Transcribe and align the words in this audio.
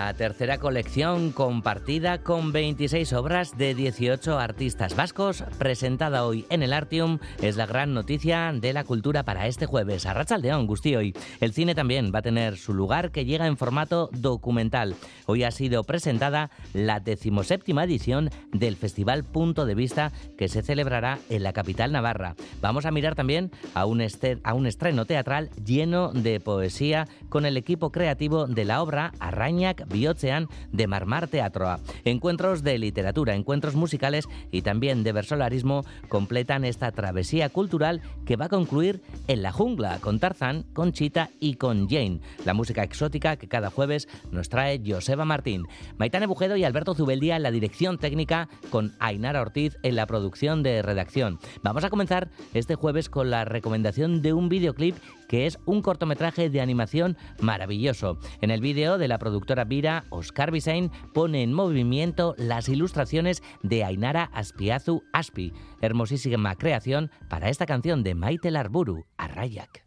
La 0.00 0.14
tercera 0.14 0.56
colección 0.56 1.30
compartida 1.30 2.22
con 2.22 2.52
26 2.52 3.12
obras 3.12 3.58
de 3.58 3.74
18 3.74 4.38
artistas 4.38 4.96
vascos, 4.96 5.44
presentada 5.58 6.24
hoy 6.24 6.46
en 6.48 6.62
el 6.62 6.72
Artium, 6.72 7.18
es 7.42 7.58
la 7.58 7.66
gran 7.66 7.92
noticia 7.92 8.50
de 8.54 8.72
la 8.72 8.84
cultura 8.84 9.24
para 9.24 9.46
este 9.46 9.66
jueves. 9.66 10.06
A 10.06 10.14
Rachaldeón, 10.14 10.66
hoy. 10.96 11.14
El 11.40 11.52
cine 11.52 11.74
también 11.74 12.12
va 12.14 12.20
a 12.20 12.22
tener 12.22 12.56
su 12.56 12.72
lugar 12.72 13.10
que 13.10 13.26
llega 13.26 13.46
en 13.46 13.58
formato 13.58 14.08
documental. 14.10 14.96
Hoy 15.26 15.44
ha 15.44 15.50
sido 15.50 15.84
presentada 15.84 16.50
la 16.72 16.98
decimoséptima 16.98 17.84
edición 17.84 18.30
del 18.52 18.76
Festival 18.76 19.24
Punto 19.24 19.66
de 19.66 19.74
Vista 19.74 20.12
que 20.38 20.48
se 20.48 20.62
celebrará 20.62 21.18
en 21.28 21.42
la 21.42 21.52
capital 21.52 21.92
navarra. 21.92 22.36
Vamos 22.62 22.86
a 22.86 22.90
mirar 22.90 23.16
también 23.16 23.50
a 23.74 23.84
un, 23.84 24.02
a 24.44 24.54
un 24.54 24.66
estreno 24.66 25.04
teatral 25.04 25.50
lleno 25.62 26.10
de 26.10 26.40
poesía 26.40 27.06
con 27.28 27.44
el 27.44 27.58
equipo 27.58 27.92
creativo 27.92 28.46
de 28.46 28.64
la 28.64 28.80
obra 28.82 29.12
Araña 29.20 29.74
Biotzean 29.90 30.48
de 30.72 30.86
Marmar 30.86 31.28
Teatroa. 31.28 31.80
Encuentros 32.04 32.62
de 32.62 32.78
literatura, 32.78 33.34
encuentros 33.34 33.74
musicales 33.74 34.26
y 34.50 34.62
también 34.62 35.02
de 35.04 35.12
versolarismo 35.12 35.84
completan 36.08 36.64
esta 36.64 36.90
travesía 36.92 37.48
cultural 37.50 38.00
que 38.24 38.36
va 38.36 38.46
a 38.46 38.48
concluir 38.48 39.02
en 39.28 39.42
la 39.42 39.52
jungla 39.52 39.98
con 40.00 40.18
Tarzán, 40.18 40.64
con 40.72 40.92
Chita 40.92 41.30
y 41.40 41.54
con 41.54 41.88
Jane, 41.88 42.20
la 42.44 42.54
música 42.54 42.82
exótica 42.82 43.36
que 43.36 43.48
cada 43.48 43.70
jueves 43.70 44.08
nos 44.30 44.48
trae 44.48 44.80
Joseba 44.84 45.24
Martín. 45.24 45.66
Maitane 45.98 46.26
Bujedo 46.26 46.56
y 46.56 46.64
Alberto 46.64 46.94
Zubeldía 46.94 47.36
en 47.36 47.42
la 47.42 47.50
dirección 47.50 47.98
técnica 47.98 48.48
con 48.70 48.92
Ainara 48.98 49.40
Ortiz 49.40 49.76
en 49.82 49.96
la 49.96 50.06
producción 50.06 50.62
de 50.62 50.82
redacción. 50.82 51.38
Vamos 51.62 51.84
a 51.84 51.90
comenzar 51.90 52.30
este 52.54 52.74
jueves 52.74 53.08
con 53.08 53.30
la 53.30 53.44
recomendación 53.44 54.22
de 54.22 54.32
un 54.32 54.48
videoclip 54.48 54.96
que 55.30 55.46
es 55.46 55.60
un 55.64 55.80
cortometraje 55.80 56.50
de 56.50 56.60
animación 56.60 57.16
maravilloso. 57.40 58.18
En 58.40 58.50
el 58.50 58.60
vídeo 58.60 58.98
de 58.98 59.06
la 59.06 59.16
productora 59.18 59.62
Vira, 59.62 60.02
Oscar 60.10 60.50
Bisain 60.50 60.90
pone 61.14 61.44
en 61.44 61.52
movimiento 61.52 62.34
las 62.36 62.68
ilustraciones 62.68 63.40
de 63.62 63.84
Ainara 63.84 64.24
Aspiazu 64.34 65.04
Aspi. 65.12 65.52
Hermosísima 65.80 66.56
creación 66.56 67.12
para 67.28 67.48
esta 67.48 67.64
canción 67.64 68.02
de 68.02 68.16
Maite 68.16 68.50
Larburu, 68.50 69.06
Arrayak. 69.18 69.86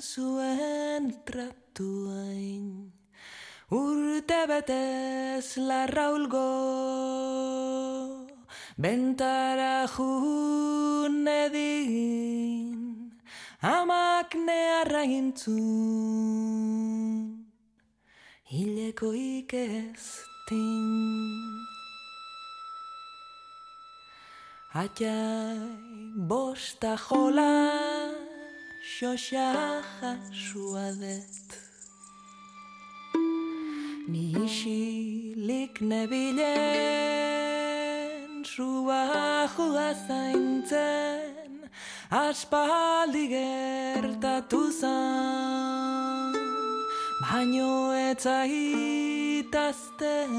Zuen 0.00 1.12
tratuain. 1.24 2.92
Urte 3.70 4.46
betez 4.46 5.56
larraulgo 5.56 6.50
Bentara 8.76 9.86
jun 9.88 11.26
edin 11.26 13.10
Amak 13.62 14.34
nearra 14.36 15.02
intzun 15.08 15.64
Hileko 18.44 19.14
ikestin. 19.16 20.54
Atxai 24.74 25.58
bosta 26.28 26.92
jolan 27.00 28.23
xoxa 28.92 29.48
jasua 30.00 30.86
det 31.00 31.48
Ni 34.12 34.24
isilik 34.44 35.74
nebilen 35.80 36.44
Zua 38.44 39.02
joa 39.56 39.88
zaintzen 40.06 41.64
Aspaldi 42.10 43.24
gertatu 43.34 44.62
zan 44.80 46.34
Baino 47.22 47.92
etza 48.10 48.38
itazten 48.44 50.32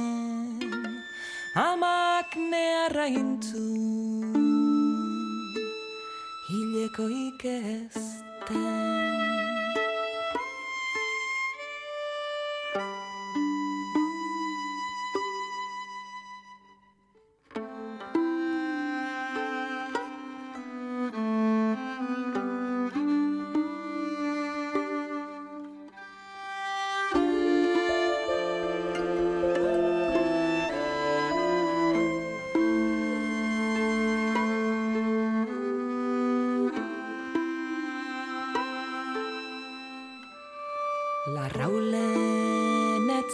Amak 1.55 2.35
nearra 2.35 3.07
intzun. 3.07 4.35
Hileko 6.49 7.07
ikez 7.07 8.25
等 8.47 9.24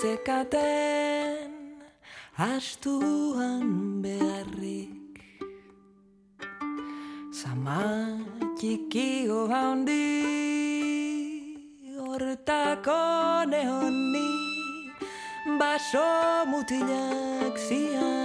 zekaten 0.02 1.52
astuan 2.34 4.02
beharrik. 4.02 5.22
Zama 7.30 7.84
txikio 8.58 9.42
handi 9.52 10.08
hortako 12.00 12.98
nehoni 13.54 14.32
baso 15.62 16.10
mutilak 16.50 17.56
zian. 17.68 18.18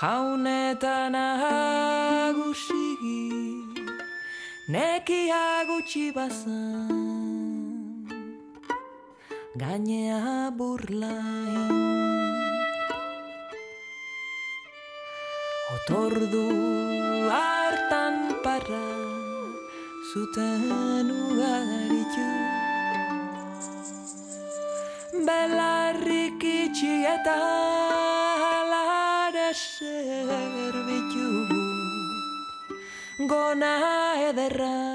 Jaunetan 0.00 1.14
ahagusi 1.14 2.86
neki 4.74 5.22
agutxi 5.38 6.06
bazan 6.16 6.79
gainea 9.60 10.50
burlain. 10.58 11.80
Otordu 15.74 16.46
hartan 17.30 18.16
parra 18.44 18.86
zuten 20.12 21.10
ugaritu 21.16 22.28
Belarrik 25.26 26.42
itxi 26.52 26.94
eta 27.14 27.38
alare 28.56 29.50
zerbitu 29.60 31.28
Gona 33.30 33.74
ederra 34.30 34.89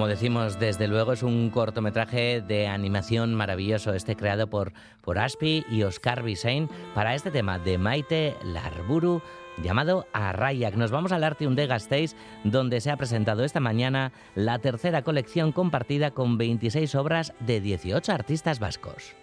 Como 0.00 0.08
decimos, 0.08 0.58
desde 0.58 0.88
luego 0.88 1.12
es 1.12 1.22
un 1.22 1.50
cortometraje 1.50 2.40
de 2.40 2.66
animación 2.66 3.34
maravilloso, 3.34 3.92
este 3.92 4.16
creado 4.16 4.46
por, 4.46 4.72
por 5.02 5.18
Aspi 5.18 5.62
y 5.70 5.82
Oscar 5.82 6.22
Bisain 6.22 6.70
para 6.94 7.14
este 7.14 7.30
tema 7.30 7.58
de 7.58 7.76
Maite 7.76 8.34
Larburu 8.42 9.20
llamado 9.62 10.06
Arrayak. 10.14 10.74
Nos 10.74 10.90
vamos 10.90 11.12
al 11.12 11.22
Artium 11.22 11.54
de 11.54 11.66
Gasteiz, 11.66 12.16
donde 12.44 12.80
se 12.80 12.90
ha 12.90 12.96
presentado 12.96 13.44
esta 13.44 13.60
mañana 13.60 14.12
la 14.34 14.58
tercera 14.58 15.02
colección 15.02 15.52
compartida 15.52 16.12
con 16.12 16.38
26 16.38 16.94
obras 16.94 17.34
de 17.40 17.60
18 17.60 18.10
artistas 18.10 18.58
vascos. 18.58 19.14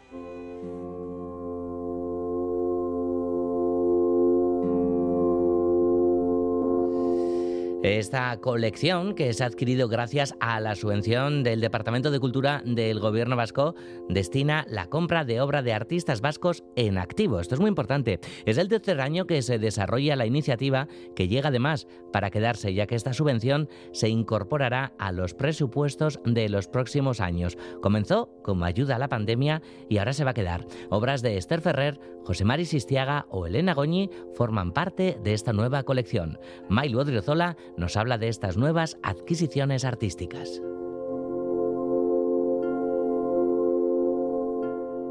Esta 7.88 8.36
colección, 8.42 9.16
que 9.16 9.32
se 9.32 9.46
ha 9.46 9.48
adquirido 9.48 9.88
gracias 9.88 10.36
a 10.42 10.60
la 10.60 10.76
subvención 10.76 11.42
del 11.42 11.62
Departamento 11.62 12.12
de 12.12 12.20
Cultura 12.20 12.62
del 12.66 13.00
Gobierno 13.00 13.38
vasco, 13.38 13.76
destina 14.10 14.66
la 14.68 14.88
compra 14.88 15.24
de 15.24 15.40
obra 15.40 15.62
de 15.62 15.72
artistas 15.72 16.20
vascos 16.20 16.66
en 16.76 16.98
activo. 16.98 17.40
Esto 17.40 17.56
es 17.56 17.62
muy 17.62 17.70
importante. 17.70 18.20
Es 18.46 18.58
el 18.58 18.68
tercer 18.68 19.00
año 19.00 19.26
que 19.26 19.42
se 19.42 19.58
desarrolla 19.58 20.18
la 20.18 20.26
iniciativa, 20.26 20.90
que 21.16 21.30
llega 21.30 21.48
además 21.48 21.88
para 22.12 22.30
quedarse, 22.30 22.74
ya 22.74 22.88
que 22.88 22.96
esta 22.96 23.14
subvención 23.14 23.70
se 23.94 24.10
incorporará 24.10 24.92
a 25.00 25.14
los 25.14 25.34
presupuestos 25.34 26.20
de 26.26 26.50
los 26.50 26.68
próximos 26.68 27.22
años. 27.22 27.58
Comenzó 27.82 28.30
como 28.44 28.66
ayuda 28.66 28.98
a 28.98 29.00
la 29.00 29.08
pandemia 29.08 29.62
y 29.88 30.00
ahora 30.00 30.12
se 30.12 30.26
va 30.26 30.32
a 30.32 30.36
quedar. 30.36 30.66
Obras 30.90 31.22
de 31.22 31.38
Esther 31.38 31.62
Ferrer, 31.62 32.02
José 32.26 32.44
Mari 32.44 32.66
Sistiaga 32.66 33.28
o 33.30 33.48
Elena 33.48 33.74
Goñi 33.74 34.10
forman 34.34 34.74
parte 34.74 35.18
de 35.24 35.34
esta 35.34 35.54
nueva 35.54 35.84
colección. 35.84 36.38
Mailu 36.68 37.00
Odriozola 37.00 37.56
nos 37.78 37.96
habla 37.96 38.18
de 38.18 38.28
estas 38.28 38.58
nuevas 38.58 38.98
adquisiciones 39.04 39.86
artísticas. 39.86 40.62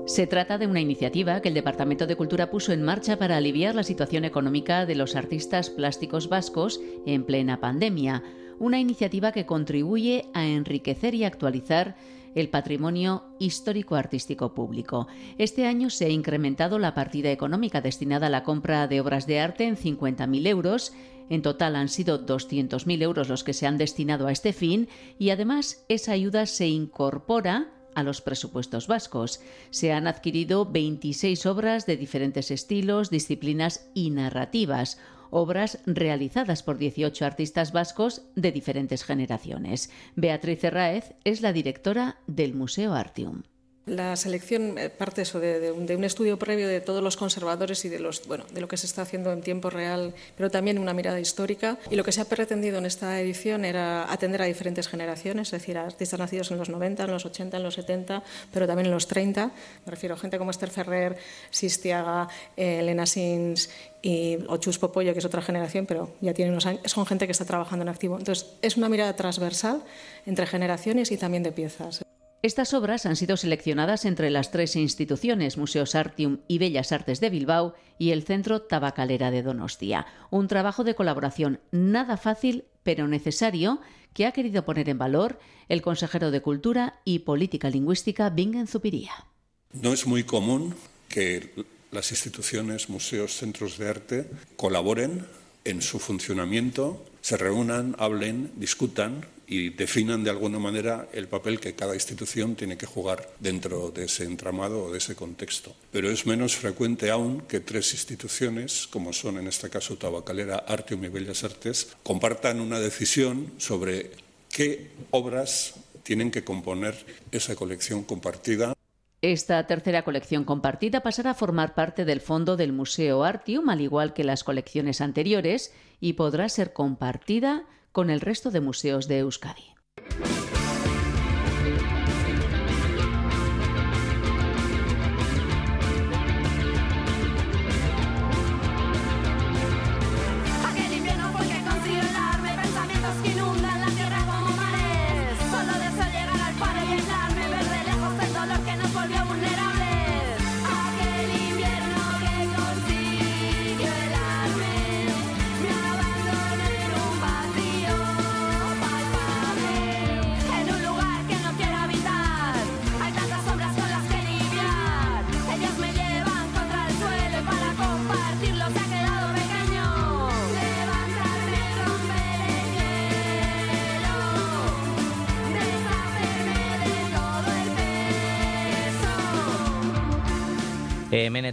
Se 0.06 0.28
trata 0.28 0.56
de 0.56 0.68
una 0.68 0.80
iniciativa 0.80 1.40
que 1.40 1.48
el 1.48 1.54
Departamento 1.54 2.06
de 2.06 2.14
Cultura 2.14 2.48
puso 2.48 2.72
en 2.72 2.82
marcha 2.82 3.18
para 3.18 3.36
aliviar 3.36 3.74
la 3.74 3.82
situación 3.82 4.24
económica 4.24 4.86
de 4.86 4.94
los 4.94 5.16
artistas 5.16 5.68
plásticos 5.68 6.28
vascos 6.28 6.80
en 7.06 7.24
plena 7.24 7.58
pandemia, 7.58 8.22
una 8.60 8.78
iniciativa 8.78 9.32
que 9.32 9.46
contribuye 9.46 10.26
a 10.32 10.46
enriquecer 10.46 11.14
y 11.16 11.24
actualizar 11.24 11.96
el 12.36 12.50
patrimonio 12.50 13.24
histórico-artístico 13.40 14.54
público. 14.54 15.08
Este 15.38 15.66
año 15.66 15.90
se 15.90 16.04
ha 16.04 16.10
incrementado 16.10 16.78
la 16.78 16.94
partida 16.94 17.32
económica 17.32 17.80
destinada 17.80 18.28
a 18.28 18.30
la 18.30 18.44
compra 18.44 18.86
de 18.86 19.00
obras 19.00 19.26
de 19.26 19.40
arte 19.40 19.64
en 19.64 19.76
50.000 19.76 20.46
euros. 20.46 20.92
En 21.30 21.42
total 21.42 21.74
han 21.74 21.88
sido 21.88 22.24
200.000 22.24 23.02
euros 23.02 23.28
los 23.28 23.42
que 23.42 23.54
se 23.54 23.66
han 23.66 23.78
destinado 23.78 24.26
a 24.26 24.32
este 24.32 24.52
fin 24.52 24.88
y 25.18 25.30
además 25.30 25.84
esa 25.88 26.12
ayuda 26.12 26.44
se 26.44 26.68
incorpora 26.68 27.72
a 27.94 28.02
los 28.02 28.20
presupuestos 28.20 28.86
vascos. 28.86 29.40
Se 29.70 29.92
han 29.94 30.06
adquirido 30.06 30.66
26 30.66 31.46
obras 31.46 31.86
de 31.86 31.96
diferentes 31.96 32.50
estilos, 32.50 33.08
disciplinas 33.08 33.88
y 33.94 34.10
narrativas, 34.10 34.98
obras 35.30 35.78
realizadas 35.86 36.62
por 36.62 36.78
18 36.78 37.24
artistas 37.24 37.72
vascos 37.72 38.22
de 38.34 38.52
diferentes 38.52 39.04
generaciones. 39.04 39.90
Beatriz 40.14 40.64
Herráez 40.64 41.14
es 41.24 41.40
la 41.40 41.52
directora 41.52 42.18
del 42.26 42.54
Museo 42.54 42.94
Artium. 42.94 43.42
La 43.86 44.16
selección 44.16 44.78
eh, 44.78 44.90
parte 44.90 45.22
eso 45.22 45.38
de, 45.38 45.70
un, 45.70 46.02
estudio 46.02 46.40
previo 46.40 46.66
de 46.66 46.80
todos 46.80 47.04
los 47.04 47.16
conservadores 47.16 47.84
y 47.84 47.88
de, 47.88 48.00
los, 48.00 48.26
bueno, 48.26 48.42
de 48.52 48.60
lo 48.60 48.66
que 48.66 48.76
se 48.76 48.84
está 48.84 49.02
haciendo 49.02 49.32
en 49.32 49.42
tiempo 49.42 49.70
real, 49.70 50.12
pero 50.36 50.50
también 50.50 50.80
una 50.80 50.92
mirada 50.92 51.20
histórica. 51.20 51.78
Y 51.88 51.94
lo 51.94 52.02
que 52.02 52.10
se 52.10 52.20
ha 52.20 52.24
pretendido 52.24 52.78
en 52.78 52.86
esta 52.86 53.20
edición 53.20 53.64
era 53.64 54.12
atender 54.12 54.42
a 54.42 54.46
diferentes 54.46 54.88
generaciones, 54.88 55.48
es 55.48 55.60
decir, 55.60 55.78
a 55.78 55.86
artistas 55.86 56.18
nacidos 56.18 56.50
en 56.50 56.58
los 56.58 56.68
90, 56.68 57.04
en 57.04 57.10
los 57.12 57.26
80, 57.26 57.58
en 57.58 57.62
los 57.62 57.74
70, 57.74 58.24
pero 58.52 58.66
también 58.66 58.86
en 58.86 58.92
los 58.92 59.06
30. 59.06 59.52
Me 59.84 59.90
refiero 59.92 60.16
a 60.16 60.18
gente 60.18 60.36
como 60.36 60.50
Esther 60.50 60.70
Ferrer, 60.70 61.16
Sistiaga, 61.50 62.26
eh, 62.56 62.80
Elena 62.80 63.06
Sins 63.06 63.70
y 64.02 64.36
Ochus 64.48 64.80
Popoyo, 64.80 65.12
que 65.12 65.20
es 65.20 65.24
otra 65.24 65.42
generación, 65.42 65.86
pero 65.86 66.10
ya 66.20 66.34
tienen 66.34 66.54
unos 66.54 66.66
años, 66.66 66.80
son 66.86 67.06
gente 67.06 67.26
que 67.26 67.32
está 67.32 67.44
trabajando 67.44 67.84
en 67.84 67.90
activo. 67.90 68.18
Entonces, 68.18 68.48
es 68.62 68.76
una 68.76 68.88
mirada 68.88 69.14
transversal 69.14 69.84
entre 70.26 70.44
generaciones 70.48 71.12
y 71.12 71.16
también 71.16 71.44
de 71.44 71.52
piezas. 71.52 72.05
Estas 72.46 72.74
obras 72.74 73.06
han 73.06 73.16
sido 73.16 73.36
seleccionadas 73.36 74.04
entre 74.04 74.30
las 74.30 74.52
tres 74.52 74.76
instituciones, 74.76 75.58
Museos 75.58 75.96
Artium 75.96 76.38
y 76.46 76.58
Bellas 76.58 76.92
Artes 76.92 77.18
de 77.18 77.28
Bilbao 77.28 77.74
y 77.98 78.12
el 78.12 78.22
Centro 78.22 78.62
Tabacalera 78.62 79.32
de 79.32 79.42
Donostia. 79.42 80.06
Un 80.30 80.46
trabajo 80.46 80.84
de 80.84 80.94
colaboración 80.94 81.58
nada 81.72 82.16
fácil, 82.16 82.62
pero 82.84 83.08
necesario, 83.08 83.80
que 84.14 84.26
ha 84.26 84.30
querido 84.30 84.64
poner 84.64 84.88
en 84.88 84.96
valor 84.96 85.40
el 85.68 85.82
consejero 85.82 86.30
de 86.30 86.40
Cultura 86.40 87.00
y 87.04 87.18
Política 87.18 87.68
Lingüística, 87.68 88.30
Bingen 88.30 88.68
Zupiría. 88.68 89.26
No 89.72 89.92
es 89.92 90.06
muy 90.06 90.22
común 90.22 90.76
que 91.08 91.50
las 91.90 92.12
instituciones, 92.12 92.88
museos, 92.88 93.34
centros 93.34 93.76
de 93.76 93.88
arte 93.88 94.30
colaboren 94.54 95.26
en 95.64 95.82
su 95.82 95.98
funcionamiento, 95.98 97.04
se 97.22 97.36
reúnan, 97.38 97.96
hablen, 97.98 98.52
discutan 98.54 99.26
y 99.46 99.70
definan 99.70 100.24
de 100.24 100.30
alguna 100.30 100.58
manera 100.58 101.08
el 101.12 101.28
papel 101.28 101.60
que 101.60 101.74
cada 101.74 101.94
institución 101.94 102.56
tiene 102.56 102.76
que 102.76 102.86
jugar 102.86 103.30
dentro 103.38 103.90
de 103.90 104.04
ese 104.04 104.24
entramado 104.24 104.84
o 104.84 104.92
de 104.92 104.98
ese 104.98 105.14
contexto. 105.14 105.74
Pero 105.92 106.10
es 106.10 106.26
menos 106.26 106.56
frecuente 106.56 107.10
aún 107.10 107.42
que 107.42 107.60
tres 107.60 107.92
instituciones, 107.92 108.86
como 108.88 109.12
son 109.12 109.38
en 109.38 109.46
este 109.46 109.70
caso 109.70 109.96
Tabacalera, 109.96 110.56
Artium 110.56 111.04
y 111.04 111.08
Bellas 111.08 111.44
Artes, 111.44 111.96
compartan 112.02 112.60
una 112.60 112.80
decisión 112.80 113.52
sobre 113.58 114.10
qué 114.50 114.90
obras 115.10 115.74
tienen 116.02 116.30
que 116.30 116.44
componer 116.44 116.94
esa 117.30 117.54
colección 117.56 118.04
compartida. 118.04 118.74
Esta 119.22 119.66
tercera 119.66 120.02
colección 120.02 120.44
compartida 120.44 121.02
pasará 121.02 121.30
a 121.30 121.34
formar 121.34 121.74
parte 121.74 122.04
del 122.04 122.20
fondo 122.20 122.56
del 122.56 122.72
Museo 122.72 123.24
Artium, 123.24 123.68
al 123.70 123.80
igual 123.80 124.12
que 124.12 124.24
las 124.24 124.44
colecciones 124.44 125.00
anteriores, 125.00 125.72
y 126.00 126.12
podrá 126.12 126.48
ser 126.48 126.72
compartida 126.72 127.64
con 127.96 128.10
el 128.10 128.20
resto 128.20 128.50
de 128.50 128.60
museos 128.60 129.08
de 129.08 129.20
Euskadi. 129.20 129.72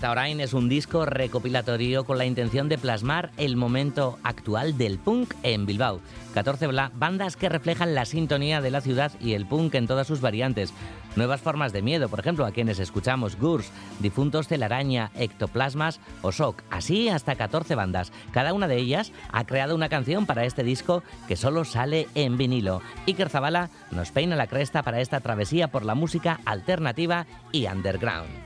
Orain 0.02 0.40
es 0.40 0.54
un 0.54 0.70
disco 0.70 1.06
recopilatorio 1.06 2.04
con 2.04 2.18
la 2.18 2.26
intención 2.26 2.68
de 2.68 2.78
plasmar 2.78 3.32
el 3.38 3.56
momento 3.56 4.18
actual 4.24 4.78
del 4.78 4.98
punk 4.98 5.34
en 5.44 5.66
Bilbao. 5.66 6.00
14 6.34 6.68
bandas 6.96 7.38
que 7.38 7.48
reflejan 7.48 7.94
la 7.94 8.06
sintonía 8.06 8.60
de 8.60 8.72
la 8.72 8.82
ciudad 8.82 9.12
y 9.20 9.34
el 9.34 9.46
punk 9.46 9.76
en 9.76 9.86
todas 9.86 10.08
sus 10.08 10.20
variantes. 10.20 10.74
Nuevas 11.16 11.42
formas 11.42 11.74
de 11.74 11.84
miedo, 11.84 12.10
por 12.10 12.20
ejemplo, 12.20 12.46
a 12.46 12.52
quienes 12.52 12.80
escuchamos 12.80 13.38
Gurs, 13.38 13.72
Difuntos 14.00 14.48
Telaraña, 14.48 15.12
Ectoplasmas 15.16 16.00
o 16.24 16.32
Shock. 16.32 16.64
Así 16.72 17.08
hasta 17.10 17.36
14 17.36 17.76
bandas. 17.76 18.12
Cada 18.32 18.54
una 18.54 18.68
de 18.68 18.78
ellas 18.78 19.12
ha 19.32 19.46
creado 19.46 19.76
una 19.76 19.90
canción 19.90 20.26
para 20.26 20.46
este 20.46 20.64
disco 20.64 21.04
que 21.28 21.36
solo 21.36 21.66
sale 21.66 22.08
en 22.16 22.38
vinilo. 22.38 22.82
Iker 23.06 23.30
Zabala 23.30 23.70
nos 23.92 24.12
peina 24.12 24.36
la 24.36 24.48
cresta 24.48 24.82
para 24.82 25.02
esta 25.02 25.20
travesía 25.20 25.68
por 25.68 25.86
la 25.86 25.94
música 25.94 26.40
alternativa 26.46 27.28
y 27.52 27.68
underground. 27.68 28.43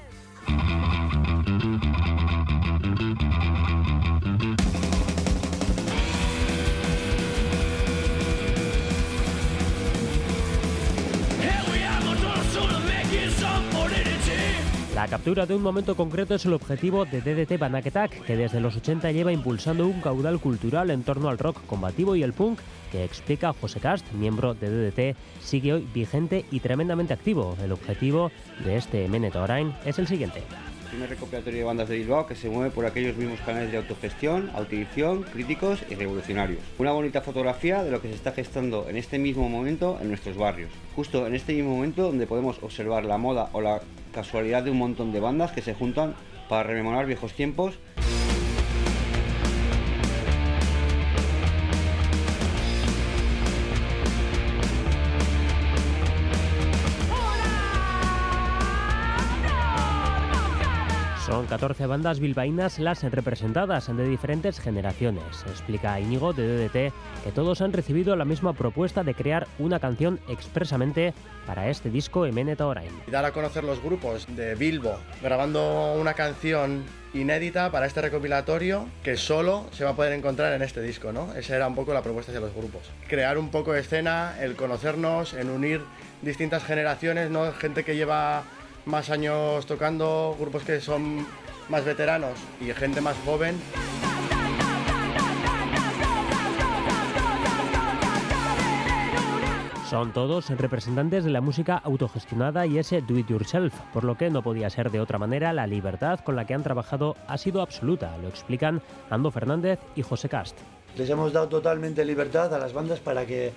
La 14.98 15.08
captura 15.08 15.46
de 15.46 15.56
un 15.56 15.62
momento 15.62 15.96
concreto 15.96 16.36
es 16.36 16.46
el 16.46 16.54
objetivo 16.54 17.06
de 17.06 17.22
DDT 17.22 17.60
Banaketak, 17.60 18.25
que 18.25 18.36
desde 18.36 18.60
los 18.60 18.75
80 18.75 19.12
lleva 19.12 19.32
impulsando 19.32 19.88
un 19.88 20.01
caudal 20.01 20.39
cultural 20.39 20.89
en 20.89 21.04
torno 21.04 21.30
al 21.30 21.38
rock 21.38 21.66
combativo 21.66 22.16
y 22.16 22.24
el 22.24 22.34
punk, 22.34 22.60
que 22.91 23.03
explica 23.03 23.53
José 23.53 23.79
Cast, 23.79 24.12
miembro 24.13 24.53
de 24.53 24.70
DDT, 24.70 25.17
sigue 25.41 25.74
hoy 25.74 25.88
vigente 25.94 26.46
y 26.51 26.60
tremendamente 26.60 27.13
activo. 27.13 27.56
El 27.63 27.72
objetivo 27.72 28.32
de 28.63 28.77
este 28.77 29.08
Menetorain 29.08 29.74
es 29.86 30.00
el 30.00 30.08
siguiente 30.08 30.41
primer 30.88 31.10
recopilatorio 31.10 31.60
de 31.60 31.65
bandas 31.65 31.89
de 31.89 31.98
Bilbao 31.98 32.27
que 32.27 32.36
se 32.36 32.50
mueve 32.50 32.72
por 32.72 32.86
aquellos 32.86 33.15
mismos 33.17 33.39
canales 33.41 33.72
de 33.72 33.77
autogestión, 33.77 34.50
audición, 34.56 35.24
críticos 35.24 35.79
y 35.89 35.96
revolucionarios. 35.96 36.60
Una 36.77 36.91
bonita 36.91 37.22
fotografía 37.22 37.84
de 37.84 37.91
lo 37.91 38.01
que 38.01 38.08
se 38.10 38.15
está 38.15 38.32
gestando 38.32 38.88
en 38.89 38.98
este 38.98 39.20
mismo 39.20 39.48
momento 39.50 40.00
en 40.01 40.08
nuestros 40.08 40.38
barrios. 40.38 40.72
Justo 40.96 41.27
en 41.27 41.36
este 41.36 41.53
mismo 41.53 41.75
momento 41.75 42.03
donde 42.03 42.27
podemos 42.27 42.58
observar 42.63 43.06
la 43.06 43.17
moda 43.17 43.50
o 43.53 43.62
la 43.62 43.82
casualidad 44.13 44.63
de 44.63 44.72
un 44.72 44.77
montón 44.77 45.12
de 45.12 45.20
bandas 45.20 45.51
que 45.51 45.62
se 45.62 45.74
juntan 45.74 46.15
para 46.50 46.63
rememorar 46.63 47.06
viejos 47.06 47.34
tiempos 47.34 47.77
Son 61.27 61.46
14 61.46 61.88
bandas 61.88 62.22
bilbaínas 62.22 62.79
las 62.79 63.03
representadas 63.03 63.93
de 63.93 64.07
diferentes 64.07 64.62
generaciones. 64.62 65.43
Explica 65.46 66.00
Íñigo 66.00 66.31
de 66.31 66.48
DDT 66.48 66.93
que 67.25 67.31
todos 67.36 67.60
han 67.60 67.74
recibido 67.74 68.15
la 68.15 68.24
misma 68.24 68.53
propuesta 68.53 69.03
de 69.03 69.13
crear 69.13 69.46
una 69.60 69.81
canción 69.81 70.22
expresamente 70.29 71.13
para 71.46 71.67
este 71.67 71.89
disco 71.89 72.25
Emeneta 72.25 72.65
Orain. 72.65 72.91
Dar 73.12 73.25
a 73.25 73.34
conocer 73.34 73.65
los 73.65 73.84
grupos 73.84 74.25
de 74.38 74.55
Bilbo 74.55 74.98
grabando 75.22 75.96
una 76.00 76.13
canción 76.13 76.86
inédita 77.13 77.72
para 77.72 77.88
este 77.88 78.01
recopilatorio 78.01 78.88
que 79.03 79.17
solo 79.17 79.65
se 79.72 79.84
va 79.84 79.89
a 79.89 79.96
poder 79.98 80.13
encontrar 80.13 80.53
en 80.53 80.62
este 80.62 80.81
disco, 80.81 81.12
¿no? 81.12 81.34
Esa 81.34 81.57
era 81.57 81.67
un 81.67 81.75
poco 81.75 81.93
la 81.93 82.03
propuesta 82.03 82.31
de 82.31 82.39
los 82.39 82.53
grupos. 82.53 82.84
Crear 83.10 83.38
un 83.38 83.50
poco 83.50 83.74
de 83.74 83.81
escena, 83.81 84.38
el 84.39 84.55
conocernos, 84.55 85.34
en 85.34 85.50
unir 85.50 85.81
distintas 86.22 86.63
generaciones, 86.63 87.29
¿no? 87.29 87.51
Gente 87.51 87.84
que 87.84 87.98
lleva 87.98 88.43
más 88.88 89.10
años 89.10 89.65
tocando, 89.65 90.36
grupos 90.39 90.63
que 90.63 90.79
son 90.82 91.27
más 91.70 91.84
veteranos 91.84 92.39
y 92.62 92.72
gente 92.74 93.01
más 93.01 93.17
joven. 93.25 93.56
Son 99.89 100.12
todos 100.12 100.50
representantes 100.50 101.24
de 101.24 101.29
la 101.29 101.39
música 101.39 101.77
autogestionada 101.77 102.65
y 102.65 102.77
ese 102.77 103.01
do 103.01 103.17
it 103.17 103.27
yourself, 103.27 103.74
por 103.94 104.03
lo 104.03 104.17
que 104.17 104.29
no 104.29 104.41
podía 104.41 104.70
ser 104.70 104.91
de 104.91 105.00
otra 105.00 105.17
manera, 105.17 105.53
la 105.53 105.65
libertad 105.65 106.20
con 106.20 106.36
la 106.36 106.46
que 106.46 106.53
han 106.53 106.63
trabajado 106.63 107.15
ha 107.25 107.38
sido 107.38 107.62
absoluta, 107.62 108.17
lo 108.17 108.27
explican 108.27 108.82
Ando 109.10 109.32
Fernández 109.32 109.79
y 109.96 110.01
José 110.01 110.27
Cast. 110.27 110.58
Les 110.98 111.10
hemos 111.10 111.32
dado 111.32 111.48
totalmente 111.48 112.03
libertad 112.03 112.53
a 112.53 112.60
las 112.60 112.74
bandas 112.74 113.00
para 113.00 113.25
que 113.25 113.53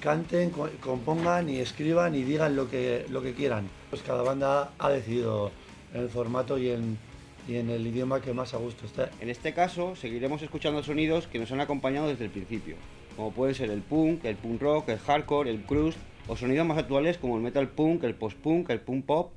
canten, 0.00 0.50
compongan 0.80 1.48
y 1.48 1.58
escriban 1.58 2.14
y 2.14 2.22
digan 2.22 2.56
lo 2.56 2.68
que, 2.68 3.06
lo 3.10 3.22
que 3.22 3.34
quieran. 3.34 3.68
Pues 3.90 4.02
cada 4.02 4.22
banda 4.22 4.72
ha 4.78 4.88
decidido 4.88 5.52
el 5.94 6.08
formato 6.08 6.58
y 6.58 6.70
en, 6.70 6.98
y 7.46 7.56
en 7.56 7.70
el 7.70 7.86
idioma 7.86 8.20
que 8.20 8.32
más 8.32 8.54
a 8.54 8.56
gusto 8.56 8.86
está. 8.86 9.10
En 9.20 9.28
este 9.28 9.52
caso, 9.52 9.94
seguiremos 9.94 10.42
escuchando 10.42 10.82
sonidos 10.82 11.26
que 11.26 11.38
nos 11.38 11.52
han 11.52 11.60
acompañado 11.60 12.08
desde 12.08 12.24
el 12.24 12.30
principio, 12.30 12.76
como 13.16 13.32
pueden 13.32 13.54
ser 13.54 13.70
el 13.70 13.82
punk, 13.82 14.24
el 14.24 14.36
punk 14.36 14.60
rock, 14.60 14.88
el 14.88 14.98
hardcore, 14.98 15.50
el 15.50 15.62
crust, 15.62 15.98
o 16.26 16.36
sonidos 16.36 16.66
más 16.66 16.78
actuales 16.78 17.18
como 17.18 17.36
el 17.36 17.42
metal 17.42 17.68
punk, 17.68 18.04
el 18.04 18.14
post-punk, 18.14 18.70
el 18.70 18.80
punk 18.80 19.04
pop, 19.04 19.32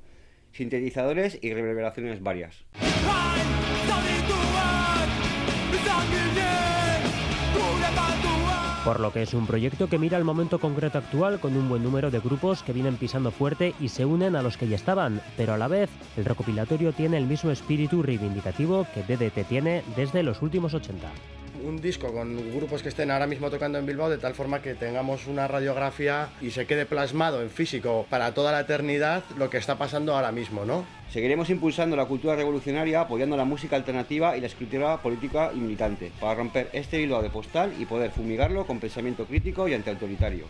sintetizadores 0.52 1.38
y 1.42 1.52
reverberaciones 1.52 2.22
varias. 2.22 2.64
Por 8.84 9.00
lo 9.00 9.12
que 9.12 9.22
es 9.22 9.32
un 9.32 9.46
proyecto 9.46 9.88
que 9.88 9.98
mira 9.98 10.18
el 10.18 10.24
momento 10.24 10.58
concreto 10.58 10.98
actual 10.98 11.40
con 11.40 11.56
un 11.56 11.68
buen 11.68 11.82
número 11.82 12.10
de 12.10 12.20
grupos 12.20 12.62
que 12.62 12.74
vienen 12.74 12.96
pisando 12.96 13.30
fuerte 13.30 13.74
y 13.80 13.88
se 13.88 14.04
unen 14.04 14.36
a 14.36 14.42
los 14.42 14.58
que 14.58 14.68
ya 14.68 14.76
estaban, 14.76 15.22
pero 15.38 15.54
a 15.54 15.58
la 15.58 15.68
vez 15.68 15.88
el 16.16 16.26
recopilatorio 16.26 16.92
tiene 16.92 17.16
el 17.16 17.26
mismo 17.26 17.50
espíritu 17.50 18.02
reivindicativo 18.02 18.86
que 18.92 19.02
DDT 19.02 19.48
tiene 19.48 19.82
desde 19.96 20.22
los 20.22 20.42
últimos 20.42 20.74
80 20.74 21.10
un 21.64 21.80
disco 21.80 22.12
con 22.12 22.36
grupos 22.54 22.82
que 22.82 22.88
estén 22.88 23.10
ahora 23.10 23.26
mismo 23.26 23.50
tocando 23.50 23.78
en 23.78 23.86
Bilbao 23.86 24.10
de 24.10 24.18
tal 24.18 24.34
forma 24.34 24.60
que 24.60 24.74
tengamos 24.74 25.26
una 25.26 25.48
radiografía 25.48 26.28
y 26.40 26.50
se 26.50 26.66
quede 26.66 26.86
plasmado 26.86 27.42
en 27.42 27.50
físico 27.50 28.06
para 28.10 28.34
toda 28.34 28.52
la 28.52 28.60
eternidad 28.60 29.24
lo 29.38 29.50
que 29.50 29.58
está 29.58 29.76
pasando 29.76 30.14
ahora 30.14 30.32
mismo, 30.32 30.64
¿no? 30.64 30.84
Seguiremos 31.10 31.50
impulsando 31.50 31.96
la 31.96 32.06
cultura 32.06 32.36
revolucionaria, 32.36 33.00
apoyando 33.00 33.36
la 33.36 33.44
música 33.44 33.76
alternativa 33.76 34.36
y 34.36 34.40
la 34.40 34.48
escritura 34.48 35.00
política 35.00 35.50
y 35.54 35.58
militante, 35.58 36.10
para 36.20 36.34
romper 36.34 36.70
este 36.72 37.00
hilo 37.00 37.22
de 37.22 37.30
postal 37.30 37.72
y 37.78 37.84
poder 37.86 38.10
fumigarlo 38.10 38.66
con 38.66 38.80
pensamiento 38.80 39.24
crítico 39.24 39.68
y 39.68 39.74
antiautoritario. 39.74 40.46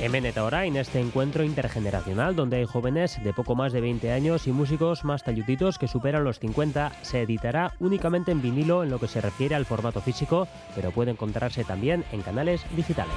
Emenet 0.00 0.38
ahora 0.38 0.64
en 0.64 0.76
este 0.76 1.00
encuentro 1.00 1.42
intergeneracional 1.42 2.36
donde 2.36 2.58
hay 2.58 2.66
jóvenes 2.66 3.22
de 3.22 3.32
poco 3.32 3.56
más 3.56 3.72
de 3.72 3.80
20 3.80 4.12
años 4.12 4.46
y 4.46 4.52
músicos 4.52 5.04
más 5.04 5.24
talluditos 5.24 5.76
que 5.76 5.88
superan 5.88 6.22
los 6.22 6.38
50, 6.38 6.92
se 7.02 7.22
editará 7.22 7.72
únicamente 7.80 8.30
en 8.30 8.40
vinilo 8.40 8.84
en 8.84 8.90
lo 8.90 9.00
que 9.00 9.08
se 9.08 9.20
refiere 9.20 9.56
al 9.56 9.66
formato 9.66 10.00
físico, 10.00 10.46
pero 10.76 10.92
puede 10.92 11.10
encontrarse 11.10 11.64
también 11.64 12.04
en 12.12 12.22
canales 12.22 12.64
digitales. 12.76 13.16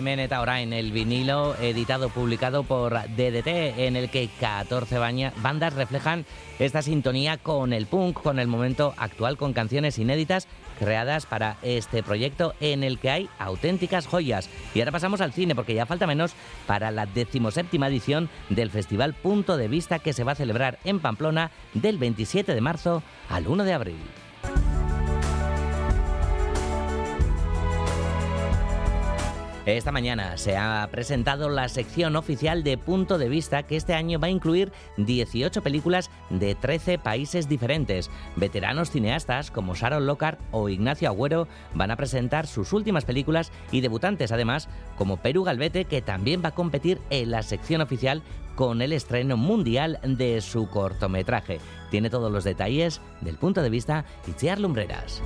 Meneta 0.00 0.42
en 0.60 0.72
el 0.72 0.92
vinilo 0.92 1.54
editado, 1.56 2.08
publicado 2.08 2.62
por 2.62 2.92
DDT, 2.92 3.78
en 3.78 3.96
el 3.96 4.10
que 4.10 4.30
14 4.40 4.98
bandas 5.42 5.74
reflejan 5.74 6.24
esta 6.58 6.82
sintonía 6.82 7.36
con 7.36 7.72
el 7.72 7.86
punk, 7.86 8.22
con 8.22 8.38
el 8.38 8.46
momento 8.46 8.94
actual, 8.96 9.36
con 9.36 9.52
canciones 9.52 9.98
inéditas 9.98 10.46
creadas 10.78 11.26
para 11.26 11.56
este 11.62 12.02
proyecto 12.02 12.54
en 12.60 12.82
el 12.84 12.98
que 12.98 13.10
hay 13.10 13.28
auténticas 13.38 14.06
joyas. 14.06 14.48
Y 14.74 14.80
ahora 14.80 14.92
pasamos 14.92 15.20
al 15.20 15.32
cine 15.32 15.54
porque 15.54 15.74
ya 15.74 15.86
falta 15.86 16.06
menos 16.06 16.32
para 16.66 16.90
la 16.90 17.06
decimoséptima 17.06 17.88
edición 17.88 18.30
del 18.48 18.70
Festival 18.70 19.14
Punto 19.14 19.56
de 19.56 19.68
Vista 19.68 19.98
que 19.98 20.12
se 20.12 20.24
va 20.24 20.32
a 20.32 20.36
celebrar 20.36 20.78
en 20.84 21.00
Pamplona 21.00 21.50
del 21.74 21.98
27 21.98 22.54
de 22.54 22.60
marzo 22.60 23.02
al 23.28 23.46
1 23.46 23.64
de 23.64 23.72
abril. 23.72 23.98
Esta 29.64 29.92
mañana 29.92 30.38
se 30.38 30.56
ha 30.56 30.88
presentado 30.90 31.48
la 31.48 31.68
sección 31.68 32.16
oficial 32.16 32.64
de 32.64 32.76
Punto 32.76 33.16
de 33.16 33.28
Vista 33.28 33.62
que 33.62 33.76
este 33.76 33.94
año 33.94 34.18
va 34.18 34.26
a 34.26 34.30
incluir 34.30 34.72
18 34.96 35.62
películas 35.62 36.10
de 36.30 36.56
13 36.56 36.98
países 36.98 37.48
diferentes. 37.48 38.10
Veteranos 38.34 38.90
cineastas 38.90 39.52
como 39.52 39.76
Sharon 39.76 40.04
Lockhart 40.04 40.40
o 40.50 40.68
Ignacio 40.68 41.08
Agüero 41.08 41.46
van 41.74 41.92
a 41.92 41.96
presentar 41.96 42.48
sus 42.48 42.72
últimas 42.72 43.04
películas 43.04 43.52
y 43.70 43.82
debutantes 43.82 44.32
además 44.32 44.68
como 44.96 45.18
Perú 45.18 45.44
Galvete 45.44 45.84
que 45.84 46.02
también 46.02 46.42
va 46.44 46.48
a 46.48 46.54
competir 46.56 47.00
en 47.10 47.30
la 47.30 47.44
sección 47.44 47.82
oficial 47.82 48.24
con 48.56 48.82
el 48.82 48.92
estreno 48.92 49.36
mundial 49.36 50.00
de 50.02 50.40
su 50.40 50.68
cortometraje. 50.68 51.60
Tiene 51.92 52.10
todos 52.10 52.32
los 52.32 52.42
detalles 52.42 53.00
del 53.20 53.38
punto 53.38 53.62
de 53.62 53.70
vista 53.70 54.04
Itziar 54.26 54.58
Lumbreras. 54.58 55.22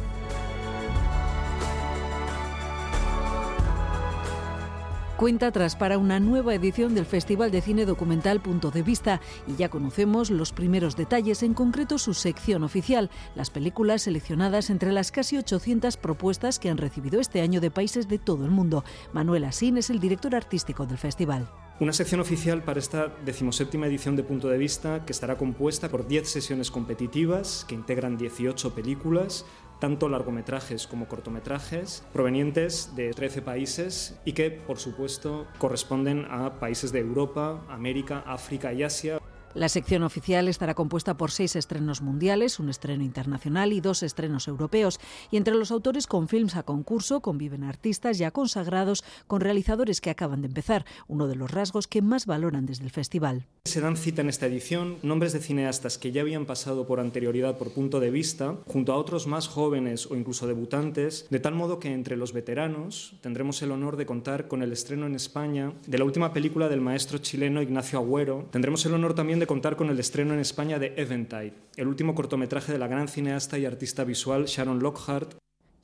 Cuenta 5.16 5.46
atrás 5.46 5.76
para 5.76 5.96
una 5.96 6.20
nueva 6.20 6.54
edición 6.54 6.94
del 6.94 7.06
Festival 7.06 7.50
de 7.50 7.62
Cine 7.62 7.86
Documental 7.86 8.42
Punto 8.42 8.70
de 8.70 8.82
Vista 8.82 9.22
y 9.46 9.56
ya 9.56 9.70
conocemos 9.70 10.28
los 10.28 10.52
primeros 10.52 10.94
detalles, 10.94 11.42
en 11.42 11.54
concreto 11.54 11.96
su 11.96 12.12
sección 12.12 12.62
oficial, 12.62 13.08
las 13.34 13.48
películas 13.48 14.02
seleccionadas 14.02 14.68
entre 14.68 14.92
las 14.92 15.12
casi 15.12 15.38
800 15.38 15.96
propuestas 15.96 16.58
que 16.58 16.68
han 16.68 16.76
recibido 16.76 17.18
este 17.18 17.40
año 17.40 17.62
de 17.62 17.70
países 17.70 18.08
de 18.08 18.18
todo 18.18 18.44
el 18.44 18.50
mundo. 18.50 18.84
Manuel 19.14 19.44
Asín 19.44 19.78
es 19.78 19.88
el 19.88 20.00
director 20.00 20.34
artístico 20.34 20.84
del 20.84 20.98
festival. 20.98 21.48
Una 21.78 21.92
sección 21.92 22.22
oficial 22.22 22.62
para 22.62 22.78
esta 22.78 23.08
decimoséptima 23.26 23.86
edición 23.86 24.16
de 24.16 24.22
Punto 24.22 24.48
de 24.48 24.56
Vista 24.56 25.04
que 25.04 25.12
estará 25.12 25.36
compuesta 25.36 25.90
por 25.90 26.08
10 26.08 26.26
sesiones 26.26 26.70
competitivas 26.70 27.66
que 27.68 27.74
integran 27.74 28.16
18 28.16 28.74
películas, 28.74 29.44
tanto 29.78 30.08
largometrajes 30.08 30.86
como 30.86 31.06
cortometrajes, 31.06 32.02
provenientes 32.14 32.96
de 32.96 33.10
13 33.10 33.42
países 33.42 34.18
y 34.24 34.32
que, 34.32 34.50
por 34.50 34.78
supuesto, 34.78 35.46
corresponden 35.58 36.24
a 36.30 36.58
países 36.58 36.92
de 36.92 37.00
Europa, 37.00 37.62
América, 37.68 38.24
África 38.26 38.72
y 38.72 38.82
Asia. 38.82 39.20
La 39.56 39.70
sección 39.70 40.02
oficial 40.02 40.48
estará 40.48 40.74
compuesta 40.74 41.16
por 41.16 41.30
seis 41.30 41.56
estrenos 41.56 42.02
mundiales, 42.02 42.60
un 42.60 42.68
estreno 42.68 43.02
internacional 43.02 43.72
y 43.72 43.80
dos 43.80 44.02
estrenos 44.02 44.48
europeos. 44.48 45.00
Y 45.30 45.38
entre 45.38 45.54
los 45.54 45.70
autores 45.70 46.06
con 46.06 46.28
films 46.28 46.56
a 46.56 46.62
concurso 46.62 47.20
conviven 47.20 47.64
artistas 47.64 48.18
ya 48.18 48.32
consagrados 48.32 49.02
con 49.26 49.40
realizadores 49.40 50.02
que 50.02 50.10
acaban 50.10 50.42
de 50.42 50.48
empezar, 50.48 50.84
uno 51.08 51.26
de 51.26 51.36
los 51.36 51.50
rasgos 51.50 51.86
que 51.86 52.02
más 52.02 52.26
valoran 52.26 52.66
desde 52.66 52.84
el 52.84 52.90
festival. 52.90 53.46
Se 53.64 53.80
dan 53.80 53.96
cita 53.96 54.20
en 54.20 54.28
esta 54.28 54.44
edición 54.44 54.98
nombres 55.02 55.32
de 55.32 55.40
cineastas 55.40 55.96
que 55.96 56.12
ya 56.12 56.20
habían 56.20 56.44
pasado 56.44 56.86
por 56.86 57.00
anterioridad 57.00 57.56
por 57.56 57.72
punto 57.72 57.98
de 57.98 58.10
vista, 58.10 58.58
junto 58.66 58.92
a 58.92 58.96
otros 58.96 59.26
más 59.26 59.48
jóvenes 59.48 60.06
o 60.10 60.16
incluso 60.16 60.46
debutantes, 60.46 61.26
de 61.30 61.40
tal 61.40 61.54
modo 61.54 61.80
que 61.80 61.94
entre 61.94 62.18
los 62.18 62.34
veteranos 62.34 63.14
tendremos 63.22 63.62
el 63.62 63.72
honor 63.72 63.96
de 63.96 64.04
contar 64.04 64.48
con 64.48 64.62
el 64.62 64.72
estreno 64.72 65.06
en 65.06 65.14
España 65.14 65.72
de 65.86 65.96
la 65.96 66.04
última 66.04 66.34
película 66.34 66.68
del 66.68 66.82
maestro 66.82 67.16
chileno 67.16 67.62
Ignacio 67.62 67.98
Agüero. 67.98 68.48
Tendremos 68.50 68.84
el 68.84 68.92
honor 68.92 69.14
también 69.14 69.38
de 69.38 69.45
contar 69.46 69.76
con 69.76 69.90
el 69.90 69.98
estreno 69.98 70.34
en 70.34 70.40
España 70.40 70.78
de 70.78 70.94
Eventide, 70.96 71.54
el 71.76 71.88
último 71.88 72.14
cortometraje 72.14 72.72
de 72.72 72.78
la 72.78 72.88
gran 72.88 73.08
cineasta 73.08 73.58
y 73.58 73.64
artista 73.64 74.04
visual 74.04 74.46
Sharon 74.46 74.80
Lockhart, 74.80 75.36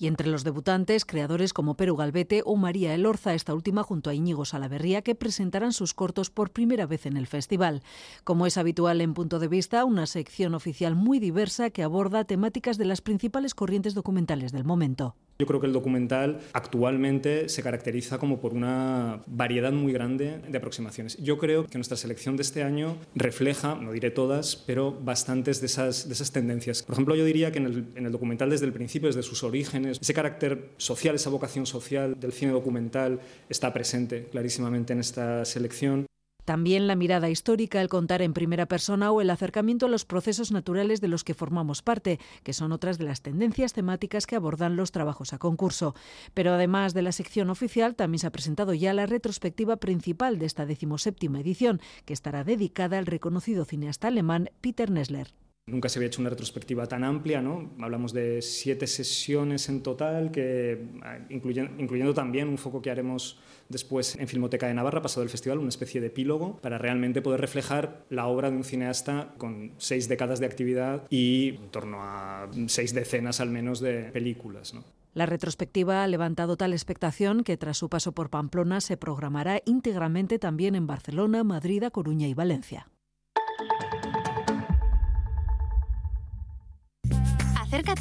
y 0.02 0.08
entre 0.08 0.26
los 0.26 0.42
debutantes, 0.42 1.04
creadores 1.04 1.52
como 1.52 1.76
Peru 1.76 1.94
Galvete 1.94 2.42
o 2.44 2.56
María 2.56 2.92
Elorza, 2.92 3.34
esta 3.34 3.54
última 3.54 3.84
junto 3.84 4.10
a 4.10 4.14
Íñigo 4.14 4.44
Salaverría, 4.44 5.02
que 5.02 5.14
presentarán 5.14 5.72
sus 5.72 5.94
cortos 5.94 6.28
por 6.28 6.50
primera 6.50 6.86
vez 6.86 7.06
en 7.06 7.16
el 7.16 7.28
festival. 7.28 7.84
Como 8.24 8.46
es 8.46 8.56
habitual 8.56 9.00
en 9.00 9.14
Punto 9.14 9.38
de 9.38 9.46
Vista, 9.46 9.84
una 9.84 10.06
sección 10.06 10.56
oficial 10.56 10.96
muy 10.96 11.20
diversa 11.20 11.70
que 11.70 11.84
aborda 11.84 12.24
temáticas 12.24 12.78
de 12.78 12.86
las 12.86 13.00
principales 13.00 13.54
corrientes 13.54 13.94
documentales 13.94 14.50
del 14.50 14.64
momento. 14.64 15.14
Yo 15.38 15.46
creo 15.46 15.60
que 15.60 15.66
el 15.66 15.72
documental 15.72 16.40
actualmente 16.52 17.48
se 17.48 17.62
caracteriza 17.62 18.18
como 18.18 18.40
por 18.40 18.54
una 18.54 19.22
variedad 19.26 19.72
muy 19.72 19.92
grande 19.92 20.40
de 20.48 20.58
aproximaciones. 20.58 21.16
Yo 21.18 21.38
creo 21.38 21.66
que 21.66 21.78
nuestra 21.78 21.96
selección 21.96 22.36
de 22.36 22.42
este 22.42 22.62
año 22.62 22.96
refleja, 23.14 23.74
no 23.74 23.92
diré 23.92 24.10
todas, 24.10 24.56
pero 24.56 24.92
bastantes 24.92 25.60
de 25.60 25.66
esas, 25.66 26.06
de 26.06 26.14
esas 26.14 26.32
tendencias. 26.32 26.82
Por 26.82 26.94
ejemplo, 26.94 27.16
yo 27.16 27.24
diría 27.24 27.50
que 27.50 27.58
en 27.58 27.66
el, 27.66 27.86
en 27.96 28.06
el 28.06 28.12
documental 28.12 28.50
desde 28.50 28.66
el 28.66 28.72
principio, 28.72 29.08
desde 29.08 29.22
sus 29.22 29.42
orígenes, 29.42 29.98
ese 30.00 30.14
carácter 30.14 30.70
social, 30.76 31.14
esa 31.14 31.30
vocación 31.30 31.66
social 31.66 32.18
del 32.18 32.32
cine 32.32 32.52
documental 32.52 33.20
está 33.48 33.72
presente 33.72 34.28
clarísimamente 34.30 34.92
en 34.92 35.00
esta 35.00 35.44
selección. 35.44 36.06
También 36.44 36.86
la 36.86 36.96
mirada 36.96 37.30
histórica, 37.30 37.80
el 37.80 37.88
contar 37.88 38.22
en 38.22 38.32
primera 38.32 38.66
persona 38.66 39.10
o 39.12 39.20
el 39.20 39.30
acercamiento 39.30 39.86
a 39.86 39.88
los 39.88 40.04
procesos 40.04 40.50
naturales 40.50 41.00
de 41.00 41.08
los 41.08 41.24
que 41.24 41.34
formamos 41.34 41.82
parte, 41.82 42.18
que 42.42 42.52
son 42.52 42.72
otras 42.72 42.98
de 42.98 43.04
las 43.04 43.22
tendencias 43.22 43.72
temáticas 43.72 44.26
que 44.26 44.36
abordan 44.36 44.76
los 44.76 44.90
trabajos 44.90 45.32
a 45.32 45.38
concurso. 45.38 45.94
Pero 46.34 46.52
además 46.52 46.94
de 46.94 47.02
la 47.02 47.12
sección 47.12 47.50
oficial, 47.50 47.94
también 47.94 48.18
se 48.18 48.26
ha 48.26 48.32
presentado 48.32 48.74
ya 48.74 48.92
la 48.92 49.06
retrospectiva 49.06 49.76
principal 49.76 50.38
de 50.38 50.46
esta 50.46 50.66
decimoséptima 50.66 51.40
edición, 51.40 51.80
que 52.04 52.12
estará 52.12 52.44
dedicada 52.44 52.98
al 52.98 53.06
reconocido 53.06 53.64
cineasta 53.64 54.08
alemán 54.08 54.50
Peter 54.60 54.90
Nessler. 54.90 55.41
Nunca 55.64 55.88
se 55.88 56.00
había 56.00 56.08
hecho 56.08 56.20
una 56.20 56.30
retrospectiva 56.30 56.88
tan 56.88 57.04
amplia, 57.04 57.40
¿no? 57.40 57.70
Hablamos 57.80 58.12
de 58.12 58.42
siete 58.42 58.88
sesiones 58.88 59.68
en 59.68 59.84
total, 59.84 60.32
que 60.32 60.88
incluyendo, 61.30 61.80
incluyendo 61.80 62.12
también 62.12 62.48
un 62.48 62.58
foco 62.58 62.82
que 62.82 62.90
haremos 62.90 63.38
después 63.68 64.16
en 64.16 64.26
Filmoteca 64.26 64.66
de 64.66 64.74
Navarra, 64.74 65.02
pasado 65.02 65.22
el 65.22 65.30
festival, 65.30 65.58
una 65.58 65.68
especie 65.68 66.00
de 66.00 66.08
epílogo, 66.08 66.56
para 66.60 66.78
realmente 66.78 67.22
poder 67.22 67.40
reflejar 67.40 68.04
la 68.10 68.26
obra 68.26 68.50
de 68.50 68.56
un 68.56 68.64
cineasta 68.64 69.34
con 69.38 69.72
seis 69.78 70.08
décadas 70.08 70.40
de 70.40 70.46
actividad 70.46 71.06
y 71.10 71.50
en 71.50 71.70
torno 71.70 71.98
a 72.02 72.50
seis 72.66 72.92
decenas 72.92 73.38
al 73.38 73.50
menos 73.50 73.78
de 73.78 74.10
películas. 74.12 74.74
La 75.14 75.26
retrospectiva 75.26 76.02
ha 76.02 76.08
levantado 76.08 76.56
tal 76.56 76.72
expectación 76.72 77.44
que 77.44 77.56
tras 77.56 77.76
su 77.76 77.88
paso 77.88 78.10
por 78.10 78.30
Pamplona 78.30 78.80
se 78.80 78.96
programará 78.96 79.62
íntegramente 79.64 80.40
también 80.40 80.74
en 80.74 80.88
Barcelona, 80.88 81.44
Madrid, 81.44 81.84
Coruña 81.92 82.26
y 82.26 82.34
Valencia. 82.34 82.88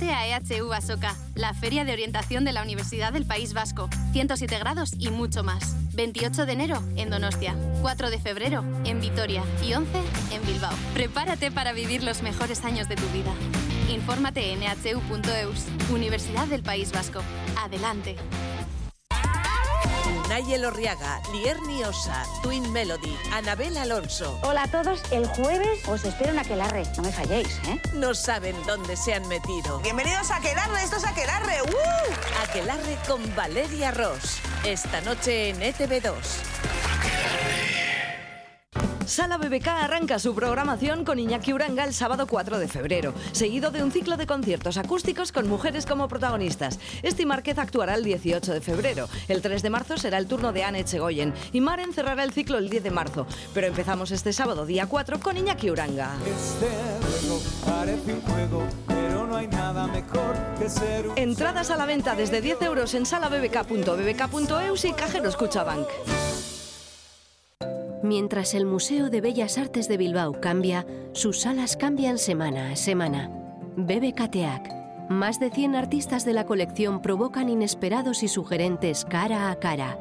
A 0.09 0.25
EHU 0.25 0.73
Asoka, 0.73 1.15
la 1.35 1.53
feria 1.53 1.85
de 1.85 1.93
orientación 1.93 2.43
de 2.43 2.53
la 2.53 2.63
Universidad 2.63 3.13
del 3.13 3.25
País 3.25 3.53
Vasco. 3.53 3.87
107 4.13 4.57
grados 4.57 4.93
y 4.97 5.09
mucho 5.09 5.43
más. 5.43 5.75
28 5.93 6.45
de 6.45 6.53
enero 6.53 6.81
en 6.95 7.09
Donostia, 7.09 7.55
4 7.81 8.09
de 8.09 8.19
febrero 8.19 8.63
en 8.83 8.99
Vitoria 8.99 9.43
y 9.63 9.73
11 9.73 9.91
en 10.31 10.45
Bilbao. 10.45 10.73
Prepárate 10.93 11.51
para 11.51 11.73
vivir 11.73 12.03
los 12.03 12.23
mejores 12.23 12.65
años 12.65 12.89
de 12.89 12.95
tu 12.95 13.07
vida. 13.09 13.33
Infórmate 13.89 14.53
en 14.53 14.63
ehu.eus, 14.63 15.65
Universidad 15.91 16.47
del 16.47 16.63
País 16.63 16.91
Vasco. 16.91 17.21
Adelante. 17.57 18.15
Nayel 20.29 20.65
Orriaga, 20.65 21.21
Lierni 21.31 21.83
Osa, 21.83 22.23
Twin 22.41 22.71
Melody, 22.71 23.17
Anabel 23.33 23.77
Alonso. 23.77 24.39
Hola 24.43 24.63
a 24.63 24.67
todos, 24.67 25.01
el 25.11 25.25
jueves 25.27 25.87
os 25.87 26.03
espero 26.03 26.31
en 26.31 26.39
Aquelarre, 26.39 26.83
no 26.97 27.03
me 27.03 27.11
falléis, 27.11 27.59
¿eh? 27.67 27.79
No 27.93 28.13
saben 28.13 28.55
dónde 28.65 28.95
se 28.95 29.13
han 29.13 29.27
metido. 29.27 29.79
Bienvenidos 29.79 30.31
a 30.31 30.37
Aquelarre, 30.37 30.83
esto 30.83 30.97
es 30.97 31.05
Aquelarre, 31.05 31.61
¡Uh! 31.63 32.43
Aquelarre 32.43 32.97
con 33.07 33.35
Valeria 33.35 33.91
Ross, 33.91 34.39
esta 34.63 35.01
noche 35.01 35.49
en 35.49 35.59
ETV2. 35.61 37.70
Sala 39.11 39.37
BBK 39.37 39.67
arranca 39.67 40.19
su 40.19 40.33
programación 40.33 41.03
con 41.03 41.19
Iñaki 41.19 41.51
Uranga 41.51 41.83
el 41.83 41.93
sábado 41.93 42.27
4 42.27 42.59
de 42.59 42.69
febrero, 42.69 43.13
seguido 43.33 43.69
de 43.69 43.83
un 43.83 43.91
ciclo 43.91 44.15
de 44.15 44.25
conciertos 44.25 44.77
acústicos 44.77 45.33
con 45.33 45.49
mujeres 45.49 45.85
como 45.85 46.07
protagonistas. 46.07 46.79
Esti 47.03 47.25
Márquez 47.25 47.57
actuará 47.57 47.95
el 47.95 48.05
18 48.05 48.53
de 48.53 48.61
febrero. 48.61 49.09
El 49.27 49.41
3 49.41 49.63
de 49.63 49.69
marzo 49.69 49.97
será 49.97 50.17
el 50.17 50.27
turno 50.27 50.53
de 50.53 50.63
Anne 50.63 50.79
Echegoyen 50.79 51.33
y 51.51 51.59
Maren 51.59 51.91
cerrará 51.91 52.23
el 52.23 52.31
ciclo 52.31 52.57
el 52.57 52.69
10 52.69 52.83
de 52.83 52.91
marzo. 52.91 53.27
Pero 53.53 53.67
empezamos 53.67 54.11
este 54.11 54.31
sábado, 54.31 54.65
día 54.65 54.85
4, 54.85 55.19
con 55.19 55.35
Iñaki 55.35 55.69
Uranga. 55.69 56.13
Entradas 61.17 61.69
a 61.69 61.75
la 61.75 61.85
venta 61.85 62.15
desde 62.15 62.39
10 62.39 62.61
euros 62.61 62.93
en 62.93 63.05
salabbk.bbk.eus 63.05 64.85
y 64.85 64.93
cajeros 64.93 65.35
Cuchabank. 65.35 65.89
Mientras 68.03 68.55
el 68.55 68.65
Museo 68.65 69.09
de 69.09 69.21
Bellas 69.21 69.57
Artes 69.57 69.87
de 69.87 69.97
Bilbao 69.97 70.41
cambia, 70.41 70.85
sus 71.13 71.41
salas 71.41 71.77
cambian 71.77 72.17
semana 72.17 72.71
a 72.71 72.75
semana. 72.75 73.29
BBKTEAC. 73.77 75.09
Más 75.09 75.39
de 75.39 75.51
100 75.51 75.75
artistas 75.75 76.25
de 76.25 76.33
la 76.33 76.45
colección 76.45 77.01
provocan 77.01 77.49
inesperados 77.49 78.23
y 78.23 78.27
sugerentes 78.27 79.05
cara 79.05 79.51
a 79.51 79.59
cara. 79.59 79.99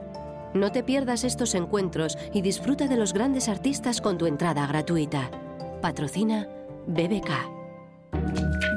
No 0.55 0.73
te 0.73 0.83
pierdas 0.83 1.25
estos 1.25 1.55
encuentros 1.55 2.17
y 2.33 2.43
disfruta 2.43 2.89
de 2.89 2.97
los 2.97 3.13
grandes 3.13 3.49
artistas 3.49 4.01
con 4.01 4.19
tu 4.19 4.27
entrada 4.27 4.67
gratuita. 4.67 5.31
Patrocina 5.83 6.49
BBK. 6.87 7.31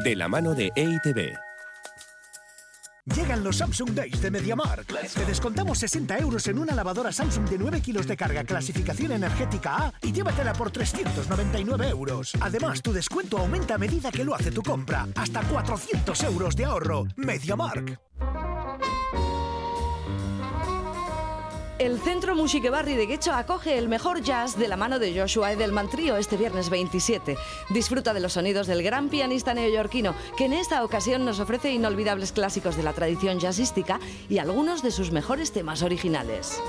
De 0.04 0.16
la 0.16 0.28
mano 0.28 0.54
de 0.54 0.72
EITB. 0.76 1.34
Llegan 3.06 3.44
los 3.44 3.58
Samsung 3.58 3.90
Days 3.90 4.22
de 4.22 4.32
MediaMark. 4.32 4.88
Te 5.14 5.26
descontamos 5.26 5.78
60 5.78 6.20
euros 6.20 6.48
en 6.48 6.58
una 6.58 6.74
lavadora 6.74 7.12
Samsung 7.12 7.50
de 7.50 7.58
9 7.58 7.82
kilos 7.82 8.08
de 8.08 8.16
carga 8.16 8.46
clasificación 8.46 9.12
energética 9.12 9.76
A 9.76 9.94
y 10.02 10.14
llévatela 10.14 10.54
por 10.54 10.72
399 10.72 11.90
euros. 11.90 12.32
Además, 12.40 12.82
tu 12.82 12.94
descuento 12.94 13.40
aumenta 13.40 13.76
a 13.76 13.78
medida 13.78 14.10
que 14.10 14.24
lo 14.24 14.34
hace 14.34 14.52
tu 14.52 14.62
compra. 14.62 15.06
Hasta 15.16 15.42
400 15.42 16.24
euros 16.24 16.56
de 16.56 16.64
ahorro. 16.64 17.06
MediaMark. 17.18 18.00
El 21.80 22.00
Centro 22.00 22.36
Musiquebarri 22.36 22.96
de 22.96 23.08
Guecho 23.08 23.34
acoge 23.34 23.80
el 23.80 23.90
mejor 23.90 24.22
jazz 24.22 24.58
de 24.58 24.68
la 24.68 24.78
mano 24.78 25.00
de 25.00 25.20
Joshua 25.20 25.52
Edelman 25.52 25.90
Trio 25.90 26.18
este 26.18 26.38
viernes 26.38 26.70
27. 26.70 27.36
Disfruta 27.72 28.14
de 28.14 28.20
los 28.20 28.34
sonidos 28.34 28.68
del 28.68 28.84
gran 28.84 29.10
pianista 29.10 29.56
neoyorquino, 29.56 30.14
que 30.38 30.46
en 30.46 30.54
esta 30.54 30.84
ocasión 30.84 31.26
nos 31.26 31.40
ofrece 31.40 31.72
inolvidables 31.72 32.32
clásicos 32.32 32.78
de 32.78 32.84
la 32.84 32.94
tradición 32.94 33.40
jazzística 33.40 34.00
y 34.30 34.38
algunos 34.38 34.84
de 34.84 34.92
sus 34.92 35.12
mejores 35.12 35.52
temas 35.52 35.82
originales. 35.82 36.62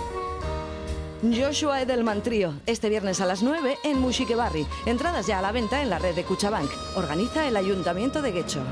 Joshua 1.22 1.82
Edelman 1.82 2.22
Trio, 2.22 2.54
este 2.64 2.88
viernes 2.88 3.20
a 3.20 3.26
las 3.26 3.42
9 3.42 3.78
en 3.84 4.00
Musiquebarri. 4.00 4.66
Entradas 4.86 5.26
ya 5.26 5.38
a 5.38 5.42
la 5.42 5.52
venta 5.52 5.82
en 5.82 5.90
la 5.90 5.98
red 5.98 6.14
de 6.14 6.24
Cuchabank. 6.24 6.70
Organiza 6.96 7.46
el 7.46 7.56
Ayuntamiento 7.56 8.22
de 8.22 8.32
Guecho. 8.32 8.62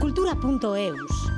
Cultura.eus 0.00 1.31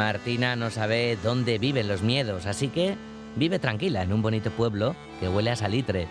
Martina 0.00 0.56
no 0.56 0.70
sabe 0.70 1.18
dónde 1.22 1.58
viven 1.58 1.86
los 1.86 2.00
miedos, 2.00 2.46
así 2.46 2.68
que 2.68 2.96
vive 3.36 3.58
tranquila 3.58 4.02
en 4.02 4.14
un 4.14 4.22
bonito 4.22 4.50
pueblo 4.50 4.96
que 5.20 5.28
huele 5.28 5.50
a 5.50 5.56
salitre. 5.56 6.08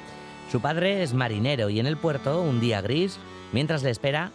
Su 0.51 0.61
padre 0.61 1.01
es 1.01 1.15
marinero 1.15 1.71
y 1.71 1.79
en 1.79 1.87
el 1.87 1.97
puerto, 1.97 2.39
un 2.43 2.59
día 2.59 2.81
gris, 2.81 3.17
mientras 3.51 3.81
le 3.81 3.89
espera 3.89 4.29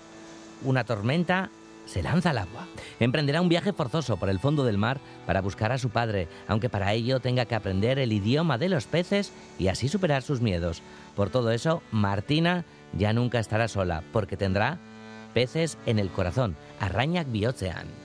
una 0.64 0.83
tormenta, 0.83 1.51
se 1.87 2.03
lanza 2.03 2.31
al 2.31 2.38
agua. 2.38 2.67
Emprenderá 2.99 3.40
un 3.40 3.49
viaje 3.49 3.73
forzoso 3.73 4.17
por 4.17 4.29
el 4.29 4.40
fondo 4.40 4.64
del 4.64 4.77
mar 4.77 4.99
para 5.25 5.40
buscar 5.40 5.71
a 5.71 5.79
su 5.79 5.88
padre, 5.88 6.27
aunque 6.49 6.69
para 6.69 6.93
ello 6.93 7.21
tenga 7.21 7.45
que 7.45 7.55
aprender 7.55 8.01
el 8.01 8.12
idioma 8.12 8.59
de 8.59 8.71
los 8.71 8.87
peces 8.87 9.31
y 9.57 9.69
así 9.69 9.87
superar 9.87 10.25
sus 10.25 10.40
miedos. 10.40 10.83
Por 11.14 11.31
todo 11.31 11.53
eso, 11.53 11.81
Martina 11.93 12.64
ya 12.93 13.12
nunca 13.12 13.38
estará 13.38 13.69
sola, 13.69 14.03
porque 14.12 14.37
tendrá 14.37 14.79
peces 15.33 15.79
en 15.87 16.01
el 16.01 16.11
corazón, 16.11 16.57
Arrañac 16.81 17.31
Biocean. 17.31 18.04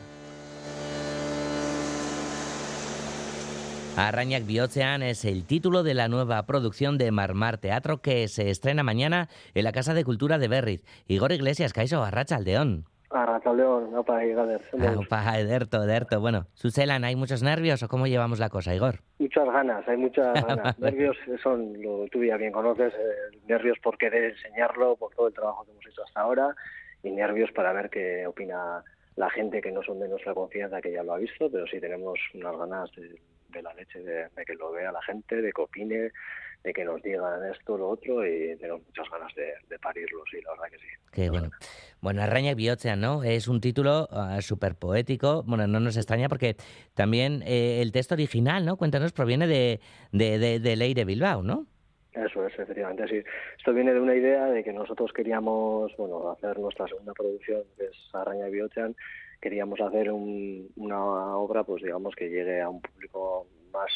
Arrañac 4.07 4.45
Biocean 4.45 5.03
es 5.03 5.25
el 5.25 5.45
título 5.45 5.83
de 5.83 5.93
la 5.93 6.07
nueva 6.07 6.45
producción 6.45 6.97
de 6.97 7.11
Marmar 7.11 7.57
Teatro 7.57 7.97
que 8.01 8.29
se 8.29 8.49
estrena 8.49 8.81
mañana 8.81 9.27
en 9.53 9.65
la 9.65 9.73
Casa 9.73 9.93
de 9.93 10.05
Cultura 10.05 10.37
de 10.37 10.47
Berriz. 10.47 10.85
Igor 11.07 11.33
Iglesias, 11.33 11.73
Caiso, 11.73 12.01
Arracha 12.01 12.37
Aldeón. 12.37 12.85
Arracha 13.09 13.49
Aldeón, 13.49 13.93
opa, 13.93 14.23
Igader. 14.23 14.61
Opa, 14.95 15.37
Ederto, 15.37 15.83
Ederto. 15.83 16.21
Bueno, 16.21 16.47
Suselan, 16.53 17.03
¿hay 17.03 17.17
muchos 17.17 17.43
nervios 17.43 17.83
o 17.83 17.89
cómo 17.89 18.07
llevamos 18.07 18.39
la 18.39 18.47
cosa, 18.47 18.73
Igor? 18.73 18.99
Muchas 19.19 19.45
ganas, 19.45 19.85
hay 19.85 19.97
muchas 19.97 20.33
ganas. 20.47 20.79
nervios 20.79 21.17
son, 21.43 21.81
lo 21.81 22.07
tú 22.07 22.23
ya 22.23 22.37
bien 22.37 22.53
conoces, 22.53 22.93
eh, 22.93 23.37
nervios 23.49 23.79
por 23.79 23.97
querer 23.97 24.31
enseñarlo, 24.31 24.95
por 24.95 25.13
todo 25.13 25.27
el 25.27 25.33
trabajo 25.33 25.65
que 25.65 25.71
hemos 25.71 25.85
hecho 25.85 26.03
hasta 26.05 26.21
ahora 26.21 26.55
y 27.03 27.11
nervios 27.11 27.51
para 27.51 27.73
ver 27.73 27.89
qué 27.89 28.25
opina 28.25 28.81
la 29.17 29.29
gente 29.29 29.59
que 29.59 29.73
no 29.73 29.83
son 29.83 29.99
de 29.99 30.07
nuestra 30.07 30.33
confianza, 30.33 30.79
que 30.79 30.93
ya 30.93 31.03
lo 31.03 31.15
ha 31.15 31.17
visto, 31.17 31.51
pero 31.51 31.67
sí 31.67 31.81
tenemos 31.81 32.17
unas 32.33 32.55
ganas 32.57 32.89
de 32.95 33.19
de 33.51 33.61
la 33.61 33.73
leche, 33.73 33.99
de, 33.99 34.29
que 34.45 34.53
lo 34.55 34.71
vea 34.71 34.91
la 34.91 35.01
gente, 35.01 35.41
de 35.41 35.51
que 35.51 35.61
opine, 35.61 36.11
de 36.63 36.73
que 36.73 36.83
nos 36.83 37.01
digan 37.01 37.43
esto, 37.51 37.77
lo 37.77 37.89
otro, 37.89 38.25
y 38.25 38.55
tenemos 38.57 38.81
muchas 38.85 39.09
ganas 39.09 39.33
de, 39.35 39.79
parirlo, 39.79 40.23
sí, 40.29 40.41
la 40.41 40.51
verdad 40.51 40.65
que 40.71 40.77
sí. 40.77 40.87
Qué 41.11 41.29
bueno. 41.29 41.49
Bueno, 42.01 42.21
Arraña 42.21 42.51
y 42.51 42.97
¿no? 42.97 43.23
Es 43.23 43.47
un 43.47 43.61
título 43.61 44.07
uh, 44.11 44.41
súper 44.41 44.75
poético. 44.75 45.43
Bueno, 45.43 45.67
no 45.67 45.79
nos 45.79 45.97
extraña 45.97 46.29
porque 46.29 46.55
también 46.93 47.43
eh, 47.45 47.81
el 47.81 47.91
texto 47.91 48.15
original, 48.15 48.65
¿no? 48.65 48.77
Cuéntanos, 48.77 49.11
proviene 49.11 49.47
de, 49.47 49.79
de, 50.11 50.59
de, 50.59 50.75
Leire 50.75 51.05
Bilbao, 51.05 51.43
¿no? 51.43 51.65
Eso 52.13 52.45
es, 52.45 52.57
efectivamente, 52.57 53.07
sí. 53.07 53.23
Esto 53.57 53.73
viene 53.73 53.93
de 53.93 53.99
una 53.99 54.15
idea 54.15 54.45
de 54.47 54.63
que 54.63 54.73
nosotros 54.73 55.11
queríamos, 55.13 55.95
bueno, 55.97 56.31
hacer 56.31 56.57
nuestra 56.59 56.87
segunda 56.87 57.13
producción, 57.13 57.63
que 57.77 57.85
es 57.85 57.97
Arraña 58.13 58.47
y 58.47 58.51
queríamos 59.41 59.79
hacer 59.81 60.11
una 60.11 61.37
obra, 61.37 61.63
pues 61.63 61.83
digamos, 61.83 62.15
que 62.15 62.29
llegue 62.29 62.61
a 62.61 62.69
un 62.69 62.81
público 62.81 63.47
más, 63.71 63.91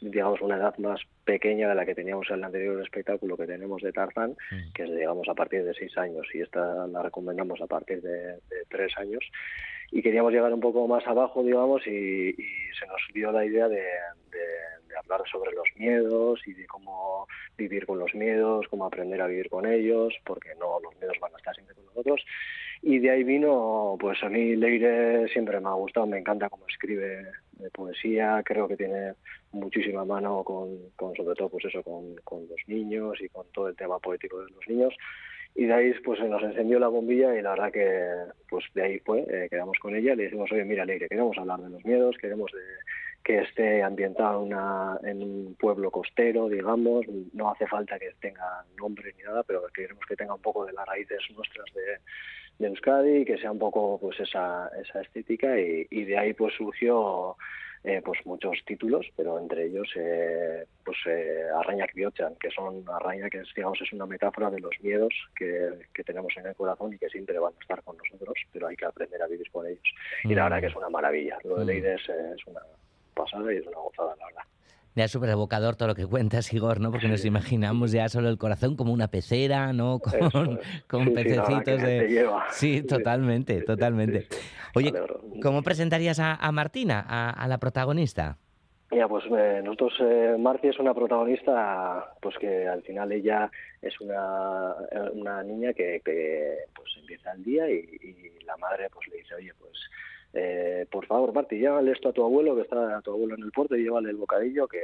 digamos, 0.00 0.40
una 0.40 0.56
edad 0.56 0.76
más 0.78 1.00
pequeña 1.24 1.68
de 1.68 1.74
la 1.74 1.84
que 1.84 1.94
teníamos 1.94 2.28
en 2.30 2.36
el 2.36 2.44
anterior 2.44 2.82
espectáculo 2.82 3.36
que 3.36 3.46
tenemos 3.46 3.82
de 3.82 3.92
Tarzán, 3.92 4.36
mm. 4.50 4.72
que 4.72 4.84
es, 4.84 4.90
digamos, 4.90 5.28
a 5.28 5.34
partir 5.34 5.64
de 5.64 5.74
seis 5.74 5.96
años, 5.98 6.26
y 6.32 6.40
esta 6.40 6.86
la 6.86 7.02
recomendamos 7.02 7.60
a 7.60 7.66
partir 7.66 8.00
de, 8.02 8.38
tres 8.68 8.96
años. 8.98 9.24
Y 9.90 10.02
queríamos 10.02 10.32
llegar 10.32 10.52
un 10.52 10.60
poco 10.60 10.86
más 10.86 11.06
abajo, 11.06 11.42
digamos, 11.42 11.86
y, 11.86 12.32
se 12.78 12.86
nos 12.86 13.00
dio 13.12 13.32
la 13.32 13.44
idea 13.44 13.68
de, 13.68 13.82
hablar 14.96 15.22
sobre 15.30 15.52
los 15.52 15.66
miedos 15.76 16.40
y 16.46 16.54
de 16.54 16.66
cómo 16.66 17.26
vivir 17.56 17.86
con 17.86 17.98
los 17.98 18.14
miedos, 18.14 18.66
cómo 18.68 18.86
aprender 18.86 19.20
a 19.20 19.26
vivir 19.26 19.48
con 19.48 19.66
ellos, 19.66 20.14
porque 20.24 20.50
no 20.58 20.80
los 20.80 20.96
miedos 20.96 21.18
van 21.20 21.34
a 21.34 21.38
estar 21.38 21.54
siempre 21.54 21.74
con 21.74 21.84
nosotros 21.86 22.24
y 22.82 22.98
de 23.00 23.10
ahí 23.10 23.24
vino, 23.24 23.96
pues 23.98 24.22
a 24.22 24.28
mí 24.28 24.54
Leire 24.54 25.28
siempre 25.28 25.60
me 25.60 25.68
ha 25.68 25.72
gustado, 25.72 26.06
me 26.06 26.18
encanta 26.18 26.48
cómo 26.48 26.64
escribe 26.68 27.26
de 27.52 27.70
poesía, 27.70 28.40
creo 28.44 28.68
que 28.68 28.76
tiene 28.76 29.14
muchísima 29.50 30.04
mano 30.04 30.44
con, 30.44 30.90
con 30.94 31.14
sobre 31.16 31.34
todo 31.34 31.48
pues 31.48 31.64
eso, 31.64 31.82
con, 31.82 32.14
con, 32.22 32.46
los 32.48 32.60
niños 32.68 33.20
y 33.20 33.28
con 33.28 33.46
todo 33.52 33.68
el 33.68 33.76
tema 33.76 33.98
poético 33.98 34.44
de 34.44 34.50
los 34.50 34.68
niños. 34.68 34.94
Y 35.56 35.64
de 35.64 35.74
ahí 35.74 35.92
pues 36.04 36.20
nos 36.20 36.42
encendió 36.42 36.78
la 36.78 36.86
bombilla 36.86 37.36
y 37.36 37.42
la 37.42 37.50
verdad 37.50 37.72
que 37.72 38.10
pues 38.48 38.64
de 38.74 38.82
ahí 38.82 38.98
fue, 39.00 39.24
eh, 39.28 39.48
quedamos 39.50 39.76
con 39.80 39.96
ella 39.96 40.14
le 40.14 40.24
dijimos, 40.24 40.52
oye, 40.52 40.64
mira 40.64 40.84
Leire, 40.84 41.08
queremos 41.08 41.36
hablar 41.36 41.60
de 41.60 41.70
los 41.70 41.84
miedos, 41.84 42.16
queremos 42.18 42.52
de, 42.52 42.60
que 43.28 43.40
esté 43.40 43.82
ambientado 43.82 44.40
una, 44.40 44.98
en 45.04 45.22
un 45.22 45.54
pueblo 45.60 45.90
costero, 45.90 46.48
digamos, 46.48 47.04
no 47.34 47.50
hace 47.50 47.66
falta 47.66 47.98
que 47.98 48.10
tenga 48.18 48.64
nombre 48.78 49.12
ni 49.18 49.22
nada, 49.22 49.42
pero 49.42 49.66
queremos 49.66 50.02
que 50.06 50.16
tenga 50.16 50.32
un 50.32 50.40
poco 50.40 50.64
de 50.64 50.72
las 50.72 50.86
raíces 50.86 51.20
nuestras 51.36 51.66
de 51.74 51.98
de 52.58 52.68
Euskadi 52.68 53.18
y 53.18 53.24
que 53.26 53.36
sea 53.36 53.52
un 53.52 53.58
poco 53.58 53.98
pues 54.00 54.18
esa, 54.18 54.70
esa 54.82 55.02
estética 55.02 55.60
y, 55.60 56.04
de 56.04 56.18
ahí 56.18 56.32
pues 56.32 56.54
surgió 56.54 57.36
eh, 57.84 58.02
pues 58.04 58.18
muchos 58.24 58.58
títulos 58.66 59.06
pero 59.14 59.38
entre 59.38 59.66
ellos 59.66 59.88
eh, 59.94 60.64
pues 60.84 60.96
eh, 61.06 61.44
Arraña 61.54 61.86
que 61.86 62.50
son 62.50 62.84
Arraña 62.88 63.30
que 63.30 63.38
es, 63.38 63.48
digamos 63.54 63.80
es 63.80 63.92
una 63.92 64.06
metáfora 64.06 64.50
de 64.50 64.58
los 64.58 64.74
miedos 64.82 65.14
que, 65.36 65.70
que, 65.94 66.02
tenemos 66.02 66.36
en 66.36 66.46
el 66.46 66.56
corazón 66.56 66.92
y 66.92 66.98
que 66.98 67.08
siempre 67.08 67.38
van 67.38 67.52
a 67.56 67.60
estar 67.60 67.80
con 67.84 67.96
nosotros 67.96 68.34
pero 68.52 68.66
hay 68.66 68.74
que 68.74 68.86
aprender 68.86 69.22
a 69.22 69.28
vivir 69.28 69.48
con 69.52 69.66
ellos. 69.66 69.94
Y 70.24 70.34
la 70.34 70.44
verdad 70.44 70.60
que 70.60 70.66
es 70.66 70.76
una 70.76 70.88
maravilla. 70.88 71.38
Lo 71.44 71.58
de 71.58 71.64
mm. 71.64 71.68
Leide 71.68 71.94
es, 71.94 72.08
es 72.08 72.46
una 72.46 72.60
pasada 73.18 73.52
y 73.52 73.56
es 73.56 73.66
una 73.66 73.78
gozada 73.78 74.14
la 74.16 74.26
verdad 74.26 74.44
ya 74.98 75.04
es 75.04 75.12
súper 75.12 75.30
evocador 75.30 75.76
todo 75.76 75.88
lo 75.88 75.94
que 75.94 76.06
cuentas, 76.06 76.52
Igor, 76.52 76.80
¿no? 76.80 76.90
Porque 76.90 77.06
nos 77.06 77.24
imaginamos 77.24 77.92
ya 77.92 78.08
solo 78.08 78.28
el 78.28 78.36
corazón 78.36 78.76
como 78.76 78.92
una 78.92 79.06
pecera, 79.08 79.72
¿no? 79.72 80.00
Con, 80.00 80.58
con 80.88 81.14
pececitos 81.14 81.80
de... 81.80 82.28
Sí, 82.50 82.82
totalmente, 82.82 83.62
totalmente. 83.62 84.26
Oye, 84.74 84.92
¿cómo 85.40 85.62
presentarías 85.62 86.18
a, 86.18 86.50
Martina, 86.50 87.04
a, 87.08 87.46
la 87.46 87.58
protagonista? 87.58 88.38
Ya, 88.90 89.06
pues 89.06 89.24
eh, 89.26 89.60
nosotros, 89.62 89.92
eh, 90.00 90.36
Marti 90.38 90.68
es 90.68 90.78
una 90.78 90.94
protagonista, 90.94 92.14
pues 92.20 92.36
que 92.38 92.66
al 92.66 92.82
final 92.82 93.12
ella 93.12 93.50
es 93.82 94.00
una, 94.00 94.74
una 95.12 95.42
niña 95.44 95.74
que, 95.74 96.00
que 96.04 96.56
pues 96.74 96.88
empieza 96.98 97.32
el 97.32 97.44
día 97.44 97.70
y, 97.70 97.76
y 97.76 98.44
la 98.44 98.56
madre 98.56 98.88
pues 98.90 99.06
le 99.08 99.18
dice, 99.18 99.34
oye, 99.34 99.52
pues 99.60 99.78
eh, 100.34 100.86
por 100.90 101.06
favor, 101.06 101.32
Marti, 101.32 101.58
llévale 101.58 101.92
esto 101.92 102.10
a 102.10 102.12
tu 102.12 102.22
abuelo, 102.24 102.54
que 102.54 102.62
está 102.62 102.98
a 102.98 103.02
tu 103.02 103.12
abuelo 103.12 103.34
en 103.34 103.42
el 103.42 103.52
puerto, 103.52 103.76
y 103.76 103.82
llévale 103.82 104.10
el 104.10 104.16
bocadillo 104.16 104.68
que, 104.68 104.82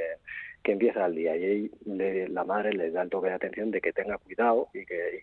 que 0.63 0.71
empieza 0.71 1.05
el 1.05 1.15
día. 1.15 1.35
Y 1.35 1.45
ahí 1.45 1.71
la 2.29 2.43
madre 2.43 2.73
le 2.73 2.91
da 2.91 3.03
el 3.03 3.09
toque 3.09 3.29
de 3.29 3.35
atención 3.35 3.71
de 3.71 3.81
que 3.81 3.93
tenga 3.93 4.17
cuidado 4.17 4.69
y 4.73 4.85
que, 4.85 5.21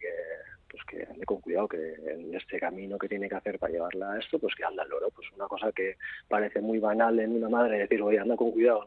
pues 0.70 0.82
que 0.85 1.02
ande 1.02 1.26
con 1.26 1.40
cuidado, 1.40 1.68
que 1.68 1.94
en 2.06 2.35
este 2.35 2.58
camino 2.58 2.98
que 2.98 3.08
tiene 3.08 3.28
que 3.28 3.35
hacer 3.35 3.58
para 3.58 3.72
llevarla 3.72 4.12
a 4.12 4.18
esto, 4.18 4.38
pues 4.38 4.54
que 4.54 4.64
anda 4.64 4.85
el 4.85 4.90
loro. 4.90 5.11
Pues 5.11 5.28
una 5.35 5.46
cosa 5.46 5.72
que 5.72 5.96
parece 6.28 6.61
muy 6.61 6.78
banal 6.78 7.18
en 7.18 7.37
una 7.37 7.48
madre 7.48 7.78
decir, 7.78 8.00
oye, 8.02 8.18
anda 8.18 8.37
con 8.37 8.52
cuidado, 8.52 8.85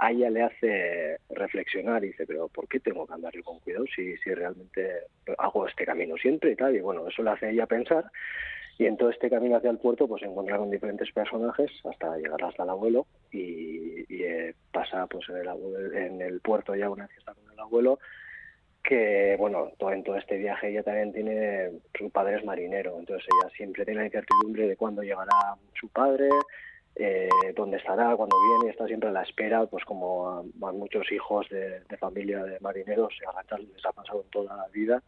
a 0.00 0.12
ella 0.12 0.30
le 0.30 0.42
hace 0.42 1.18
reflexionar 1.30 2.04
y 2.04 2.08
dice, 2.08 2.24
pero 2.24 2.46
¿por 2.46 2.68
qué 2.68 2.78
tengo 2.78 3.04
que 3.04 3.14
andar 3.14 3.34
yo 3.34 3.42
con 3.42 3.58
cuidado 3.58 3.84
si, 3.94 4.16
si 4.18 4.32
realmente 4.32 4.88
hago 5.36 5.66
este 5.66 5.84
camino 5.84 6.16
siempre 6.16 6.52
y 6.52 6.56
tal? 6.56 6.76
Y 6.76 6.80
bueno, 6.80 7.08
eso 7.08 7.22
le 7.24 7.30
hace 7.30 7.46
a 7.46 7.50
ella 7.50 7.66
pensar 7.66 8.08
Y 8.78 8.86
en 8.86 8.96
todo 8.96 9.10
este 9.10 9.28
camino 9.28 9.56
hacia 9.56 9.70
el 9.70 9.78
puerto, 9.78 10.06
pues 10.06 10.22
se 10.22 10.28
encontraron 10.28 10.70
diferentes 10.70 11.10
personajes 11.12 11.70
hasta 11.84 12.16
llegar 12.16 12.42
hasta 12.44 12.62
el 12.62 12.70
abuelo. 12.70 13.06
Y, 13.32 14.04
y 14.08 14.24
pasa 14.72 15.06
pues 15.08 15.28
en 15.28 15.36
el, 15.36 15.94
en 15.96 16.22
el 16.22 16.40
puerto 16.40 16.74
ya 16.74 16.88
una 16.88 17.08
está 17.18 17.34
con 17.34 17.52
el 17.52 17.58
abuelo 17.58 17.98
que, 18.88 19.36
bueno, 19.38 19.72
todo, 19.78 19.92
en 19.92 20.02
todo 20.02 20.16
este 20.16 20.38
viaje 20.38 20.70
ella 20.70 20.82
también 20.82 21.12
tiene, 21.12 21.72
su 21.96 22.10
padre 22.10 22.38
es 22.38 22.44
marinero, 22.44 22.98
entonces 22.98 23.26
ella 23.28 23.50
siempre 23.54 23.84
tiene 23.84 24.00
la 24.00 24.06
incertidumbre 24.06 24.66
de 24.66 24.76
cuándo 24.76 25.02
llegará 25.02 25.56
su 25.78 25.88
padre, 25.88 26.30
eh, 26.96 27.28
dónde 27.54 27.76
estará, 27.76 28.16
cuándo 28.16 28.34
viene, 28.60 28.72
está 28.72 28.86
siempre 28.86 29.10
a 29.10 29.12
la 29.12 29.24
espera, 29.24 29.66
pues 29.66 29.84
como 29.84 30.42
muchos 30.54 31.12
hijos 31.12 31.46
de, 31.50 31.82
familia 31.98 32.42
de 32.44 32.58
marineros, 32.60 33.12
a 33.26 33.58
les 33.58 33.84
ha 33.84 33.92
pasado 33.92 34.22
en 34.22 34.30
toda 34.30 34.56
la 34.56 34.68
vida, 34.68 35.02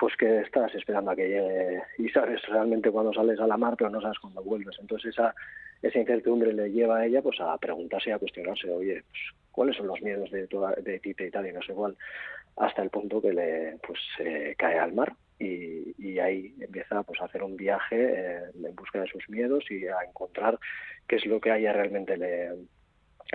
pues 0.00 0.16
que 0.16 0.40
estás 0.40 0.74
esperando 0.74 1.10
a 1.10 1.16
que 1.16 1.28
llegue 1.28 1.82
y 1.98 2.08
sabes 2.08 2.40
realmente 2.46 2.90
cuándo 2.90 3.12
sales 3.12 3.38
a 3.38 3.46
la 3.46 3.58
mar, 3.58 3.74
pero 3.76 3.90
no 3.90 4.00
sabes 4.00 4.18
cuándo 4.18 4.42
vuelves. 4.42 4.74
Entonces 4.80 5.10
esa, 5.10 5.34
esa 5.82 5.98
incertidumbre 5.98 6.54
le 6.54 6.72
lleva 6.72 7.00
a 7.00 7.06
ella 7.06 7.20
pues 7.20 7.38
a 7.38 7.56
preguntarse 7.58 8.08
y 8.08 8.12
a 8.14 8.18
cuestionarse, 8.18 8.70
oye, 8.70 9.04
pues, 9.06 9.20
¿cuáles 9.52 9.76
son 9.76 9.88
los 9.88 10.00
miedos 10.00 10.30
de, 10.30 10.46
toda, 10.46 10.72
de 10.72 10.98
Tita 11.00 11.24
y 11.24 11.30
tal? 11.30 11.46
Y 11.48 11.52
no 11.52 11.60
sé 11.60 11.74
cuál 11.74 11.98
hasta 12.56 12.82
el 12.82 12.88
punto 12.88 13.20
que 13.20 13.32
le 13.32 13.76
pues 13.86 13.98
cae 14.56 14.78
al 14.78 14.94
mar 14.94 15.12
y, 15.38 15.94
y, 15.98 16.18
ahí 16.18 16.54
empieza 16.60 17.02
pues 17.02 17.20
a 17.20 17.26
hacer 17.26 17.42
un 17.42 17.56
viaje 17.56 17.96
eh, 17.96 18.40
en 18.54 18.74
busca 18.74 19.00
de 19.00 19.06
sus 19.06 19.28
miedos 19.28 19.64
y 19.70 19.86
a 19.86 19.96
encontrar 20.06 20.58
qué 21.08 21.16
es 21.16 21.26
lo 21.26 21.40
que 21.40 21.50
a 21.50 21.58
ella 21.58 21.72
realmente 21.72 22.16
le, 22.16 22.50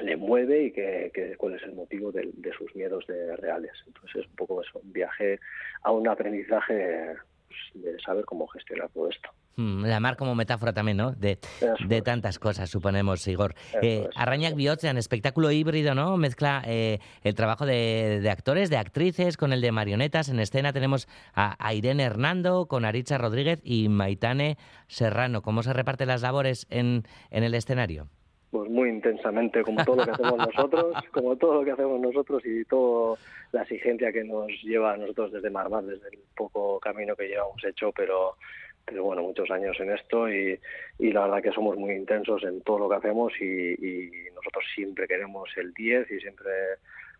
le 0.01 0.17
mueve 0.17 0.65
y 0.65 0.71
que, 0.71 1.35
cuál 1.37 1.55
es 1.55 1.63
el 1.63 1.73
motivo 1.73 2.11
de, 2.11 2.29
de 2.33 2.51
sus 2.53 2.73
miedos 2.75 3.05
de 3.07 3.35
reales. 3.37 3.71
Entonces 3.87 4.23
es 4.23 4.27
un 4.27 4.35
poco 4.35 4.61
eso, 4.61 4.79
un 4.79 4.91
viaje 4.91 5.39
a 5.83 5.91
un 5.91 6.07
aprendizaje 6.07 7.15
pues, 7.47 7.83
de 7.83 7.99
saber 7.99 8.25
cómo 8.25 8.47
gestionar 8.47 8.89
todo 8.89 9.09
esto. 9.09 9.29
Hmm, 9.57 9.85
la 9.85 10.01
mar 10.01 10.17
como 10.17 10.35
metáfora 10.35 10.73
también, 10.73 10.97
¿no? 10.97 11.13
De, 11.13 11.39
de 11.87 12.01
tantas 12.01 12.39
cosas, 12.39 12.69
suponemos, 12.69 13.25
Igor. 13.27 13.55
Eh, 13.81 14.09
Arañac 14.15 14.55
un 14.55 14.97
espectáculo 14.97 15.49
híbrido, 15.49 15.95
¿no? 15.95 16.17
Mezcla 16.17 16.61
eh, 16.65 16.99
el 17.23 17.35
trabajo 17.35 17.65
de, 17.65 18.19
de, 18.21 18.29
actores, 18.29 18.69
de 18.69 18.77
actrices, 18.77 19.37
con 19.37 19.53
el 19.53 19.61
de 19.61 19.71
marionetas. 19.71 20.27
En 20.27 20.41
escena 20.41 20.73
tenemos 20.73 21.07
a, 21.33 21.73
Irene 21.73 22.03
Hernando, 22.03 22.65
con 22.65 22.83
Aricha 22.83 23.17
Rodríguez 23.17 23.61
y 23.63 23.87
Maitane 23.87 24.57
Serrano. 24.87 25.41
¿Cómo 25.41 25.63
se 25.63 25.71
reparten 25.71 26.09
las 26.09 26.21
labores 26.21 26.67
en, 26.69 27.03
en 27.31 27.43
el 27.43 27.53
escenario? 27.53 28.09
Pues 28.55 28.71
muy 28.71 28.87
intensamente, 28.87 29.63
como 29.63 29.83
todo 29.83 29.97
lo 29.97 30.05
que 30.05 30.11
hacemos 30.11 30.37
nosotros, 30.37 30.95
como 31.11 31.35
todo 31.35 31.55
lo 31.55 31.65
que 31.65 31.71
hacemos 31.71 31.99
nosotros 31.99 32.41
y 32.45 32.63
toda 32.63 33.17
la 33.51 33.63
exigencia 33.63 34.13
que 34.13 34.23
nos 34.23 34.49
lleva 34.63 34.93
a 34.93 34.97
nosotros 34.97 35.33
desde 35.33 35.49
Marmar, 35.49 35.83
desde 35.83 36.07
el 36.07 36.19
poco 36.37 36.79
camino 36.79 37.17
que 37.17 37.27
llevamos 37.27 37.61
hecho, 37.65 37.91
pero 37.91 38.37
pero 38.85 39.03
bueno, 39.03 39.23
muchos 39.23 39.51
años 39.51 39.75
en 39.81 39.91
esto 39.91 40.29
y, 40.29 40.57
y, 40.99 41.11
la 41.11 41.23
verdad 41.23 41.43
que 41.43 41.51
somos 41.51 41.75
muy 41.75 41.95
intensos 41.95 42.43
en 42.43 42.61
todo 42.61 42.79
lo 42.79 42.89
que 42.89 42.95
hacemos 42.95 43.33
y, 43.41 43.73
y 43.73 44.09
nosotros 44.33 44.63
siempre 44.73 45.05
queremos 45.05 45.49
el 45.57 45.73
10 45.73 46.11
y 46.11 46.19
siempre 46.21 46.49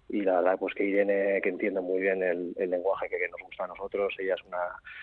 y 0.07 0.21
la 0.21 0.39
verdad 0.39 0.57
pues 0.57 0.73
que 0.73 0.85
Irene 0.85 1.41
que 1.41 1.49
entiende 1.49 1.81
muy 1.81 1.99
bien 1.99 2.23
el, 2.23 2.53
el 2.55 2.69
lenguaje 2.69 3.09
que, 3.09 3.17
que, 3.17 3.27
nos 3.27 3.41
gusta 3.41 3.65
a 3.65 3.67
nosotros 3.67 4.15
ella 4.19 4.35
es 4.35 4.43
una 4.45 4.59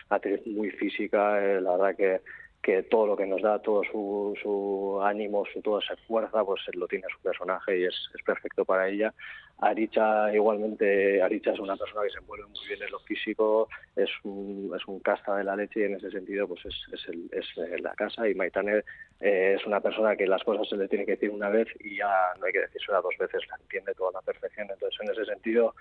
actriz 0.09 0.47
muy 0.47 0.71
física 0.71 1.45
eh, 1.45 1.61
la 1.61 1.73
verdad 1.73 1.97
que 1.97 2.21
que 2.63 2.85
todo 2.85 3.09
lo 3.09 3.17
que 3.17 3.27
nos 3.27 3.43
da, 3.43 3.59
todo 3.59 3.83
su, 3.85 4.35
su 4.41 5.01
ánimo, 5.03 5.45
su, 5.53 5.61
toda 5.61 5.81
esa 5.81 5.97
fuerza, 6.07 6.45
pues 6.45 6.61
lo 6.75 6.87
tiene 6.87 7.07
su 7.13 7.21
personaje 7.21 7.81
y 7.81 7.85
es, 7.85 7.95
es 8.15 8.23
perfecto 8.23 8.65
para 8.65 8.89
ella. 8.89 9.13
Aricha 9.59 10.33
igualmente, 10.35 11.23
Aricha 11.23 11.53
es 11.53 11.59
una 11.59 11.77
persona 11.77 12.03
que 12.05 12.11
se 12.11 12.19
envuelve 12.19 12.47
muy 12.47 12.67
bien 12.67 12.83
en 12.83 12.91
lo 12.91 13.01
físico, 13.01 13.69
es 13.97 14.11
un, 14.25 14.73
es 14.77 14.87
un 14.87 15.01
casta 15.01 15.37
de 15.37 15.45
la 15.45 15.57
leche 15.57 15.81
y 15.81 15.85
en 15.85 15.95
ese 15.95 16.11
sentido 16.11 16.49
pues 16.49 16.65
es, 16.65 16.75
es, 16.93 17.09
el, 17.09 17.29
es 17.33 17.81
la 17.81 17.95
casa 17.95 18.29
y 18.29 18.35
Maitane 18.35 18.83
eh, 19.21 19.57
es 19.57 19.67
una 19.67 19.81
persona 19.81 20.17
que 20.17 20.27
las 20.27 20.43
cosas 20.43 20.69
se 20.69 20.77
le 20.77 20.89
tiene 20.89 21.05
que 21.05 21.13
decir 21.13 21.31
una 21.31 21.49
vez 21.49 21.69
y 21.81 21.97
ya 21.97 22.33
no 22.41 22.47
hay 22.47 22.53
que 22.53 22.61
decirse 22.61 22.93
dos 22.93 23.15
veces, 23.19 23.43
la 23.49 23.57
entiende 23.57 23.95
toda 23.95 24.13
la 24.13 24.23
perfección. 24.23 24.69
Entonces 24.71 25.01
en 25.01 25.11
ese 25.11 25.25
sentido 25.25 25.75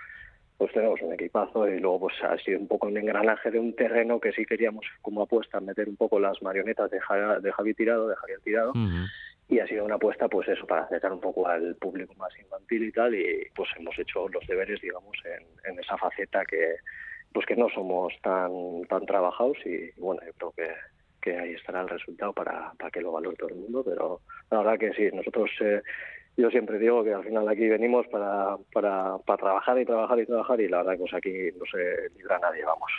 pues 0.61 0.73
tenemos 0.73 1.01
un 1.01 1.11
equipazo 1.11 1.67
y 1.67 1.79
luego 1.79 2.01
pues 2.01 2.13
ha 2.21 2.37
sido 2.37 2.59
un 2.59 2.67
poco 2.67 2.85
un 2.85 2.95
engranaje 2.95 3.49
de 3.49 3.57
un 3.57 3.73
terreno 3.75 4.19
que 4.19 4.31
sí 4.31 4.45
queríamos 4.45 4.85
como 5.01 5.23
apuesta 5.23 5.59
meter 5.59 5.89
un 5.89 5.95
poco 5.95 6.19
las 6.19 6.39
marionetas 6.43 6.91
de, 6.91 6.99
de 7.41 7.51
Javi 7.51 7.73
Tirado, 7.73 8.07
de 8.07 8.15
Javier 8.15 8.39
Tirado, 8.41 8.73
y 9.49 9.57
ha 9.57 9.65
sido 9.65 9.85
una 9.85 9.95
apuesta 9.95 10.27
pues 10.27 10.47
eso, 10.49 10.67
para 10.67 10.83
acercar 10.83 11.13
un 11.13 11.19
poco 11.19 11.47
al 11.47 11.73
público 11.77 12.13
más 12.13 12.31
infantil 12.37 12.83
y 12.83 12.91
tal, 12.91 13.15
y 13.15 13.47
pues 13.55 13.71
hemos 13.75 13.97
hecho 13.97 14.29
los 14.29 14.45
deberes, 14.45 14.79
digamos, 14.81 15.17
en, 15.65 15.79
esa 15.79 15.97
faceta 15.97 16.45
que 16.45 16.75
pues 17.33 17.47
que 17.47 17.55
no 17.55 17.67
somos 17.73 18.13
tan 18.21 18.83
tan 18.87 19.03
trabajados 19.07 19.57
y 19.65 19.89
bueno, 19.99 20.21
yo 20.23 20.33
creo 20.33 20.51
que 20.51 20.67
que 21.23 21.37
ahí 21.39 21.53
estará 21.53 21.81
el 21.81 21.89
resultado 21.89 22.33
para, 22.33 22.71
para 22.77 22.91
que 22.91 23.01
lo 23.01 23.13
valore 23.13 23.37
todo 23.37 23.49
el 23.49 23.55
mundo, 23.55 23.83
pero 23.83 24.21
la 24.51 24.59
verdad 24.59 24.79
que 24.79 24.93
sí, 24.93 25.09
nosotros 25.15 25.49
eh, 25.61 25.81
yo 26.37 26.49
siempre 26.49 26.79
digo 26.79 27.03
que 27.03 27.13
al 27.13 27.23
final 27.23 27.47
aquí 27.49 27.67
venimos 27.67 28.07
para, 28.07 28.57
para, 28.73 29.17
para, 29.25 29.37
trabajar 29.37 29.79
y 29.79 29.85
trabajar 29.85 30.19
y 30.19 30.25
trabajar 30.25 30.61
y 30.61 30.67
la 30.69 30.77
verdad 30.77 30.93
que 30.93 30.99
pues 30.99 31.13
aquí 31.13 31.31
no 31.57 31.65
se 31.71 32.09
libra 32.17 32.39
nadie, 32.39 32.63
vamos. 32.63 32.91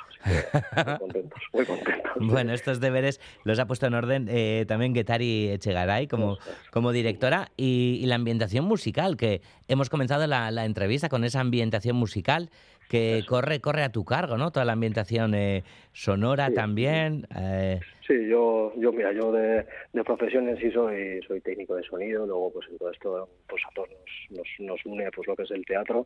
muy 0.87 0.99
contentos, 0.99 1.42
muy 1.53 1.64
contentos. 1.64 2.12
Bueno, 2.21 2.53
estos 2.53 2.81
deberes 2.81 3.21
los 3.45 3.59
ha 3.59 3.66
puesto 3.66 3.87
en 3.87 3.95
orden 3.95 4.27
eh, 4.31 4.64
también 4.68 4.95
Getari 4.95 5.51
Echegaray 5.51 6.07
como, 6.07 6.38
como 6.71 6.92
directora 6.92 7.49
y, 7.57 8.05
la 8.07 8.16
ambientación 8.16 8.64
musical, 8.64 9.16
que 9.16 9.40
hemos 9.68 9.88
comenzado 9.88 10.27
la, 10.27 10.51
la 10.51 10.64
entrevista 10.64 11.09
con 11.09 11.25
esa 11.25 11.40
ambientación 11.40 11.97
musical 11.97 12.51
que 12.92 13.25
corre 13.27 13.61
corre 13.61 13.85
a 13.85 13.88
tu 13.90 14.05
cargo, 14.05 14.37
¿no? 14.37 14.51
Toda 14.51 14.66
la 14.66 14.75
ambientación 14.75 15.35
eh, 15.35 15.64
sonora 15.95 16.51
también. 16.53 17.27
Eh. 17.35 17.81
Sí, 18.06 18.26
yo, 18.26 18.72
yo 18.76 18.90
mira, 18.90 19.12
yo 19.12 19.30
de, 19.30 19.64
de, 19.92 20.04
profesión 20.04 20.48
en 20.48 20.56
sí 20.56 20.72
soy, 20.72 21.22
soy 21.22 21.40
técnico 21.40 21.76
de 21.76 21.84
sonido, 21.84 22.26
luego 22.26 22.52
pues 22.52 22.68
en 22.68 22.76
todo 22.76 22.90
esto 22.90 23.28
pues 23.48 23.62
a 23.64 23.72
todos 23.74 23.90
nos, 24.30 24.48
nos, 24.58 24.86
une 24.86 25.08
pues 25.12 25.28
lo 25.28 25.36
que 25.36 25.44
es 25.44 25.50
el 25.52 25.64
teatro. 25.64 26.04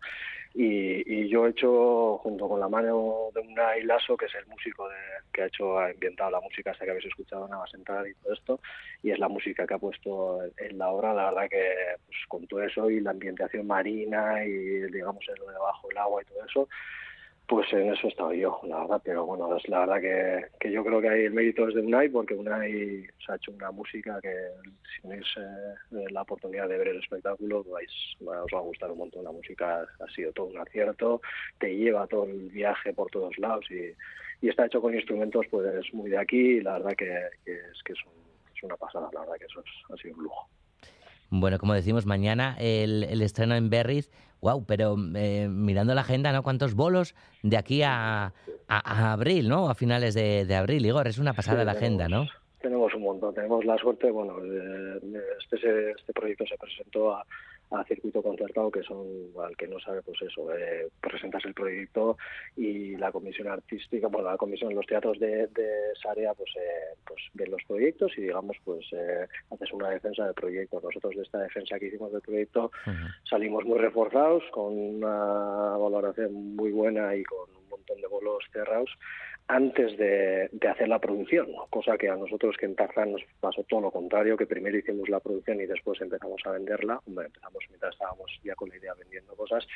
Y, 0.52 1.11
y, 1.11 1.28
yo 1.28 1.46
he 1.46 1.50
hecho 1.50 2.18
junto 2.18 2.48
con 2.48 2.61
la 2.61 2.68
mano 2.68 3.30
de 3.35 3.40
Unai 3.40 3.82
Lasso, 3.85 4.14
que 4.14 4.26
es 4.26 4.35
el 4.35 4.46
músico 4.46 4.87
de, 4.90 4.96
que 5.32 5.42
ha 5.42 5.46
hecho, 5.46 5.78
ha 5.78 5.87
ambientado 5.87 6.30
la 6.32 6.40
música 6.40 6.72
hasta 6.72 6.85
que 6.85 6.90
habéis 6.90 7.06
escuchado 7.06 7.48
Nada 7.48 7.62
más 7.62 7.72
entrar 7.72 8.06
y 8.06 8.14
todo 8.14 8.35
esto, 8.35 8.61
y 9.02 9.11
es 9.11 9.18
la 9.18 9.28
música 9.28 9.66
que 9.66 9.74
ha 9.74 9.78
puesto 9.78 10.40
en 10.59 10.76
la 10.76 10.90
obra, 10.90 11.14
la 11.14 11.30
verdad 11.30 11.48
que 11.48 11.64
pues 12.06 12.18
con 12.28 12.46
todo 12.46 12.62
eso 12.62 12.90
y 12.90 13.00
la 13.00 13.11
ambientación 13.12 13.66
marina 13.66 14.44
y 14.44 14.50
digamos 14.50 15.24
en 15.28 15.46
lo 15.46 15.50
debajo 15.50 15.88
del 15.88 15.98
agua 15.98 16.22
y 16.22 16.26
todo 16.26 16.44
eso, 16.44 16.68
pues 17.46 17.72
en 17.72 17.92
eso 17.92 18.09
he 18.09 18.38
yo, 18.38 18.61
la 18.64 18.80
verdad, 18.80 19.00
pero 19.04 19.24
bueno, 19.24 19.56
es 19.56 19.68
la 19.68 19.87
verdad 19.87 20.00
que, 20.00 20.46
que 20.59 20.72
yo 20.72 20.85
creo 20.85 21.00
que 21.00 21.09
hay 21.09 21.24
el 21.26 21.32
mérito 21.32 21.68
es 21.68 21.74
de 21.74 21.80
Unai, 21.80 22.09
porque 22.09 22.35
Unai 22.35 23.06
se 23.24 23.32
ha 23.32 23.37
hecho 23.37 23.52
una 23.52 23.70
música 23.70 24.20
que 24.20 24.35
si 24.94 25.02
tenéis 25.02 25.26
eh, 25.37 26.06
la 26.11 26.22
oportunidad 26.22 26.68
de 26.68 26.78
ver 26.78 26.88
el 26.88 26.98
espectáculo, 26.98 27.62
vais, 27.64 27.90
os 28.20 28.52
va 28.52 28.59
a 28.59 28.62
gustar 28.62 28.90
un 28.90 28.98
montón. 28.98 29.22
La 29.22 29.30
música 29.30 29.82
ha 29.82 30.12
sido 30.14 30.32
todo 30.32 30.46
un 30.46 30.59
acierto, 30.59 31.20
te 31.59 31.76
lleva 31.76 32.09
todo 32.09 32.24
el 32.24 32.50
viaje 32.50 32.92
por 32.92 33.11
todos 33.11 33.38
lados 33.38 33.64
y, 33.70 33.92
y 34.44 34.48
está 34.48 34.66
hecho 34.66 34.80
con 34.80 34.94
instrumentos 34.94 35.46
pues 35.48 35.94
muy 35.94 36.11
de 36.11 36.18
aquí 36.18 36.56
y 36.56 36.61
la 36.61 36.74
verdad 36.74 36.96
que, 36.96 37.16
es 37.46 37.82
que 37.85 37.92
es, 37.92 37.98
es, 38.56 38.62
una 38.64 38.76
pasada, 38.76 39.09
la 39.12 39.20
verdad 39.20 39.37
que 39.38 39.44
eso 39.44 39.62
ha 39.92 39.96
sido 39.96 40.16
un 40.16 40.24
lujo. 40.24 40.48
Bueno, 41.31 41.59
como 41.59 41.75
decimos, 41.75 42.07
mañana 42.07 42.57
el, 42.59 43.05
el 43.05 43.23
estreno 43.23 43.55
en 43.55 43.71
Berriz 43.71 44.11
wow, 44.41 44.65
pero 44.65 44.97
eh, 45.15 45.49
mirando 45.49 45.95
la 45.95 46.03
agenda, 46.03 46.33
¿no? 46.33 46.43
¿Cuántos 46.43 46.75
bolos 46.75 47.15
de 47.43 47.57
aquí 47.57 47.83
a, 47.83 48.33
a, 48.69 49.12
abril, 49.12 49.49
¿no? 49.49 49.69
A 49.69 49.75
finales 49.75 50.15
de, 50.15 50.45
de, 50.45 50.55
abril, 50.55 50.85
Igor, 50.87 51.09
es 51.09 51.19
una 51.19 51.33
pasada 51.33 51.65
la 51.65 51.73
agenda, 51.73 52.09
¿no? 52.09 52.27
Tenemos 52.61 52.95
un 52.95 53.03
montón, 53.03 53.35
tenemos 53.35 53.65
la 53.65 53.77
suerte, 53.79 54.11
bueno, 54.11 54.37
este, 55.41 55.91
este 55.91 56.12
proyecto 56.12 56.45
se 56.47 56.57
presentó 56.57 57.15
a, 57.15 57.25
a 57.70 57.85
circuito 57.85 58.22
concertado, 58.22 58.70
que 58.70 58.83
son, 58.83 59.07
al 59.42 59.57
que 59.57 59.66
no 59.66 59.79
sabe, 59.81 60.02
pues 60.02 60.20
eso, 60.22 60.52
eh, 60.55 60.88
presentas 61.00 61.44
el 61.44 61.55
proyecto 61.55 62.16
y 62.57 62.96
la 62.96 63.11
comisión 63.11 63.48
artística, 63.48 64.09
bueno, 64.09 64.31
la 64.31 64.37
comisión, 64.37 64.74
los 64.74 64.87
teatros 64.87 65.18
de, 65.18 65.48
de 65.48 65.68
Sarea, 66.00 66.33
pues, 66.35 66.50
eh, 66.57 66.96
pues 67.05 67.20
ven 67.35 67.50
los 67.50 67.62
proyectos 67.66 68.12
y, 68.16 68.22
digamos, 68.22 68.57
pues 68.64 68.87
eh, 68.92 69.26
haces 69.50 69.72
una 69.72 69.90
defensa 69.90 70.24
del 70.24 70.35
proyecto. 70.35 70.81
Nosotros 70.81 71.16
de 71.16 71.22
esta 71.22 71.38
defensa 71.38 71.79
que 71.79 71.87
hicimos 71.87 72.12
del 72.12 72.22
proyecto 72.22 72.70
salimos 73.29 73.64
muy 73.64 73.79
reforzados, 73.79 74.44
con 74.52 74.76
una 74.76 75.76
valoración 75.76 76.57
muy 76.57 76.70
buena 76.70 77.14
y 77.16 77.24
con 77.24 77.50
un 77.50 77.68
montón 77.68 78.00
de 78.00 78.07
bolos 78.07 78.44
cerrados 78.52 78.90
antes 79.48 79.96
de, 79.96 80.50
hacer 80.68 80.88
la 80.88 80.98
producción, 80.98 81.48
cosa 81.70 81.96
que 81.96 82.09
a 82.09 82.16
nosotros 82.16 82.56
que 82.56 82.66
en 82.66 82.74
Tarzán 82.74 83.12
nos 83.12 83.22
pasó 83.40 83.62
todo 83.64 83.80
lo 83.80 83.90
contrario, 83.90 84.37
que 84.37 84.46
primero 84.46 84.76
hicimos 84.76 85.09
la 85.09 85.20
producción 85.20 85.61
y 85.61 85.66
después 85.66 86.00
empezamos 86.00 86.40
a 86.44 86.50
venderla. 86.50 87.00
empezamos 87.06 87.64
mientras 87.68 87.92
estábamos 87.92 88.30
ya 88.42 88.54
con 88.56 88.68
la 88.68 88.76
idea 88.76 88.94
vendiendo 88.94 89.35
cosas, 89.37 89.66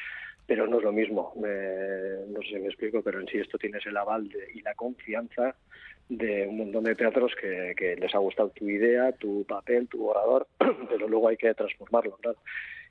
pero 0.47 0.67
no 0.67 0.79
es 0.79 0.85
lo 0.85 0.93
mismo. 0.93 1.33
no 1.37 2.43
sé 2.43 2.49
si 2.49 2.59
me 2.59 2.67
explico, 2.67 3.03
pero 3.03 3.21
en 3.21 3.29
sí 3.29 3.39
esto 3.39 3.59
tienes 3.59 3.87
el 3.87 3.97
aval 3.97 4.29
y 4.53 4.61
la 4.63 4.75
confianza 4.75 5.55
de 6.09 6.49
un 6.49 6.59
montón 6.59 6.85
de 6.85 6.97
teatros 6.97 7.33
que, 7.41 7.97
les 7.97 8.15
ha 8.15 8.19
gustado 8.19 8.51
tu 8.51 8.69
idea, 8.69 9.13
tu 9.13 9.45
papel, 9.45 9.87
tu 9.87 10.05
orador, 10.09 10.49
pero 10.89 11.07
luego 11.07 11.29
hay 11.29 11.37
que 11.37 11.55
transformarlo, 11.55 12.19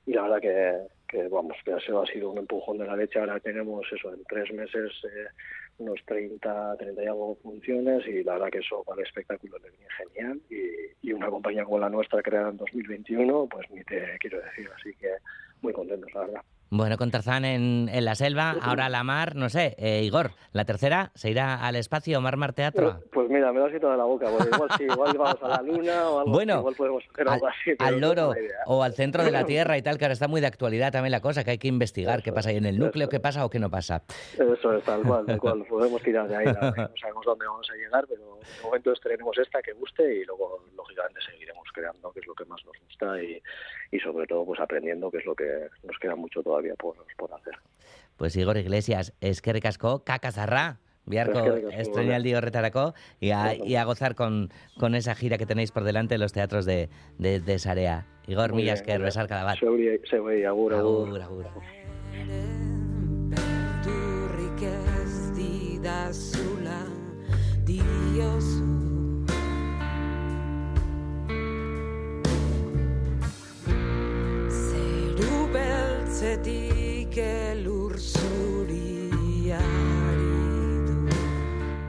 y 0.06 0.14
la 0.14 0.24
verdad 0.24 0.40
que, 0.42 0.88
que 1.10 1.28
vamos, 1.28 1.58
que 1.66 1.72
eso 1.72 2.02
ha 2.02 2.08
sido 2.08 2.32
un 2.32 2.38
empujón 2.38 2.78
de 2.78 2.86
la 2.86 2.96
leche. 2.96 3.20
Ahora 3.20 3.40
tenemos 3.40 3.86
eso, 3.92 4.14
en 4.14 4.24
tres 4.24 4.52
meses 4.54 4.92
eh, 5.04 5.28
unos 5.80 6.00
30, 6.06 6.78
30 6.78 7.04
y 7.04 7.08
algo 7.08 7.36
funciones 7.42 8.06
y 8.08 8.24
la 8.24 8.34
verdad 8.34 8.50
que 8.52 8.60
eso 8.60 8.84
para 8.84 9.02
el 9.02 9.08
espectáculo 9.08 9.58
le 9.60 9.70
genial 9.98 10.42
y, 10.50 11.10
y 11.10 11.14
una 11.14 11.30
compañía 11.30 11.64
como 11.64 11.80
la 11.80 11.90
nuestra 11.90 12.22
creada 12.22 12.50
en 12.50 12.58
2021, 12.58 13.48
pues 13.50 13.70
ni 13.72 13.84
te 13.84 14.18
quiero 14.20 14.42
decir, 14.42 14.70
así 14.76 14.94
que 14.96 15.10
muy 15.62 15.74
contentos, 15.74 16.14
la 16.14 16.22
verdad. 16.22 16.42
Bueno, 16.72 16.98
con 16.98 17.10
Tarzán 17.10 17.46
en, 17.46 17.90
en 17.92 18.06
la 18.06 18.14
selva, 18.14 18.56
ahora 18.62 18.90
la 18.90 19.04
mar, 19.04 19.36
no 19.36 19.50
sé, 19.50 19.76
eh, 19.80 20.04
Igor, 20.04 20.32
la 20.54 20.66
tercera 20.66 21.12
se 21.16 21.32
irá 21.32 21.66
al 21.66 21.76
espacio, 21.76 22.22
Mar 22.22 22.38
Mar 22.38 22.54
Teatro. 22.54 22.92
Pues, 23.00 23.10
pues 23.12 23.30
mira, 23.30 23.52
me 23.52 23.60
lo 23.60 23.66
has 23.66 23.72
quitado 23.74 23.92
de 23.94 23.98
la 23.98 24.04
boca, 24.04 24.28
porque 24.30 24.50
igual 24.54 24.70
sí, 24.78 24.84
igual 24.84 25.18
vamos 25.18 25.38
a 25.42 25.48
la 25.48 25.62
luna 25.64 26.10
o 26.10 26.20
algo 26.20 26.32
Bueno, 26.32 26.54
así, 26.54 26.60
igual 26.60 26.76
podemos 26.76 27.04
hacer 27.12 27.28
algo 27.28 27.48
al, 27.48 27.54
así. 27.54 27.72
al 27.80 28.00
no 28.00 28.14
loro 28.14 28.34
idea. 28.40 28.60
o 28.68 28.84
al 28.84 28.94
centro 28.94 29.24
de 29.24 29.32
la 29.32 29.46
Tierra 29.50 29.80
y 29.80 29.82
tal, 29.82 29.98
que 29.98 30.06
ahora 30.06 30.14
está 30.14 30.28
muy 30.28 30.42
de 30.42 30.48
actualidad 30.48 30.92
también 30.92 31.12
la 31.12 31.22
cosa, 31.22 31.44
que 31.44 31.52
hay 31.52 31.58
que 31.58 31.68
investigar 31.68 32.22
qué 32.22 32.32
pasa 32.32 32.50
ahí 32.50 32.58
en 32.58 32.66
el 32.68 32.78
núcleo, 32.78 33.10
qué 33.10 33.20
pasa 33.20 33.46
o 33.46 33.50
qué 33.50 33.58
no 33.58 33.72
pasa. 33.72 34.04
Eso 34.34 34.74
es 34.74 34.84
tal 34.84 35.02
cual, 35.02 35.26
tal 35.26 35.40
cual. 35.40 35.66
Podemos 35.70 36.04
tirar 36.04 36.28
de 36.28 36.36
ahí, 36.36 36.46
no 36.46 36.54
sabemos 37.02 37.26
dónde 37.26 37.48
vamos 37.48 37.68
a 37.72 37.76
llegar, 37.76 38.06
pero 38.08 38.38
de 38.42 38.64
momento 38.64 38.92
estrenemos 38.94 39.36
esta 39.40 39.60
que 39.64 39.74
guste 39.74 40.04
y 40.22 40.24
luego, 40.24 40.64
lógicamente, 40.78 41.20
seguiremos 41.32 41.68
creando, 41.74 42.12
que 42.12 42.20
es 42.20 42.28
lo 42.28 42.36
que 42.36 42.46
más 42.46 42.64
nos 42.64 42.76
gusta 42.86 43.24
y, 43.24 43.42
y 43.92 44.00
sobre 44.00 44.28
todo, 44.28 44.46
pues 44.46 44.60
aprendiendo, 44.60 45.10
que 45.10 45.18
es 45.18 45.26
lo 45.26 45.34
que 45.34 45.68
nos 45.84 45.98
queda 45.98 46.16
mucho 46.16 46.44
todavía 46.44 46.59
por, 46.78 46.96
por 47.18 47.34
hacer. 47.34 47.56
Pues 48.18 48.36
Igor 48.36 48.58
Iglesias, 48.58 49.14
eskerrik 49.22 49.66
asko, 49.66 50.04
kakazarra. 50.04 50.80
Asko, 51.10 51.42
estrenaldi 51.72 52.36
horretarako 52.36 52.94
y 53.20 53.32
a, 53.32 53.56
y 53.56 53.78
a 53.78 53.84
gozar 53.84 54.14
con, 54.14 54.52
con 54.78 54.94
esa 54.94 55.16
gira 55.16 55.40
que 55.40 55.48
tenéis 55.48 55.72
por 55.72 55.84
delante 55.84 56.14
en 56.16 56.22
los 56.22 56.34
teatros 56.34 56.66
de, 56.66 56.90
de, 57.18 57.40
de 57.40 57.58
Sarea. 57.58 58.06
Igor, 58.28 58.54
mila 58.54 58.74
esker, 58.74 59.02
besar 59.02 59.28
cada 59.28 59.44
bat. 59.44 59.58
Zeuri, 59.60 60.00
zeuri, 60.08 60.46
agur, 60.46 60.76
agur. 60.76 61.20
agur. 61.20 61.46
Beldurrik 63.34 64.62
ez 64.62 65.30
beltzetik 76.10 77.18
elur 77.18 77.96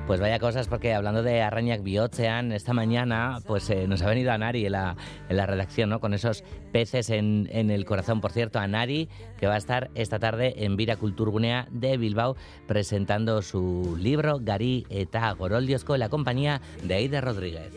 Pues 0.06 0.20
vaya 0.20 0.40
cosas, 0.40 0.66
porque 0.66 0.92
hablando 0.92 1.22
de 1.22 1.40
Arrañak 1.40 1.82
Biotzean, 1.82 2.50
esta 2.50 2.74
mañana 2.74 3.38
pues 3.46 3.70
eh, 3.70 3.86
nos 3.86 4.02
ha 4.02 4.08
venido 4.08 4.32
Anari 4.32 4.66
en 4.66 4.72
la, 4.72 4.96
en 5.28 5.36
la 5.36 5.46
redacción, 5.46 5.88
¿no? 5.88 6.00
Con 6.00 6.14
esos 6.14 6.42
peces 6.72 7.10
en, 7.10 7.48
en 7.52 7.70
el 7.70 7.84
corazón. 7.84 8.20
Por 8.20 8.32
cierto, 8.32 8.58
Anari, 8.58 9.08
que 9.38 9.46
va 9.46 9.54
a 9.54 9.58
estar 9.58 9.88
esta 9.94 10.18
tarde 10.18 10.64
en 10.64 10.76
Vira 10.76 10.96
Kulturgunea 10.96 11.68
de 11.70 11.96
Bilbao 11.96 12.36
presentando 12.66 13.40
su 13.40 13.96
libro 14.00 14.40
Gari 14.40 14.84
eta 14.90 15.30
Goroldiozko 15.32 15.94
en 15.94 16.00
la 16.00 16.08
compañía 16.08 16.60
de 16.82 16.94
Aida 16.94 17.20
Rodríguez. 17.20 17.70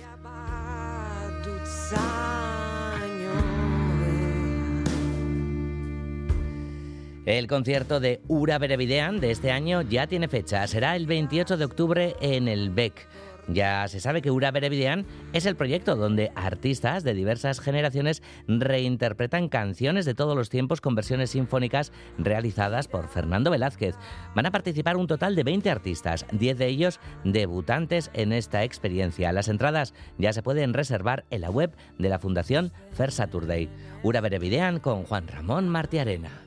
El 7.26 7.48
concierto 7.48 8.02
de 8.02 8.22
Ura 8.28 8.58
Berebidean 8.58 9.22
de 9.22 9.32
este 9.32 9.50
año 9.52 9.82
ya 9.82 10.08
tiene 10.08 10.28
fecha. 10.28 10.68
Será 10.68 10.98
el 10.98 11.08
28 11.08 11.56
de 11.56 11.64
octubre 11.64 12.16
en 12.20 12.50
el 12.50 12.70
BEC. 12.70 13.08
Ya 13.48 13.88
se 13.88 14.02
sabe 14.02 14.22
que 14.22 14.30
Ura 14.32 14.52
Berebidean 14.52 15.06
es 15.32 15.46
el 15.46 15.56
proyecto 15.56 15.96
donde 15.96 16.34
artistas 16.36 17.06
de 17.06 17.14
diversas 17.14 17.62
generaciones 17.62 18.22
reinterpretan 18.48 19.48
canciones 19.48 20.04
de 20.04 20.16
todos 20.16 20.36
los 20.36 20.50
tiempos 20.50 20.82
con 20.82 20.96
versiones 20.96 21.30
sinfónicas 21.32 21.94
realizadas 22.18 22.90
por 22.90 23.08
Fernando 23.08 23.52
Velázquez. 23.52 23.96
Van 24.36 24.46
a 24.46 24.52
participar 24.52 24.98
un 24.98 25.08
total 25.08 25.36
de 25.36 25.44
20 25.44 25.70
artistas, 25.70 26.26
10 26.34 26.58
de 26.58 26.68
ellos 26.68 27.00
debutantes 27.24 28.12
en 28.14 28.34
esta 28.34 28.66
experiencia. 28.66 29.32
Las 29.32 29.48
entradas 29.48 29.94
ya 30.18 30.34
se 30.34 30.44
pueden 30.44 30.74
reservar 30.74 31.24
en 31.30 31.42
la 31.42 31.50
web 31.50 31.72
de 31.98 32.10
la 32.10 32.20
Fundación 32.20 32.74
Fer 32.92 33.12
Saturday. 33.12 33.70
Ura 34.04 34.20
Berebidean 34.20 34.80
con 34.80 35.04
Juan 35.04 35.28
Ramón 35.30 35.70
Martiarena. 35.70 36.43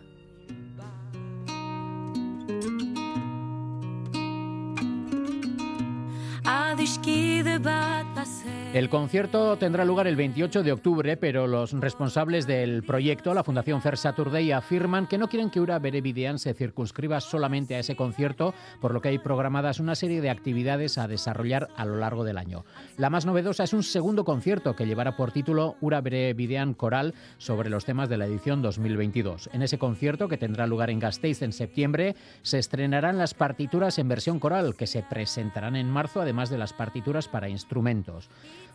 I 6.46 6.65
El 8.74 8.90
concierto 8.90 9.56
tendrá 9.56 9.86
lugar 9.86 10.06
el 10.06 10.16
28 10.16 10.62
de 10.62 10.72
octubre, 10.72 11.16
pero 11.16 11.46
los 11.46 11.72
responsables 11.72 12.46
del 12.46 12.82
proyecto, 12.82 13.32
la 13.32 13.42
Fundación 13.42 13.80
Fair 13.80 13.96
Saturday, 13.96 14.52
afirman 14.52 15.06
que 15.06 15.16
no 15.16 15.28
quieren 15.28 15.48
que 15.48 15.60
Ura 15.60 15.78
Berebidean 15.78 16.38
se 16.38 16.52
circunscriba 16.52 17.20
solamente 17.20 17.74
a 17.74 17.78
ese 17.78 17.96
concierto, 17.96 18.52
por 18.80 18.92
lo 18.92 19.00
que 19.00 19.08
hay 19.08 19.18
programadas 19.18 19.80
una 19.80 19.94
serie 19.94 20.20
de 20.20 20.28
actividades 20.28 20.98
a 20.98 21.08
desarrollar 21.08 21.68
a 21.76 21.86
lo 21.86 21.96
largo 21.96 22.24
del 22.24 22.36
año. 22.36 22.66
La 22.98 23.08
más 23.08 23.24
novedosa 23.24 23.64
es 23.64 23.72
un 23.72 23.82
segundo 23.82 24.24
concierto 24.24 24.76
que 24.76 24.86
llevará 24.86 25.16
por 25.16 25.32
título 25.32 25.76
Ura 25.80 26.02
Berebidean 26.02 26.74
Coral 26.74 27.14
sobre 27.38 27.70
los 27.70 27.86
temas 27.86 28.10
de 28.10 28.18
la 28.18 28.26
edición 28.26 28.60
2022. 28.60 29.48
En 29.54 29.62
ese 29.62 29.78
concierto, 29.78 30.28
que 30.28 30.36
tendrá 30.36 30.66
lugar 30.66 30.90
en 30.90 30.98
Gasteiz 30.98 31.40
en 31.40 31.52
septiembre, 31.52 32.14
se 32.42 32.58
estrenarán 32.58 33.16
las 33.16 33.32
partituras 33.32 33.98
en 33.98 34.08
versión 34.08 34.38
coral, 34.38 34.76
que 34.76 34.86
se 34.86 35.02
presentarán 35.02 35.76
en 35.76 35.88
marzo, 35.88 36.20
además 36.20 36.50
de 36.50 36.58
las 36.58 36.65
partituras 36.72 37.28
para 37.28 37.48
instrumentos. 37.48 38.28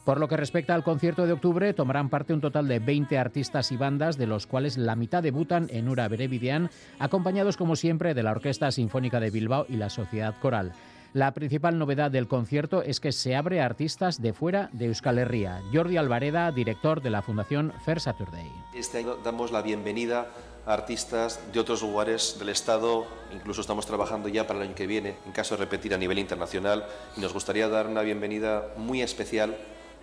Por 0.05 0.19
lo 0.19 0.27
que 0.27 0.37
respecta 0.37 0.73
al 0.73 0.83
concierto 0.83 1.25
de 1.27 1.33
octubre, 1.33 1.73
tomarán 1.73 2.09
parte 2.09 2.33
un 2.33 2.41
total 2.41 2.67
de 2.67 2.79
20 2.79 3.17
artistas 3.17 3.71
y 3.71 3.77
bandas, 3.77 4.17
de 4.17 4.27
los 4.27 4.47
cuales 4.47 4.77
la 4.77 4.95
mitad 4.95 5.21
debutan 5.21 5.67
en 5.69 5.87
Ura 5.87 6.07
Berebidean, 6.07 6.69
acompañados 6.97 7.55
como 7.55 7.75
siempre 7.75 8.13
de 8.13 8.23
la 8.23 8.31
Orquesta 8.31 8.71
Sinfónica 8.71 9.19
de 9.19 9.29
Bilbao 9.29 9.65
y 9.69 9.77
la 9.77 9.89
Sociedad 9.89 10.35
Coral. 10.39 10.73
La 11.13 11.33
principal 11.33 11.77
novedad 11.77 12.09
del 12.09 12.29
concierto 12.29 12.83
es 12.83 13.01
que 13.01 13.11
se 13.11 13.35
abre 13.35 13.59
a 13.59 13.65
artistas 13.65 14.21
de 14.21 14.31
fuera 14.31 14.69
de 14.71 14.85
Euskal 14.85 15.19
Herria. 15.19 15.61
Jordi 15.73 15.97
Alvareda, 15.97 16.53
director 16.53 17.01
de 17.01 17.09
la 17.09 17.21
Fundación 17.21 17.73
Fair 17.83 17.99
Saturday. 17.99 18.49
Este 18.73 18.99
año 18.99 19.17
damos 19.17 19.51
la 19.51 19.61
bienvenida 19.61 20.31
artistas 20.65 21.39
de 21.51 21.59
otros 21.59 21.81
lugares 21.81 22.37
del 22.39 22.49
Estado, 22.49 23.05
incluso 23.33 23.61
estamos 23.61 23.85
trabajando 23.85 24.27
ya 24.29 24.47
para 24.47 24.59
el 24.59 24.67
año 24.67 24.75
que 24.75 24.87
viene, 24.87 25.15
en 25.25 25.31
caso 25.31 25.55
de 25.55 25.63
repetir 25.63 25.93
a 25.93 25.97
nivel 25.97 26.19
internacional, 26.19 26.85
y 27.17 27.21
nos 27.21 27.33
gustaría 27.33 27.67
dar 27.67 27.87
una 27.87 28.01
bienvenida 28.01 28.67
muy 28.77 29.01
especial 29.01 29.57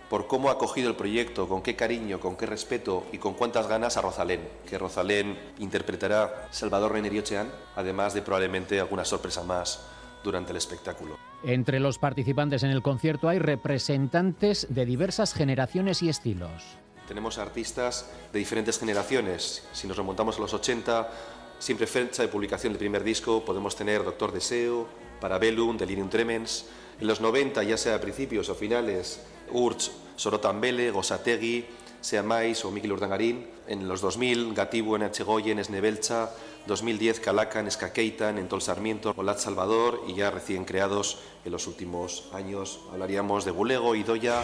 por 0.09 0.27
cómo 0.27 0.49
ha 0.49 0.53
acogido 0.53 0.89
el 0.89 0.95
proyecto, 0.95 1.47
con 1.47 1.61
qué 1.61 1.75
cariño, 1.75 2.19
con 2.19 2.35
qué 2.35 2.45
respeto 2.47 3.05
y 3.11 3.19
con 3.19 3.35
cuántas 3.35 3.67
ganas 3.67 3.95
a 3.95 4.01
Rosalén, 4.01 4.41
que 4.67 4.77
Rosalén 4.77 5.37
interpretará 5.59 6.47
Salvador 6.49 6.93
Reineriochean, 6.93 7.47
además 7.75 8.13
de 8.13 8.23
probablemente 8.23 8.79
alguna 8.79 9.05
sorpresa 9.05 9.43
más 9.43 9.85
durante 10.23 10.51
el 10.51 10.57
espectáculo. 10.57 11.17
Entre 11.43 11.79
los 11.79 11.99
participantes 11.99 12.63
en 12.63 12.71
el 12.71 12.81
concierto 12.81 13.29
hay 13.29 13.39
representantes 13.39 14.67
de 14.69 14.85
diversas 14.85 15.33
generaciones 15.33 16.01
y 16.01 16.09
estilos. 16.09 16.77
Tenemos 17.09 17.39
artistas 17.39 18.05
de 18.31 18.37
diferentes 18.37 18.77
generaciones. 18.77 19.63
Si 19.73 19.87
nos 19.87 19.97
remontamos 19.97 20.37
a 20.37 20.41
los 20.41 20.53
80, 20.53 21.09
siempre 21.57 21.87
fecha 21.87 22.21
de 22.21 22.27
publicación 22.27 22.71
del 22.71 22.77
primer 22.77 23.03
disco, 23.03 23.43
podemos 23.43 23.75
tener 23.75 24.03
Doctor 24.03 24.31
Deseo, 24.31 24.87
Parabellum, 25.19 25.75
Delirium 25.75 26.07
Tremens. 26.11 26.67
En 27.01 27.07
los 27.07 27.19
90, 27.19 27.63
ya 27.63 27.77
sea 27.77 27.95
a 27.95 27.99
principios 27.99 28.47
o 28.49 28.53
finales, 28.53 29.21
Urch, 29.51 29.89
Sorotambele, 30.17 30.91
Gosategui, 30.91 31.65
Seamais 31.99 32.63
o 32.63 32.69
Mikel 32.69 32.91
Urdangarín. 32.91 33.47
En 33.67 33.87
los 33.87 34.01
2000, 34.01 34.53
Gatibu, 34.53 34.95
Echegoyen, 34.97 35.57
Esnebelcha. 35.57 36.29
2010, 36.67 37.21
Calacan, 37.21 37.65
Escaqueitan, 37.65 38.37
Entol 38.37 38.61
Sarmiento, 38.61 39.15
Olat 39.17 39.39
Salvador 39.39 40.03
y 40.07 40.13
ya 40.13 40.29
recién 40.29 40.65
creados 40.65 41.17
en 41.43 41.53
los 41.53 41.65
últimos 41.65 42.29
años 42.33 42.81
hablaríamos 42.91 43.45
de 43.45 43.51
Bulego, 43.51 43.95
Idoya, 43.95 44.43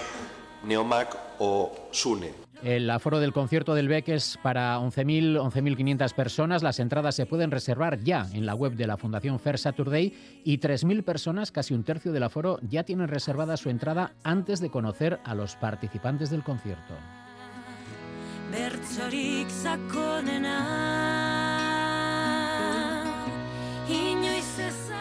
Neomac 0.64 1.16
o 1.38 1.72
Sune. 1.92 2.46
El 2.66 2.90
aforo 2.90 3.20
del 3.20 3.32
concierto 3.32 3.76
del 3.76 3.88
BEC 3.88 4.10
es 4.10 4.40
para 4.42 4.80
11.000, 4.80 5.38
11.500 5.40 6.16
personas. 6.16 6.64
Las 6.64 6.80
entradas 6.80 7.14
se 7.14 7.28
pueden 7.28 7.52
reservar 7.52 8.00
ya 8.00 8.26
en 8.34 8.48
la 8.48 8.56
web 8.56 8.74
de 8.74 8.88
la 8.88 8.98
Fundación 8.98 9.40
Fair 9.40 9.60
Saturday 9.60 10.12
y 10.44 10.58
3.000 10.58 11.04
personas, 11.04 11.52
casi 11.52 11.76
un 11.76 11.84
tercio 11.84 12.12
del 12.12 12.24
aforo, 12.24 12.58
ya 12.64 12.82
tienen 12.82 13.08
reservada 13.08 13.56
su 13.56 13.70
entrada 13.70 14.14
antes 14.24 14.62
de 14.62 14.72
conocer 14.72 15.20
a 15.26 15.36
los 15.36 15.56
participantes 15.58 16.32
del 16.32 16.42
concierto. 16.42 16.96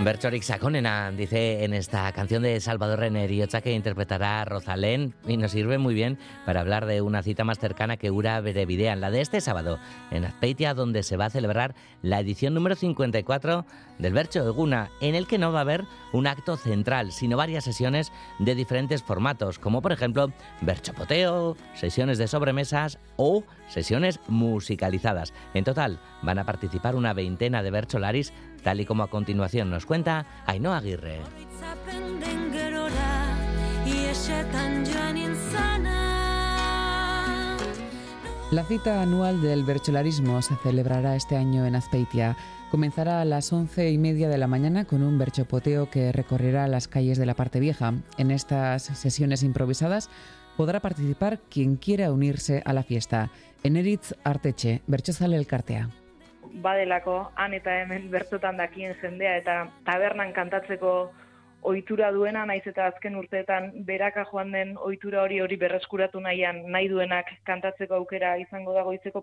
Bertsorik 0.05 0.43
sakonena 0.43 1.11
dice 1.13 1.65
en 1.65 1.73
esta 1.73 2.13
canción 2.13 2.43
de 2.43 2.61
Salvador 2.61 2.99
Renner 2.99 3.31
y 3.31 3.43
que 3.47 3.73
interpretará 3.73 4.45
Rosalén 4.45 5.15
y 5.27 5.39
nos 5.39 5.53
sirve 5.53 5.79
muy 5.79 5.95
bien 5.95 6.19
para 6.45 6.61
hablar 6.61 6.85
de 6.85 7.01
una 7.01 7.23
cita 7.23 7.43
más 7.43 7.59
cercana 7.59 7.97
que 7.97 8.11
Ura 8.11 8.39
Berevidean, 8.43 9.01
la 9.01 9.11
de 9.11 9.23
este 9.23 9.41
sábado 9.41 9.79
en 10.11 10.27
Azpeitia, 10.27 10.75
donde 10.75 11.03
se 11.05 11.17
va 11.17 11.27
a 11.27 11.31
celebrar 11.31 11.75
la 12.03 12.21
edición 12.21 12.53
número 12.53 12.75
54 12.75 13.65
del 13.99 14.13
Bercho 14.13 14.47
Eguna, 14.47 14.91
en 15.01 15.15
el 15.15 15.27
que 15.27 15.39
no 15.39 15.53
va 15.53 15.61
a 15.61 15.63
haber 15.63 15.85
un 16.13 16.27
acto 16.27 16.57
central, 16.57 17.13
sino 17.13 17.37
varias 17.37 17.65
sesiones 17.65 18.13
de 18.39 18.55
diferentes 18.55 19.03
formatos, 19.03 19.59
como 19.59 19.83
por 19.83 19.93
ejemplo 19.93 20.33
Berchopoteo, 20.61 21.57
sesiones 21.75 22.19
de 22.19 22.29
sobremesas 22.29 22.99
o 23.17 23.45
sesiones 23.69 24.21
musicalizadas. 24.29 25.33
En 25.55 25.65
total 25.65 26.01
van 26.23 26.39
a 26.39 26.45
participar 26.45 26.97
una 26.97 27.13
veintena 27.13 27.63
de 27.63 27.71
Bercholaris 27.71 28.33
tal 28.63 28.81
y 28.81 28.87
como 28.87 29.03
a 29.03 29.11
continuación 29.11 29.71
nos 29.71 29.87
cuenta 29.87 30.27
Ainhoa 30.47 30.79
Aguirre. 30.79 31.21
La 38.51 38.63
cita 38.63 39.03
anual 39.03 39.43
del 39.43 39.65
bercholarismo 39.65 40.41
se 40.41 40.55
celebrará 40.57 41.17
este 41.17 41.37
año 41.37 41.67
en 41.67 41.75
Azpeitia. 41.75 42.37
Comenzará 42.75 43.21
a 43.21 43.25
las 43.25 43.53
once 43.53 43.89
y 43.89 43.99
media 43.99 44.29
de 44.29 44.37
la 44.37 44.49
mañana 44.49 44.85
con 44.85 45.05
un 45.05 45.17
berchopoteo 45.17 45.91
que 45.91 46.11
recorrerá 46.11 46.67
las 46.67 46.89
calles 46.89 47.19
de 47.19 47.25
la 47.25 47.35
parte 47.35 47.61
vieja. 47.61 47.95
En 48.19 48.33
estas 48.33 48.83
sesiones 48.83 49.45
improvisadas 49.45 50.11
podrá 50.57 50.81
participar 50.81 51.39
quien 51.49 51.77
quiera 51.77 52.11
unirse 52.11 52.65
a 52.67 52.73
la 52.73 52.83
fiesta. 52.83 53.31
Eneritz 53.63 54.15
Arteche, 54.25 54.83
Berchozale 54.89 55.37
Elkartea. 55.37 55.89
badelako 56.55 57.31
han 57.37 57.55
eta 57.55 57.81
hemen 57.83 58.11
bertotan 58.11 58.57
dakien 58.57 58.97
jendea 59.01 59.37
eta 59.37 59.71
tabernan 59.85 60.33
kantatzeko 60.33 61.13
ohitura 61.65 62.11
duena 62.13 62.45
naiz 62.47 62.63
eta 62.69 62.87
azken 62.93 63.17
urteetan 63.17 63.71
beraka 63.89 64.27
joan 64.29 64.53
den 64.53 64.77
ohitura 64.77 65.23
hori 65.25 65.41
hori 65.41 65.57
berreskuratu 65.57 66.21
nahian 66.21 66.61
nahi 66.71 66.89
duenak 66.93 67.31
kantatzeko 67.49 67.97
aukera 67.97 68.37
izango 68.39 68.75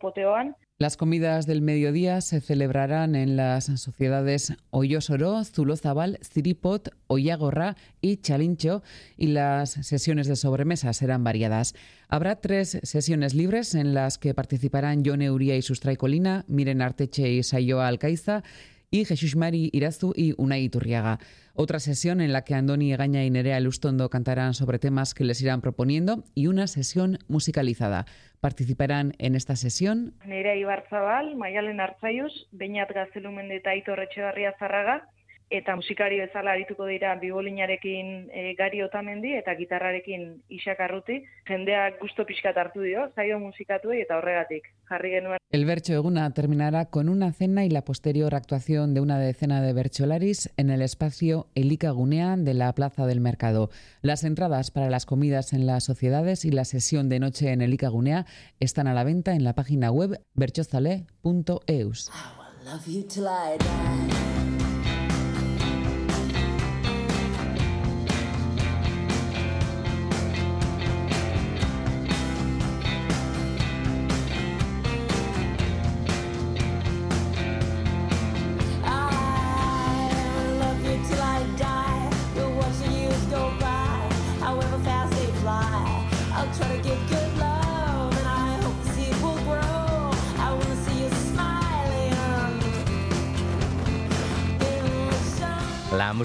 poteoan. 0.01 0.55
Las 0.79 0.97
comidas 0.97 1.45
del 1.45 1.61
mediodía 1.61 2.21
se 2.21 2.41
celebrarán 2.41 3.15
en 3.15 3.35
las 3.37 3.65
sociedades 3.65 4.57
Oyosoro, 4.71 5.43
Zulozabal, 5.43 6.17
Ciripot, 6.23 6.89
Oyagorra 7.07 7.75
y 8.01 8.17
Chalincho 8.17 8.81
y 9.15 9.27
las 9.27 9.71
sesiones 9.71 10.27
de 10.27 10.35
sobremesa 10.35 10.91
serán 10.93 11.23
variadas. 11.23 11.75
Habrá 12.09 12.37
tres 12.37 12.79
sesiones 12.81 13.35
libres 13.35 13.75
en 13.75 13.93
las 13.93 14.17
que 14.17 14.33
participarán 14.33 15.05
Jon 15.05 15.21
Euría 15.21 15.55
y 15.55 15.61
Sustray 15.61 15.95
Colina, 15.95 16.43
Miren 16.47 16.81
Arteche 16.81 17.29
y 17.29 17.43
Sayoa 17.43 17.87
Alcaiza 17.87 18.43
y 18.91 19.05
Jesús 19.05 19.37
Mari 19.37 19.69
Irazu 19.71 20.11
y 20.15 20.33
Unai 20.37 20.65
Iturriaga. 20.65 21.17
Otra 21.53 21.79
sesión 21.79 22.19
en 22.19 22.33
la 22.33 22.43
que 22.43 22.55
Andoni 22.55 22.91
Egaña 22.91 23.23
y 23.23 23.29
Nerea 23.29 23.61
Lustondo 23.61 24.09
cantarán 24.09 24.53
sobre 24.53 24.79
temas 24.79 25.13
que 25.13 25.23
les 25.23 25.41
irán 25.41 25.61
proponiendo 25.61 26.25
y 26.35 26.47
una 26.47 26.67
sesión 26.67 27.17
musicalizada. 27.29 28.05
Participarán 28.41 29.13
en 29.17 29.35
esta 29.35 29.55
sesión 29.55 30.13
Nerea 30.25 30.55
Ibarzabal, 30.57 31.37
Maialen 31.37 31.79
Artzaius, 31.79 32.49
Beñat 32.51 32.91
Gaztelumen 32.91 33.49
eta 33.51 33.69
Aitor 33.69 34.01
Etxebarria 34.01 34.55
Zarraga, 34.59 35.07
eta 35.51 35.75
musikari 35.75 36.17
bezala 36.21 36.53
arituko 36.55 36.87
dira 36.87 37.13
bibolinarekin 37.19 38.29
e, 38.31 38.53
Gari 38.57 38.81
Otamendi 38.83 39.33
eta 39.35 39.53
gitarrarekin 39.59 40.41
Isak 40.49 40.79
Arruti. 40.79 41.19
Jendeak 41.47 41.99
gusto 41.99 42.25
pixkat 42.25 42.57
hartu 42.57 42.81
dio, 42.85 43.09
zaio 43.15 43.39
musikatu 43.39 43.91
eta 43.91 44.17
horregatik 44.17 44.71
jarri 44.89 45.11
genuen. 45.17 45.41
El 45.51 45.65
Bercho 45.65 45.93
Eguna 45.93 46.33
terminará 46.33 46.85
con 46.85 47.09
una 47.09 47.33
cena 47.33 47.65
y 47.65 47.69
la 47.69 47.83
posterior 47.83 48.33
actuación 48.33 48.93
de 48.93 49.01
una 49.01 49.19
decena 49.19 49.61
de 49.61 49.73
bercholaris 49.73 50.49
en 50.55 50.69
el 50.69 50.81
espacio 50.81 51.47
Elika 51.55 51.91
Gunean 51.91 52.45
de 52.45 52.53
la 52.53 52.71
Plaza 52.73 53.05
del 53.05 53.19
Mercado. 53.19 53.69
Las 54.01 54.23
entradas 54.23 54.71
para 54.71 54.89
las 54.89 55.05
comidas 55.05 55.51
en 55.51 55.65
las 55.65 55.83
sociedades 55.83 56.45
y 56.45 56.51
la 56.51 56.63
sesión 56.63 57.09
de 57.09 57.19
noche 57.19 57.51
en 57.51 57.61
Elika 57.61 57.89
Gunea 57.89 58.25
están 58.61 58.87
a 58.87 58.93
la 58.93 59.03
venta 59.03 59.33
en 59.33 59.43
la 59.43 59.53
página 59.53 59.91
web 59.91 60.21
berchozale.eus. 60.35 62.11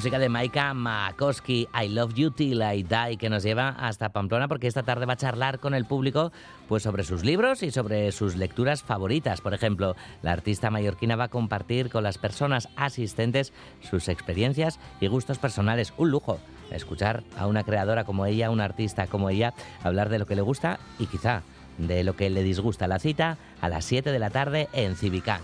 música 0.06 0.18
de 0.20 0.28
Maika 0.28 0.72
Makoski, 0.72 1.66
I 1.74 1.88
Love 1.88 2.14
You 2.14 2.30
Till 2.30 2.62
I 2.62 2.84
Die, 2.84 3.16
que 3.16 3.28
nos 3.28 3.42
lleva 3.42 3.70
hasta 3.70 4.10
Pamplona 4.10 4.46
porque 4.46 4.68
esta 4.68 4.84
tarde 4.84 5.04
va 5.04 5.14
a 5.14 5.16
charlar 5.16 5.58
con 5.58 5.74
el 5.74 5.84
público 5.84 6.30
pues 6.68 6.84
sobre 6.84 7.02
sus 7.02 7.24
libros 7.24 7.64
y 7.64 7.72
sobre 7.72 8.12
sus 8.12 8.36
lecturas 8.36 8.84
favoritas. 8.84 9.40
Por 9.40 9.52
ejemplo, 9.52 9.96
la 10.22 10.30
artista 10.30 10.70
mallorquina 10.70 11.16
va 11.16 11.24
a 11.24 11.28
compartir 11.28 11.90
con 11.90 12.04
las 12.04 12.18
personas 12.18 12.68
asistentes 12.76 13.52
sus 13.80 14.08
experiencias 14.08 14.78
y 15.00 15.08
gustos 15.08 15.38
personales. 15.38 15.92
Un 15.96 16.12
lujo 16.12 16.38
escuchar 16.70 17.24
a 17.36 17.48
una 17.48 17.64
creadora 17.64 18.04
como 18.04 18.26
ella, 18.26 18.50
una 18.50 18.62
artista 18.62 19.08
como 19.08 19.28
ella, 19.28 19.54
hablar 19.82 20.08
de 20.08 20.20
lo 20.20 20.26
que 20.26 20.36
le 20.36 20.42
gusta 20.42 20.78
y 21.00 21.06
quizá 21.06 21.42
de 21.78 22.04
lo 22.04 22.14
que 22.14 22.30
le 22.30 22.44
disgusta. 22.44 22.86
La 22.86 23.00
cita 23.00 23.38
a 23.60 23.68
las 23.68 23.84
7 23.84 24.12
de 24.12 24.18
la 24.20 24.30
tarde 24.30 24.68
en 24.72 24.94
Civicán. 24.94 25.42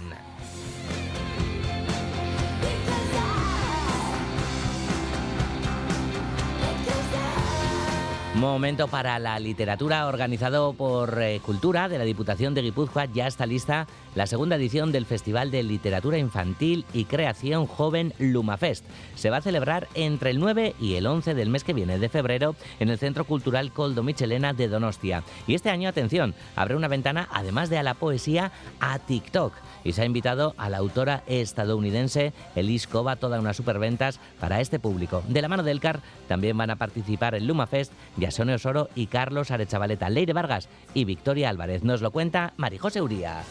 Momento 8.35 8.89
para 8.89 9.19
la 9.19 9.39
literatura 9.39 10.07
organizado 10.07 10.73
por 10.73 11.21
eh, 11.21 11.41
Cultura 11.45 11.91
de 11.91 11.99
la 11.99 12.05
Diputación 12.05 12.55
de 12.55 12.63
Guipúzcoa. 12.63 13.05
Ya 13.05 13.27
está 13.27 13.45
lista 13.45 13.87
la 14.15 14.27
segunda 14.27 14.57
edición 14.57 14.91
del 14.91 15.05
Festival 15.05 15.51
de 15.51 15.63
Literatura 15.63 16.17
Infantil 16.17 16.87
y 16.95 17.05
Creación 17.05 17.67
Joven 17.67 18.15
Lumafest. 18.19 18.87
Se 19.17 19.29
va 19.29 19.37
a 19.37 19.43
celebrar 19.43 19.87
entre 19.95 20.31
el 20.31 20.41
9 20.41 20.75
y 20.81 20.95
el 20.95 21.07
11 21.07 21.35
del 21.35 21.51
mes 21.51 21.63
que 21.63 21.75
viene 21.75 21.99
de 21.99 22.09
febrero 22.09 22.57
en 22.81 22.89
el 22.89 22.99
Centro 22.99 23.27
Cultural 23.27 23.71
Coldo 23.71 24.03
Michelena 24.03 24.55
de 24.55 24.69
Donostia. 24.69 25.23
Y 25.47 25.55
este 25.55 25.69
año, 25.69 25.91
atención, 25.91 26.35
abre 26.57 26.75
una 26.75 26.89
ventana, 26.89 27.29
además 27.33 27.69
de 27.69 27.77
a 27.77 27.83
la 27.83 27.95
poesía, 27.95 28.51
a 28.81 28.99
TikTok. 28.99 29.53
Y 29.85 29.93
se 29.93 30.03
ha 30.03 30.07
invitado 30.07 30.55
a 30.57 30.69
la 30.69 30.79
autora 30.79 31.23
estadounidense 31.27 32.33
Elise 32.55 32.89
Cova, 32.89 33.17
toda 33.17 33.41
una 33.41 33.55
superventas 33.55 34.21
para 34.41 34.61
este 34.61 34.79
público. 34.79 35.23
De 35.29 35.43
la 35.43 35.49
mano 35.49 35.63
del 35.63 35.81
CAR 35.81 36.01
también 36.29 36.57
van 36.57 36.71
a 36.71 36.77
participar 36.77 37.35
en 37.35 37.47
Lumafest 37.47 37.93
Yasone 38.17 38.55
Osoro 38.55 38.89
y 38.95 39.07
Carlos 39.07 39.51
Arechavaleta, 39.51 40.11
Leire 40.11 40.33
Vargas 40.33 40.69
y 40.95 41.05
Victoria 41.05 41.51
Álvarez. 41.51 41.83
Nos 41.83 42.01
lo 42.01 42.11
cuenta 42.11 42.53
Marijose 42.57 43.03
Uría. 43.03 43.43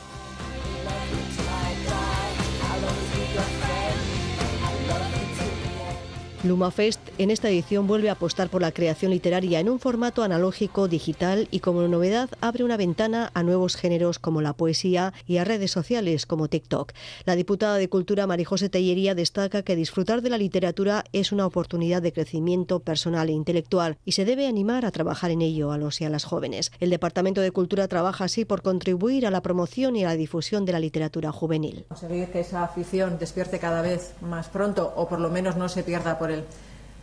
Lumafest 6.44 7.00
en 7.20 7.30
esta 7.30 7.50
edición 7.50 7.86
vuelve 7.86 8.10
a 8.10 8.14
apostar 8.14 8.50
por 8.50 8.64
la 8.64 8.72
creación 8.72 9.12
literaria 9.12 9.60
en 9.60 9.70
un 9.70 9.80
formato 9.80 10.24
analógico, 10.24 10.88
digital 10.88 11.48
y 11.52 11.60
como 11.60 11.88
novedad 11.88 12.30
abre 12.42 12.64
una 12.64 12.78
ventana 12.78 13.30
a 13.36 13.44
nuevos 13.44 13.76
géneros 13.76 14.18
como 14.18 14.42
la 14.42 14.54
poesía 14.54 15.14
y 15.28 15.38
a 15.38 15.44
redes 15.44 15.70
sociales 15.70 16.26
como 16.26 16.48
TikTok. 16.48 16.94
La 17.26 17.36
diputada 17.36 17.76
de 17.76 17.90
Cultura 17.90 18.26
Marijose 18.26 18.70
Tellería 18.70 19.14
destaca 19.14 19.62
que 19.62 19.76
disfrutar 19.76 20.24
de 20.24 20.32
la 20.32 20.40
literatura 20.40 21.04
es 21.14 21.32
una 21.32 21.46
oportunidad 21.46 22.02
de 22.02 22.12
crecimiento 22.12 22.80
personal 22.80 23.30
e 23.30 23.34
intelectual 23.34 23.98
y 24.04 24.14
se 24.14 24.26
debe 24.26 24.48
animar 24.48 24.84
a 24.86 24.92
trabajar 24.92 25.30
en 25.30 25.44
ello 25.44 25.72
a 25.72 25.78
los 25.78 26.02
y 26.02 26.06
a 26.06 26.10
las 26.10 26.24
jóvenes. 26.24 26.72
El 26.80 26.90
Departamento 26.90 27.42
de 27.42 27.52
Cultura 27.52 27.88
trabaja 27.88 28.24
así 28.24 28.46
por 28.46 28.64
contribuir 28.64 29.28
a 29.28 29.32
la 29.32 29.42
promoción 29.42 29.96
y 29.96 30.06
a 30.06 30.08
la 30.08 30.16
difusión 30.16 30.66
de 30.66 30.72
la 30.72 30.80
literatura 30.80 31.32
juvenil. 31.32 31.86
conseguir 31.88 32.30
que 32.30 32.40
esa 32.40 32.64
afición 32.64 33.20
despierte 33.20 33.60
cada 33.60 33.84
vez 33.84 34.16
más 34.22 34.48
pronto 34.48 34.92
o 34.96 35.08
por 35.08 35.20
lo 35.20 35.30
menos 35.30 35.56
no 35.56 35.70
se 35.70 35.84
pierda 35.84 36.18
por 36.18 36.31
el, 36.32 36.44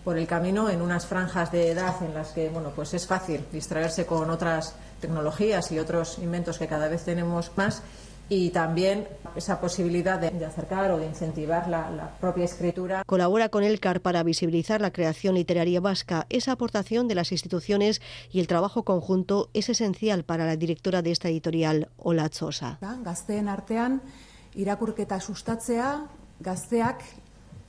por 0.05 0.19
el 0.19 0.27
camino 0.27 0.71
en 0.71 0.83
unas 0.83 1.07
franjas 1.07 1.53
de 1.53 1.71
edad 1.71 2.03
en 2.03 2.15
las 2.15 2.31
que 2.33 2.49
bueno, 2.49 2.73
pues 2.75 2.95
es 2.95 3.07
fácil 3.07 3.45
distraerse 3.53 4.07
con 4.07 4.31
otras 4.31 4.75
tecnologías 5.01 5.71
y 5.71 5.79
otros 5.79 6.19
inventos 6.19 6.59
que 6.59 6.67
cada 6.67 6.89
vez 6.89 7.05
tenemos 7.05 7.53
más 7.57 7.83
y 8.31 8.51
también 8.51 9.09
esa 9.37 9.59
posibilidad 9.59 10.19
de, 10.19 10.31
de 10.31 10.45
acercar 10.45 10.91
o 10.91 10.99
de 10.99 11.07
incentivar 11.07 11.67
la, 11.69 11.91
la 11.91 12.11
propia 12.21 12.45
escritura. 12.45 13.03
Colabora 13.07 13.49
con 13.49 13.65
el 13.65 13.81
CAR 13.81 14.03
para 14.03 14.23
visibilizar 14.23 14.83
la 14.83 14.93
creación 14.93 15.35
literaria 15.35 15.81
vasca. 15.81 16.27
Esa 16.29 16.53
aportación 16.53 17.09
de 17.09 17.15
las 17.15 17.33
instituciones 17.33 18.03
y 18.31 18.41
el 18.41 18.47
trabajo 18.47 18.83
conjunto 18.83 19.49
es 19.55 19.71
esencial 19.71 20.25
para 20.25 20.45
la 20.45 20.57
directora 20.57 21.01
de 21.01 21.13
esta 21.13 21.29
editorial, 21.31 21.89
Ola 21.97 22.29
Tzosa. 22.29 22.79
gazteen 23.03 23.49
artean 23.49 24.03
irakurketa 24.55 25.21
sustatzea, 25.21 26.05
gazteak 26.41 27.03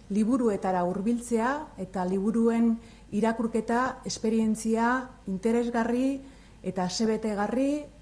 liburuetara 0.10 0.84
hurbiltzea 0.88 1.52
eta 1.78 2.06
liburuen 2.06 2.74
irakurketa 3.16 4.02
esperientzia 4.06 4.90
interesgarri 5.28 6.20
eta 6.64 6.86
asebetegarri 6.90 7.72
eh, 7.80 7.99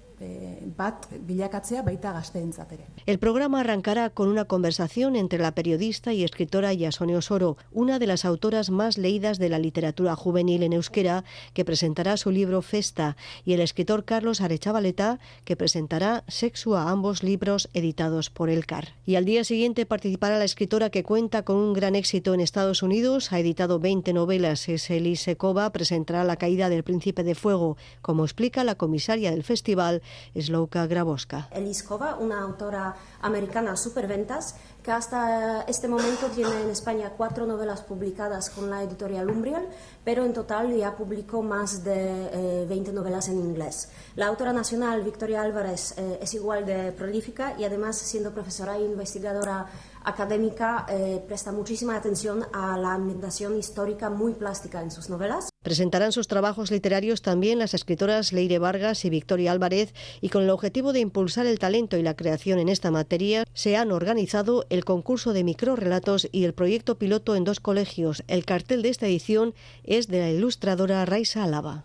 ere. 2.72 2.86
El 3.06 3.18
programa 3.18 3.60
arrancará 3.60 4.10
con 4.10 4.28
una 4.28 4.44
conversación 4.44 5.16
entre 5.16 5.38
la 5.38 5.52
periodista 5.52 6.12
y 6.12 6.24
escritora 6.24 6.72
Yasone 6.72 7.16
Osoro, 7.16 7.56
una 7.72 7.98
de 7.98 8.06
las 8.06 8.24
autoras 8.24 8.70
más 8.70 8.98
leídas 8.98 9.38
de 9.38 9.48
la 9.48 9.58
literatura 9.58 10.16
juvenil 10.16 10.62
en 10.62 10.72
euskera, 10.72 11.24
que 11.54 11.64
presentará 11.64 12.16
su 12.16 12.30
libro 12.30 12.62
Festa, 12.62 13.16
y 13.44 13.52
el 13.52 13.60
escritor 13.60 14.04
Carlos 14.04 14.40
Arechavaleta, 14.40 15.18
que 15.44 15.56
presentará 15.56 16.24
Sexua, 16.28 16.90
ambos 16.90 17.22
libros 17.22 17.68
editados 17.72 18.30
por 18.30 18.50
El 18.50 18.66
Car. 18.66 18.94
Y 19.06 19.14
al 19.14 19.24
día 19.24 19.44
siguiente 19.44 19.86
participará 19.86 20.38
la 20.38 20.44
escritora 20.44 20.90
que 20.90 21.04
cuenta 21.04 21.44
con 21.44 21.56
un 21.56 21.72
gran 21.72 21.94
éxito 21.94 22.34
en 22.34 22.40
Estados 22.40 22.82
Unidos, 22.82 23.32
ha 23.32 23.40
editado 23.40 23.78
20 23.78 24.12
novelas, 24.12 24.68
es 24.68 24.90
Elise 24.90 25.36
Kova, 25.36 25.70
presentará 25.70 26.24
La 26.24 26.36
caída 26.36 26.68
del 26.68 26.84
príncipe 26.84 27.22
de 27.22 27.34
fuego, 27.34 27.76
como 28.02 28.24
explica 28.24 28.64
la 28.64 28.74
comisaria 28.74 29.30
del 29.30 29.44
festival, 29.44 30.02
Slowka 30.34 30.86
Grabowska. 30.86 31.48
Eliskova, 31.50 32.16
una 32.16 32.42
autora 32.42 32.94
americana 33.22 33.76
superventas, 33.76 34.54
que 34.82 34.92
hasta 34.92 35.62
este 35.62 35.88
momento 35.88 36.26
tiene 36.34 36.62
en 36.62 36.70
España 36.70 37.12
cuatro 37.16 37.46
novelas 37.46 37.82
publicadas 37.82 38.50
con 38.50 38.70
la 38.70 38.82
editorial 38.82 39.30
Umbriel, 39.30 39.66
pero 40.04 40.24
en 40.24 40.32
total 40.32 40.74
ya 40.74 40.96
publicó 40.96 41.42
más 41.42 41.84
de 41.84 42.62
eh, 42.62 42.66
20 42.68 42.92
novelas 42.92 43.28
en 43.28 43.38
inglés. 43.38 43.90
La 44.16 44.26
autora 44.26 44.52
nacional, 44.52 45.02
Victoria 45.02 45.42
Álvarez, 45.42 45.94
eh, 45.98 46.18
es 46.22 46.34
igual 46.34 46.64
de 46.64 46.92
prolífica 46.92 47.54
y 47.58 47.64
además, 47.64 47.98
siendo 47.98 48.32
profesora 48.32 48.76
e 48.76 48.84
investigadora 48.84 49.66
académica, 50.08 50.86
eh, 50.88 51.22
presta 51.26 51.52
muchísima 51.52 51.96
atención 51.96 52.44
a 52.52 52.76
la 52.78 52.94
ambientación 52.94 53.58
histórica 53.58 54.10
muy 54.10 54.32
plástica 54.34 54.82
en 54.82 54.90
sus 54.90 55.08
novelas. 55.08 55.50
Presentarán 55.62 56.12
sus 56.12 56.28
trabajos 56.28 56.70
literarios 56.70 57.22
también 57.22 57.58
las 57.58 57.74
escritoras 57.74 58.32
Leire 58.32 58.58
Vargas 58.58 59.04
y 59.04 59.10
Victoria 59.10 59.52
Álvarez 59.52 59.92
y 60.20 60.30
con 60.30 60.42
el 60.42 60.50
objetivo 60.50 60.92
de 60.92 61.00
impulsar 61.00 61.46
el 61.46 61.58
talento 61.58 61.96
y 61.96 62.02
la 62.02 62.16
creación 62.16 62.58
en 62.58 62.68
esta 62.68 62.90
materia 62.90 63.44
se 63.52 63.76
han 63.76 63.92
organizado 63.92 64.64
el 64.70 64.84
concurso 64.84 65.32
de 65.32 65.44
microrelatos 65.44 66.28
y 66.32 66.44
el 66.44 66.54
proyecto 66.54 66.98
piloto 66.98 67.36
en 67.36 67.44
dos 67.44 67.60
colegios. 67.60 68.24
El 68.28 68.44
cartel 68.44 68.82
de 68.82 68.88
esta 68.88 69.06
edición 69.06 69.54
es 69.84 70.08
de 70.08 70.20
la 70.20 70.30
ilustradora 70.30 71.04
Raisa 71.04 71.44
Álava. 71.44 71.84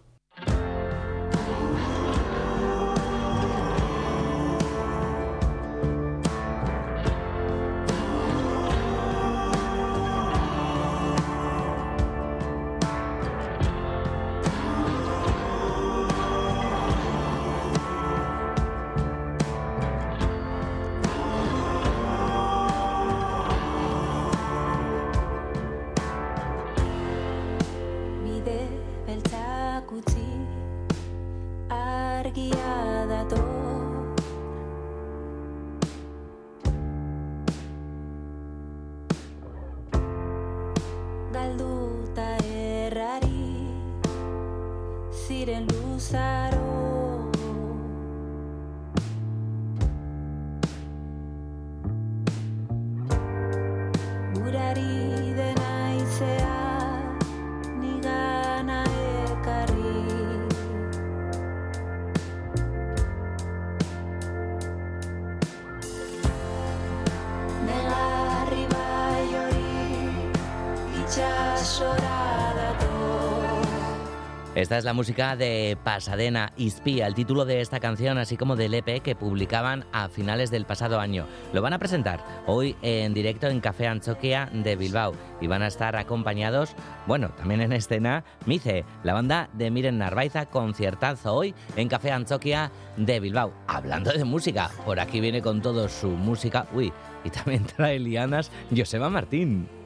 Esta 74.64 74.78
es 74.78 74.86
la 74.86 74.94
música 74.94 75.36
de 75.36 75.78
Pasadena 75.84 76.54
Ispía, 76.56 77.06
el 77.06 77.16
título 77.16 77.44
de 77.44 77.60
esta 77.60 77.82
canción, 77.82 78.18
así 78.18 78.38
como 78.38 78.56
del 78.56 78.74
EP 78.74 79.02
que 79.02 79.14
publicaban 79.14 79.84
a 79.92 80.08
finales 80.08 80.52
del 80.52 80.64
pasado 80.64 81.02
año. 81.02 81.28
Lo 81.52 81.62
van 81.62 81.74
a 81.74 81.80
presentar 81.80 82.24
hoy 82.48 82.78
en 82.82 83.14
directo 83.14 83.48
en 83.48 83.60
Café 83.60 83.88
Anchoquia 83.88 84.50
de 84.54 84.78
Bilbao 84.78 85.16
y 85.42 85.48
van 85.48 85.64
a 85.64 85.68
estar 85.68 85.98
acompañados, 85.98 86.78
bueno, 87.08 87.28
también 87.36 87.60
en 87.60 87.74
escena, 87.74 88.24
Mice, 88.46 88.86
la 89.04 89.12
banda 89.12 89.50
de 89.52 89.70
Miren 89.70 89.98
Narvaiza, 89.98 90.46
conciertazo 90.46 91.36
hoy 91.36 91.54
en 91.76 91.90
Café 91.90 92.14
Anchoquia 92.14 92.72
de 92.96 93.20
Bilbao. 93.20 93.52
Hablando 93.68 94.14
de 94.14 94.24
música, 94.24 94.72
por 94.86 94.98
aquí 94.98 95.20
viene 95.20 95.42
con 95.42 95.62
todo 95.62 95.90
su 95.90 96.08
música, 96.08 96.68
uy, 96.74 96.94
y 97.26 97.30
también 97.32 97.66
trae 97.66 98.00
lianas 98.00 98.50
Joseba 98.74 99.10
Martín. 99.10 99.83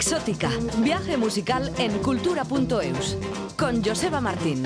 Exótica, 0.00 0.48
viaje 0.78 1.18
musical 1.18 1.70
en 1.76 1.98
cultura.eus. 1.98 3.18
Con 3.58 3.84
Joseba 3.84 4.18
Martín. 4.22 4.64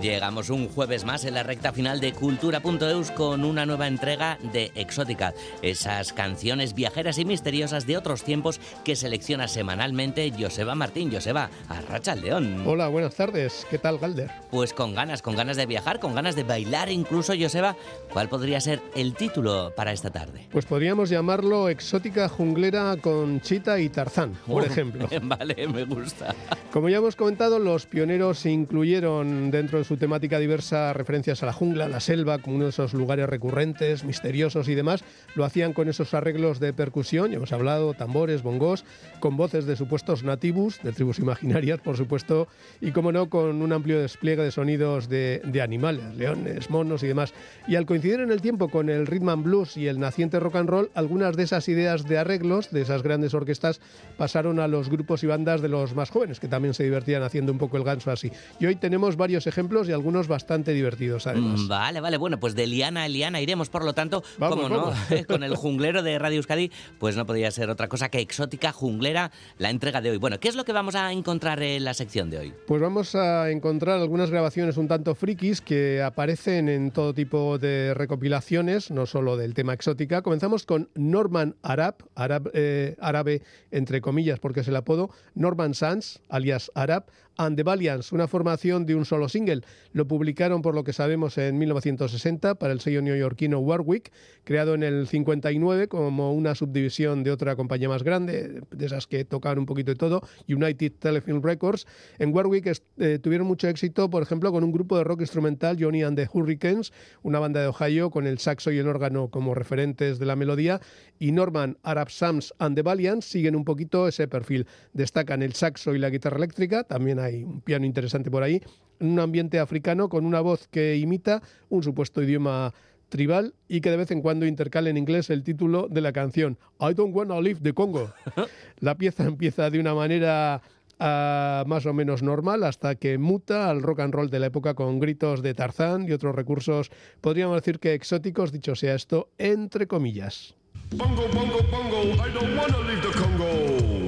Llegamos 0.00 0.48
un 0.50 0.68
jueves 0.68 1.04
más 1.04 1.24
en 1.24 1.34
la 1.34 1.42
recta 1.42 1.72
final 1.72 2.00
de 2.00 2.12
Cultura.eus 2.12 3.10
con 3.10 3.44
una 3.44 3.66
nueva 3.66 3.86
entrega 3.86 4.38
de 4.52 4.70
Exótica, 4.74 5.34
esas 5.60 6.12
canciones 6.12 6.74
viajeras 6.74 7.18
y 7.18 7.24
misteriosas 7.24 7.86
de 7.86 7.98
otros 7.98 8.22
tiempos 8.22 8.60
que 8.84 8.96
selecciona 8.96 9.46
semanalmente 9.46 10.32
Joseba 10.38 10.74
Martín. 10.74 11.12
Joseba, 11.12 11.50
arracha 11.68 12.14
el 12.14 12.22
león. 12.22 12.62
Hola, 12.66 12.88
buenas 12.88 13.14
tardes. 13.14 13.66
¿Qué 13.68 13.78
tal, 13.78 13.98
Galder? 13.98 14.30
Pues 14.50 14.72
con 14.72 14.94
ganas, 14.94 15.20
con 15.22 15.36
ganas 15.36 15.56
de 15.58 15.66
viajar, 15.66 16.00
con 16.00 16.14
ganas 16.14 16.34
de 16.34 16.44
bailar 16.44 16.88
incluso, 16.90 17.34
Joseba. 17.38 17.76
¿Cuál 18.12 18.28
podría 18.28 18.60
ser 18.60 18.80
el 18.94 19.14
título 19.14 19.72
para 19.76 19.92
esta 19.92 20.10
tarde? 20.10 20.46
Pues 20.50 20.64
podríamos 20.64 21.10
llamarlo 21.10 21.68
Exótica 21.68 22.28
Junglera 22.28 22.96
con 23.02 23.40
Chita 23.42 23.78
y 23.80 23.88
Tarzán, 23.90 24.32
por 24.46 24.62
Oh, 24.62 24.66
ejemplo. 24.66 25.08
Vale, 25.22 25.66
me 25.68 25.84
gusta. 25.84 26.34
Como 26.72 26.88
ya 26.88 26.98
hemos 26.98 27.16
comentado, 27.16 27.58
los 27.58 27.86
pioneros 27.86 28.46
incluyeron 28.46 29.50
dentro 29.50 29.78
de 29.78 29.84
su 29.90 29.96
temática 29.96 30.38
diversa 30.38 30.92
referencias 30.92 31.42
a 31.42 31.46
la 31.46 31.52
jungla, 31.52 31.86
a 31.86 31.88
la 31.88 31.98
selva, 31.98 32.38
como 32.38 32.54
uno 32.54 32.66
de 32.66 32.70
esos 32.70 32.94
lugares 32.94 33.28
recurrentes, 33.28 34.04
misteriosos 34.04 34.68
y 34.68 34.76
demás. 34.76 35.02
Lo 35.34 35.44
hacían 35.44 35.72
con 35.72 35.88
esos 35.88 36.14
arreglos 36.14 36.60
de 36.60 36.72
percusión, 36.72 37.32
ya 37.32 37.38
hemos 37.38 37.52
hablado, 37.52 37.92
tambores, 37.94 38.44
bongos, 38.44 38.84
con 39.18 39.36
voces 39.36 39.66
de 39.66 39.74
supuestos 39.74 40.22
nativos, 40.22 40.78
de 40.84 40.92
tribus 40.92 41.18
imaginarias, 41.18 41.80
por 41.80 41.96
supuesto, 41.96 42.46
y 42.80 42.92
como 42.92 43.10
no, 43.10 43.28
con 43.28 43.60
un 43.60 43.72
amplio 43.72 44.00
despliegue 44.00 44.44
de 44.44 44.52
sonidos 44.52 45.08
de, 45.08 45.42
de 45.44 45.60
animales, 45.60 46.14
leones, 46.14 46.70
monos 46.70 47.02
y 47.02 47.08
demás. 47.08 47.34
Y 47.66 47.74
al 47.74 47.84
coincidir 47.84 48.20
en 48.20 48.30
el 48.30 48.40
tiempo 48.40 48.68
con 48.68 48.90
el 48.90 49.08
rhythm 49.08 49.30
and 49.30 49.42
blues 49.42 49.76
y 49.76 49.88
el 49.88 49.98
naciente 49.98 50.38
rock 50.38 50.54
and 50.54 50.68
roll, 50.68 50.90
algunas 50.94 51.36
de 51.36 51.42
esas 51.42 51.68
ideas 51.68 52.04
de 52.04 52.16
arreglos, 52.16 52.70
de 52.70 52.82
esas 52.82 53.02
grandes 53.02 53.34
orquestas, 53.34 53.80
pasaron 54.16 54.60
a 54.60 54.68
los 54.68 54.88
grupos 54.88 55.24
y 55.24 55.26
bandas 55.26 55.62
de 55.62 55.68
los 55.68 55.96
más 55.96 56.10
jóvenes, 56.10 56.38
que 56.38 56.46
también 56.46 56.74
se 56.74 56.84
divertían 56.84 57.24
haciendo 57.24 57.50
un 57.50 57.58
poco 57.58 57.76
el 57.76 57.82
ganso 57.82 58.12
así. 58.12 58.30
Y 58.60 58.66
hoy 58.66 58.76
tenemos 58.76 59.16
varios 59.16 59.48
ejemplos 59.48 59.79
y 59.88 59.92
algunos 59.92 60.28
bastante 60.28 60.72
divertidos, 60.72 61.26
además. 61.26 61.60
Mm, 61.60 61.68
Vale, 61.68 62.00
vale, 62.00 62.16
bueno, 62.16 62.40
pues 62.40 62.54
de 62.54 62.66
liana 62.66 63.04
a 63.04 63.08
liana 63.08 63.40
iremos, 63.40 63.68
por 63.68 63.84
lo 63.84 63.92
tanto, 63.92 64.22
Vamos, 64.38 64.56
como 64.56 64.68
no, 64.68 64.92
con 65.28 65.42
el 65.42 65.56
junglero 65.56 66.02
de 66.02 66.18
Radio 66.18 66.36
Euskadi, 66.38 66.70
pues 66.98 67.16
no 67.16 67.26
podría 67.26 67.50
ser 67.50 67.70
otra 67.70 67.88
cosa 67.88 68.08
que 68.08 68.20
exótica 68.20 68.72
junglera 68.72 69.30
la 69.58 69.70
entrega 69.70 70.00
de 70.00 70.10
hoy. 70.10 70.18
Bueno, 70.18 70.38
¿qué 70.40 70.48
es 70.48 70.56
lo 70.56 70.64
que 70.64 70.72
vamos 70.72 70.94
a 70.94 71.12
encontrar 71.12 71.62
en 71.62 71.84
la 71.84 71.94
sección 71.94 72.30
de 72.30 72.38
hoy? 72.38 72.54
Pues 72.66 72.80
vamos 72.80 73.14
a 73.14 73.50
encontrar 73.50 74.00
algunas 74.00 74.30
grabaciones 74.30 74.76
un 74.76 74.88
tanto 74.88 75.14
frikis 75.14 75.60
que 75.60 76.02
aparecen 76.02 76.68
en 76.68 76.90
todo 76.90 77.14
tipo 77.14 77.58
de 77.58 77.94
recopilaciones, 77.94 78.90
no 78.90 79.06
solo 79.06 79.36
del 79.36 79.54
tema 79.54 79.72
exótica. 79.72 80.22
Comenzamos 80.22 80.66
con 80.66 80.88
Norman 80.94 81.56
Arab, 81.62 81.96
Arab 82.14 82.50
eh, 82.54 82.96
árabe 83.00 83.42
entre 83.70 84.00
comillas 84.00 84.38
porque 84.38 84.60
es 84.60 84.68
el 84.68 84.76
apodo, 84.76 85.10
Norman 85.34 85.74
Sands, 85.74 86.20
alias 86.28 86.70
Arab, 86.74 87.06
and 87.40 87.56
the 87.56 87.62
Valiants, 87.62 88.12
una 88.12 88.28
formación 88.28 88.84
de 88.84 88.94
un 88.94 89.06
solo 89.06 89.26
single. 89.26 89.62
Lo 89.92 90.06
publicaron, 90.06 90.60
por 90.60 90.74
lo 90.74 90.84
que 90.84 90.92
sabemos, 90.92 91.38
en 91.38 91.56
1960 91.56 92.56
para 92.56 92.74
el 92.74 92.80
sello 92.80 93.00
neoyorquino 93.00 93.58
Warwick, 93.60 94.12
creado 94.44 94.74
en 94.74 94.82
el 94.82 95.06
59 95.06 95.88
como 95.88 96.34
una 96.34 96.54
subdivisión 96.54 97.24
de 97.24 97.30
otra 97.30 97.56
compañía 97.56 97.88
más 97.88 98.02
grande, 98.02 98.60
de 98.70 98.86
esas 98.86 99.06
que 99.06 99.24
tocan 99.24 99.58
un 99.58 99.64
poquito 99.64 99.90
de 99.90 99.96
todo, 99.96 100.20
United 100.48 100.92
Telefilm 100.98 101.42
Records. 101.42 101.86
En 102.18 102.34
Warwick 102.34 102.78
eh, 102.98 103.18
tuvieron 103.18 103.46
mucho 103.46 103.68
éxito, 103.68 104.10
por 104.10 104.22
ejemplo, 104.22 104.52
con 104.52 104.62
un 104.62 104.70
grupo 104.70 104.98
de 104.98 105.04
rock 105.04 105.22
instrumental, 105.22 105.78
Johnny 105.80 106.02
and 106.02 106.18
the 106.18 106.28
Hurricanes, 106.30 106.92
una 107.22 107.38
banda 107.38 107.62
de 107.62 107.68
Ohio 107.68 108.10
con 108.10 108.26
el 108.26 108.38
saxo 108.38 108.70
y 108.70 108.76
el 108.76 108.86
órgano 108.86 109.28
como 109.28 109.54
referentes 109.54 110.18
de 110.18 110.26
la 110.26 110.36
melodía, 110.36 110.80
y 111.18 111.32
Norman 111.32 111.78
Arab 111.84 112.10
Sams 112.10 112.52
and 112.58 112.76
the 112.76 112.82
Valiants 112.82 113.24
siguen 113.24 113.56
un 113.56 113.64
poquito 113.64 114.08
ese 114.08 114.28
perfil. 114.28 114.66
Destacan 114.92 115.40
el 115.42 115.54
saxo 115.54 115.94
y 115.94 115.98
la 115.98 116.10
guitarra 116.10 116.36
eléctrica, 116.36 116.84
también 116.84 117.18
hay 117.18 117.29
un 117.36 117.60
piano 117.60 117.86
interesante 117.86 118.30
por 118.30 118.42
ahí, 118.42 118.62
en 118.98 119.08
un 119.08 119.20
ambiente 119.20 119.58
africano 119.58 120.08
con 120.08 120.24
una 120.26 120.40
voz 120.40 120.68
que 120.68 120.96
imita 120.96 121.42
un 121.68 121.82
supuesto 121.82 122.22
idioma 122.22 122.72
tribal 123.10 123.54
y 123.68 123.82
que 123.82 123.90
de 123.90 123.98
vez 123.98 124.10
en 124.10 124.22
cuando 124.22 124.46
intercala 124.46 124.88
en 124.88 124.96
inglés 124.96 125.28
el 125.28 125.42
título 125.42 125.88
de 125.90 126.00
la 126.00 126.12
canción 126.12 126.56
I 126.80 126.94
don't 126.94 127.14
wanna 127.14 127.40
leave 127.40 127.60
the 127.62 127.74
Congo. 127.74 128.12
La 128.78 128.96
pieza 128.96 129.24
empieza 129.24 129.68
de 129.68 129.78
una 129.78 129.94
manera 129.94 130.62
ah, 130.98 131.64
más 131.66 131.84
o 131.84 131.92
menos 131.92 132.22
normal 132.22 132.64
hasta 132.64 132.94
que 132.94 133.18
muta 133.18 133.68
al 133.68 133.82
rock 133.82 134.00
and 134.00 134.14
roll 134.14 134.30
de 134.30 134.38
la 134.38 134.46
época 134.46 134.74
con 134.74 134.98
gritos 135.00 135.42
de 135.42 135.52
Tarzán 135.52 136.08
y 136.08 136.12
otros 136.12 136.34
recursos, 136.34 136.90
podríamos 137.20 137.56
decir 137.56 137.78
que 137.78 137.92
exóticos, 137.92 138.52
dicho 138.52 138.74
sea 138.74 138.94
esto, 138.94 139.28
entre 139.36 139.86
comillas. 139.86 140.54
Bongo, 140.92 141.28
bongo, 141.34 141.58
bongo, 141.70 142.02
I 142.14 142.32
don't 142.32 142.56
wanna 142.56 142.78
leave 142.88 143.02
the 143.02 143.18
Congo. 143.18 143.99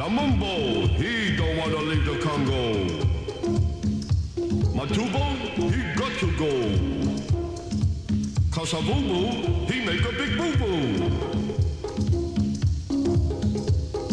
La 0.00 0.08
Mumbo, 0.08 0.86
he 0.96 1.36
don't 1.36 1.58
wanna 1.58 1.76
leave 1.76 2.06
the 2.06 2.18
Congo. 2.20 2.72
Matubo, 4.74 5.24
he 5.74 5.94
got 5.94 6.12
to 6.20 6.26
go. 6.38 6.52
Kasavubu, 8.48 9.70
he 9.70 9.84
make 9.84 10.00
a 10.00 10.12
big 10.12 10.38
boo 10.38 10.56
boo. 10.56 11.10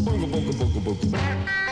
Bongo, 0.04 0.28
bongo, 0.28 0.52
bongo, 0.52 0.80
bongo. 0.82 1.67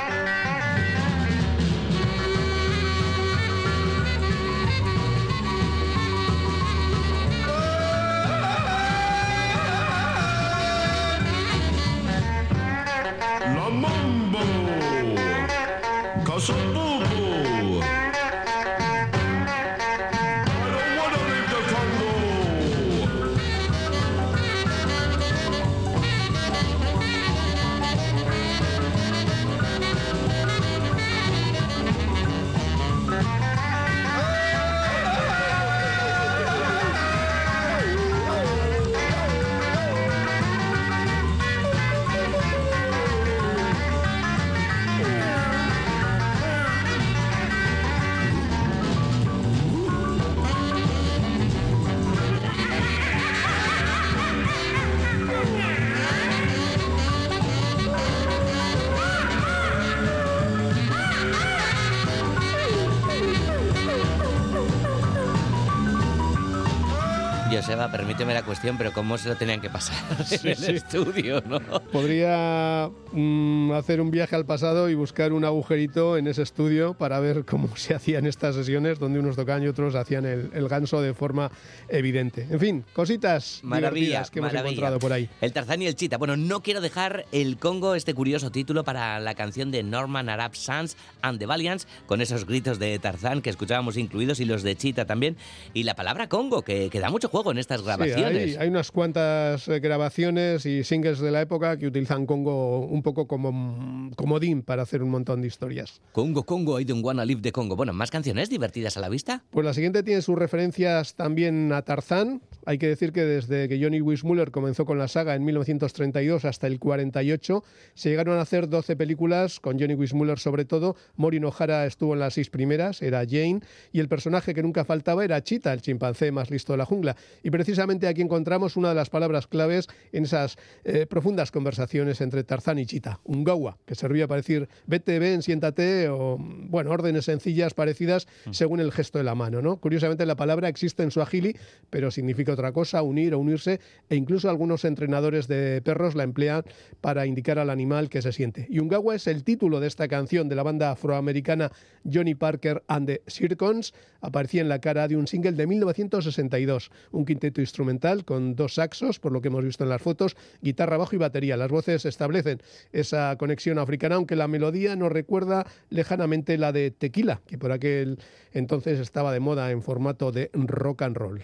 Permíteme 67.92 68.34
la 68.34 68.44
cuestión, 68.44 68.78
pero 68.78 68.92
¿cómo 68.94 69.18
se 69.18 69.30
lo 69.30 69.36
tenían 69.36 69.62
que 69.62 69.70
pasar 69.70 69.96
Sí, 70.26 70.36
en 70.44 70.48
el 70.50 70.56
sí. 70.58 70.72
estudio, 70.72 71.42
no? 71.46 71.60
Podría 71.92 72.90
mm, 73.12 73.72
hacer 73.74 74.02
un 74.02 74.12
viaje 74.12 74.36
al 74.36 74.46
pasado 74.46 74.90
y 74.90 74.96
buscar 74.96 75.34
un 75.34 75.44
agujerito 75.46 76.18
en 76.18 76.28
ese 76.28 76.42
estudio 76.42 76.94
para 76.94 77.20
ver 77.20 77.46
cómo 77.46 77.76
se 77.76 77.94
hacían 77.94 78.26
estas 78.26 78.56
sesiones, 78.56 79.00
donde 79.00 79.20
unos 79.20 79.36
tocaban 79.36 79.64
y 79.64 79.68
otros 79.68 79.96
hacían 79.96 80.26
el, 80.26 80.50
el 80.54 80.68
ganso 80.68 81.02
de 81.02 81.14
forma 81.14 81.52
evidente. 81.90 82.48
En 82.50 82.60
fin, 82.60 82.86
cositas 82.94 83.60
Maravilla, 83.64 83.90
divertidas 84.06 84.32
que 84.32 84.40
hemos 84.40 84.52
maravilla. 84.54 84.72
encontrado 84.74 85.00
por 85.00 85.14
ahí. 85.14 85.30
El 85.42 85.54
Tarzán 85.54 85.82
y 85.82 85.88
el 85.88 85.96
Chita. 85.96 86.18
Bueno, 86.18 86.38
no 86.38 86.62
quiero 86.62 86.82
dejar 86.82 87.26
el 87.32 87.58
Congo, 87.58 87.96
este 87.96 88.14
curioso 88.14 88.52
título 88.52 88.84
para 88.84 89.20
la 89.20 89.36
canción 89.36 89.72
de 89.72 89.84
Norman 89.84 90.30
Arab 90.30 90.56
Sons 90.56 90.98
and 91.22 91.40
the 91.40 91.46
Valiants, 91.46 91.88
con 92.06 92.22
esos 92.22 92.46
gritos 92.46 92.80
de 92.80 92.98
Tarzán 93.00 93.42
que 93.42 93.50
escuchábamos 93.50 93.98
incluidos 93.98 94.40
y 94.40 94.46
los 94.46 94.64
de 94.64 94.76
Chita 94.76 95.06
también. 95.06 95.38
Y 95.74 95.84
la 95.84 95.96
palabra 95.96 96.28
Congo, 96.30 96.62
que, 96.62 96.90
que 96.90 97.00
da 97.00 97.10
mucho 97.10 97.30
juego 97.30 97.52
en 97.52 97.58
estas 97.66 97.82
Sí, 97.82 97.86
grabaciones. 97.86 98.42
hay, 98.44 98.56
hay 98.56 98.68
unas 98.70 98.92
cuantas 98.92 99.68
eh, 99.68 99.80
grabaciones 99.80 100.66
y 100.66 100.84
singles 100.84 101.20
de 101.20 101.32
la 101.32 101.42
época 101.42 101.78
que 101.78 101.88
utilizan 101.88 102.26
Congo 102.26 102.80
un 102.86 103.02
poco 103.02 103.28
como 103.28 103.52
mm, 103.52 104.12
comodín 104.16 104.62
para 104.62 104.84
hacer 104.84 105.02
un 105.04 105.10
montón 105.10 105.42
de 105.42 105.48
historias. 105.48 106.02
Congo, 106.12 106.44
Congo, 106.44 106.80
I 106.80 106.86
don't 106.86 107.04
wanna 107.04 107.26
leave 107.26 107.42
the 107.42 107.52
Congo. 107.52 107.76
Bueno, 107.76 107.94
más 107.94 108.12
canciones 108.12 108.50
divertidas 108.50 108.98
a 108.98 109.02
la 109.02 109.10
vista. 109.10 109.44
Pues 109.50 109.66
la 109.66 109.74
siguiente 109.74 110.04
tiene 110.04 110.22
sus 110.22 110.38
referencias 110.38 111.16
también 111.16 111.72
a 111.74 111.82
Tarzán. 111.82 112.42
Hay 112.66 112.78
que 112.78 112.88
decir 112.88 113.12
que 113.12 113.24
desde 113.26 113.68
que 113.68 113.82
Johnny 113.82 114.02
Weissmuller 114.02 114.52
comenzó 114.52 114.86
con 114.86 114.98
la 114.98 115.08
saga 115.08 115.36
en 115.36 115.44
1932 115.46 116.46
hasta 116.46 116.68
el 116.68 116.80
48, 116.80 117.64
se 117.94 118.10
llegaron 118.10 118.38
a 118.38 118.42
hacer 118.42 118.70
12 118.70 118.96
películas 118.96 119.60
con 119.60 119.80
Johnny 119.80 119.94
Weissmuller 119.96 120.40
sobre 120.40 120.66
todo. 120.66 120.96
Maureen 121.18 121.46
O'Hara 121.46 121.86
estuvo 121.86 122.14
en 122.14 122.20
las 122.20 122.34
seis 122.36 122.50
primeras, 122.50 123.02
era 123.02 123.20
Jane, 123.28 123.62
y 123.92 124.00
el 124.00 124.08
personaje 124.08 124.54
que 124.54 124.64
nunca 124.64 124.84
faltaba 124.86 125.24
era 125.24 125.44
Chita, 125.44 125.74
el 125.74 125.82
chimpancé 125.82 126.32
más 126.32 126.50
listo 126.50 126.74
de 126.74 126.78
la 126.78 126.86
jungla. 126.86 127.16
Y 127.44 127.50
precisamente 127.56 128.10
aquí 128.10 128.22
encontramos 128.22 128.76
una 128.76 128.90
de 128.90 128.96
las 128.96 129.10
palabras 129.10 129.48
claves 129.48 129.88
en 130.12 130.26
esas 130.26 130.58
eh, 130.84 131.06
profundas 131.06 131.52
conversaciones 131.52 132.20
entre 132.20 132.44
Tarzán 132.44 132.80
y 132.80 132.86
Chita, 132.86 133.22
Ungawa, 133.24 133.78
que 133.86 133.96
servía 133.96 134.28
para 134.28 134.42
decir 134.42 134.68
vete, 134.88 135.20
ven, 135.20 135.42
siéntate, 135.42 136.10
o 136.10 136.38
bueno, 136.38 136.92
órdenes 136.92 137.24
sencillas 137.24 137.74
parecidas 137.74 138.28
según 138.52 138.82
el 138.82 138.92
gesto 138.92 139.20
de 139.20 139.24
la 139.24 139.36
mano. 139.36 139.62
¿no? 139.62 139.78
Curiosamente 139.78 140.26
la 140.26 140.36
palabra 140.36 140.68
existe 140.68 141.04
en 141.04 141.12
suajili, 141.12 141.56
pero 141.90 142.12
significa 142.12 142.52
otra 142.52 142.74
cosa, 142.74 143.02
unir 143.04 143.34
o 143.34 143.40
unirse, 143.40 143.80
e 144.10 144.18
incluso 144.18 144.50
algunos 144.50 144.84
entrenadores 144.84 145.48
de 145.48 145.82
perros 145.82 146.14
la 146.14 146.24
emplean 146.24 146.66
para 147.00 147.26
indicar 147.26 147.58
al 147.58 147.70
animal 147.70 148.10
que 148.10 148.22
se 148.22 148.34
siente. 148.34 148.68
Y 148.70 148.80
Ungawa 148.80 149.16
es 149.16 149.28
el 149.28 149.46
título 149.46 149.80
de 149.80 149.88
esta 149.88 150.10
canción 150.10 150.50
de 150.50 150.56
la 150.56 150.64
banda 150.64 150.92
afroamericana 150.92 151.72
Johnny 152.04 152.36
Parker 152.36 152.84
and 152.90 153.08
the 153.08 153.22
Circons. 153.28 153.94
Aparecía 154.20 154.62
en 154.62 154.68
la 154.68 154.80
cara 154.80 155.08
de 155.08 155.16
un 155.16 155.28
single 155.28 155.54
de 155.54 155.68
1962, 155.68 156.92
un 157.12 157.24
quinteto 157.36 157.60
instrumental 157.60 158.24
con 158.24 158.56
dos 158.56 158.76
saxos, 158.76 159.20
por 159.20 159.34
lo 159.34 159.42
que 159.42 159.50
hemos 159.50 159.66
visto 159.66 159.84
en 159.84 159.90
las 159.90 160.02
fotos, 160.02 160.38
guitarra, 160.62 160.96
bajo 160.96 161.16
y 161.16 161.20
batería. 161.20 161.58
Las 161.58 161.70
voces 161.70 162.06
establecen 162.06 162.62
esa 162.94 163.36
conexión 163.38 163.78
africana, 163.78 164.16
aunque 164.16 164.38
la 164.38 164.48
melodía 164.48 164.96
nos 164.96 165.12
recuerda 165.12 165.66
lejanamente 165.90 166.58
la 166.58 166.72
de 166.72 166.92
Tequila, 166.92 167.42
que 167.46 167.58
por 167.58 167.74
aquel 167.74 168.20
entonces 168.54 169.00
estaba 169.00 169.34
de 169.34 169.42
moda 169.42 169.70
en 169.72 169.82
formato 169.82 170.32
de 170.32 170.50
rock 170.54 171.02
and 171.02 171.18
roll. 171.18 171.42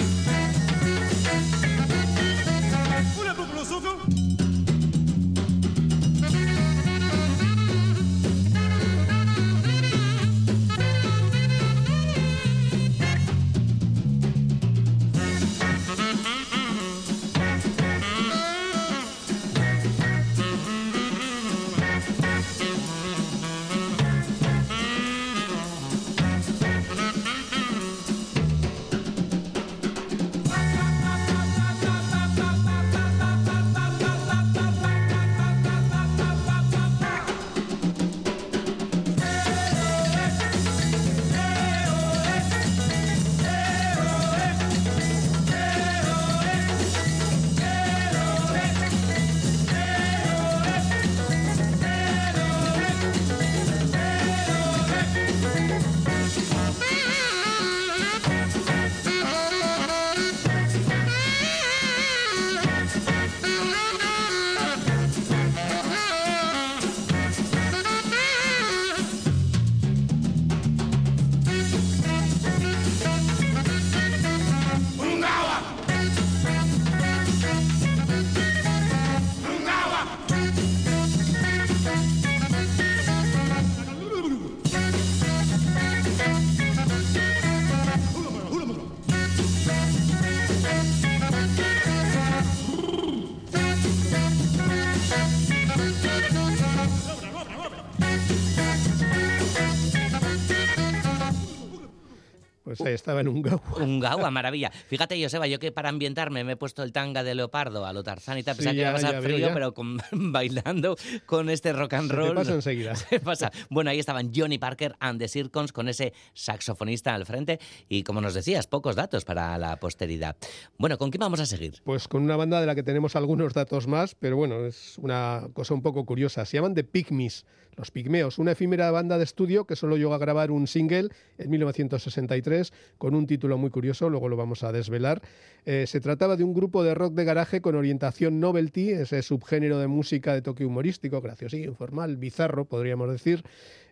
Pues 102.77 102.87
ahí 102.87 102.93
estaba 102.93 103.21
en 103.21 103.27
un 103.27 103.41
gaua. 103.41 103.61
Un 103.79 103.99
gaua, 103.99 104.31
maravilla. 104.31 104.71
Fíjate, 104.87 105.21
Joseba, 105.21 105.47
yo 105.47 105.59
que 105.59 105.71
para 105.71 105.89
ambientarme 105.89 106.43
me 106.43 106.53
he 106.53 106.55
puesto 106.55 106.83
el 106.83 106.91
tanga 106.91 107.23
de 107.23 107.35
leopardo 107.35 107.85
a 107.85 107.93
lo 107.93 108.03
Tarzán 108.03 108.37
y 108.37 108.43
tal, 108.43 108.55
pensaba 108.55 108.71
Sí, 108.73 108.77
que 108.77 108.81
iba 108.81 108.89
a 108.89 108.93
ya, 108.93 108.95
pasar 108.95 109.11
ya 109.13 109.19
veo, 109.19 109.29
frío, 109.35 109.47
ya. 109.47 109.53
pero 109.53 109.73
con- 109.73 109.97
bailando 110.11 110.95
con 111.25 111.49
este 111.49 111.73
rock 111.73 111.93
and 111.93 112.03
Se 112.09 112.09
te 112.09 112.15
roll. 112.15 112.35
pasa 112.35 112.53
enseguida. 112.53 112.95
Se 112.95 113.19
pasa. 113.19 113.51
Bueno, 113.69 113.89
ahí 113.89 113.99
estaban 113.99 114.31
Johnny 114.35 114.57
Parker 114.57 114.95
and 114.99 115.19
the 115.19 115.27
Circons 115.27 115.71
con 115.71 115.89
ese 115.89 116.13
saxofonista 116.33 117.13
al 117.13 117.25
frente 117.25 117.59
y, 117.89 118.03
como 118.03 118.21
nos 118.21 118.33
decías, 118.33 118.67
pocos 118.67 118.95
datos 118.95 119.25
para 119.25 119.57
la 119.57 119.77
posteridad. 119.77 120.35
Bueno, 120.77 120.97
¿con 120.97 121.11
qué 121.11 121.17
vamos 121.17 121.39
a 121.39 121.45
seguir? 121.45 121.81
Pues 121.83 122.07
con 122.07 122.23
una 122.23 122.35
banda 122.35 122.59
de 122.59 122.67
la 122.67 122.75
que 122.75 122.83
tenemos 122.83 123.15
algunos 123.15 123.53
datos 123.53 123.87
más, 123.87 124.15
pero 124.15 124.35
bueno, 124.37 124.65
es 124.65 124.97
una 124.99 125.47
cosa 125.53 125.73
un 125.73 125.81
poco 125.81 126.05
curiosa. 126.05 126.45
Se 126.45 126.57
llaman 126.57 126.73
The 126.73 126.83
Pygmies, 126.83 127.45
los 127.75 127.91
Pigmeos, 127.91 128.37
una 128.37 128.51
efímera 128.51 128.91
banda 128.91 129.17
de 129.17 129.23
estudio 129.23 129.65
que 129.65 129.75
solo 129.75 129.97
llegó 129.97 130.13
a 130.13 130.17
grabar 130.17 130.51
un 130.51 130.67
single 130.67 131.09
en 131.37 131.49
1963 131.49 132.73
con 132.97 133.15
un 133.15 133.27
título 133.27 133.57
muy 133.57 133.69
curioso, 133.69 134.09
luego 134.09 134.29
lo 134.29 134.37
vamos 134.37 134.63
a 134.63 134.71
desvelar. 134.71 135.21
Eh, 135.65 135.85
se 135.87 136.01
trataba 136.01 136.35
de 136.35 136.43
un 136.43 136.53
grupo 136.53 136.83
de 136.83 136.93
rock 136.93 137.13
de 137.13 137.23
garaje 137.23 137.61
con 137.61 137.75
orientación 137.75 138.39
novelty, 138.39 138.91
ese 138.91 139.21
subgénero 139.21 139.79
de 139.79 139.87
música 139.87 140.33
de 140.33 140.41
toque 140.41 140.65
humorístico, 140.65 141.21
graciosillo, 141.21 141.69
informal, 141.69 142.17
bizarro, 142.17 142.65
podríamos 142.65 143.09
decir. 143.09 143.43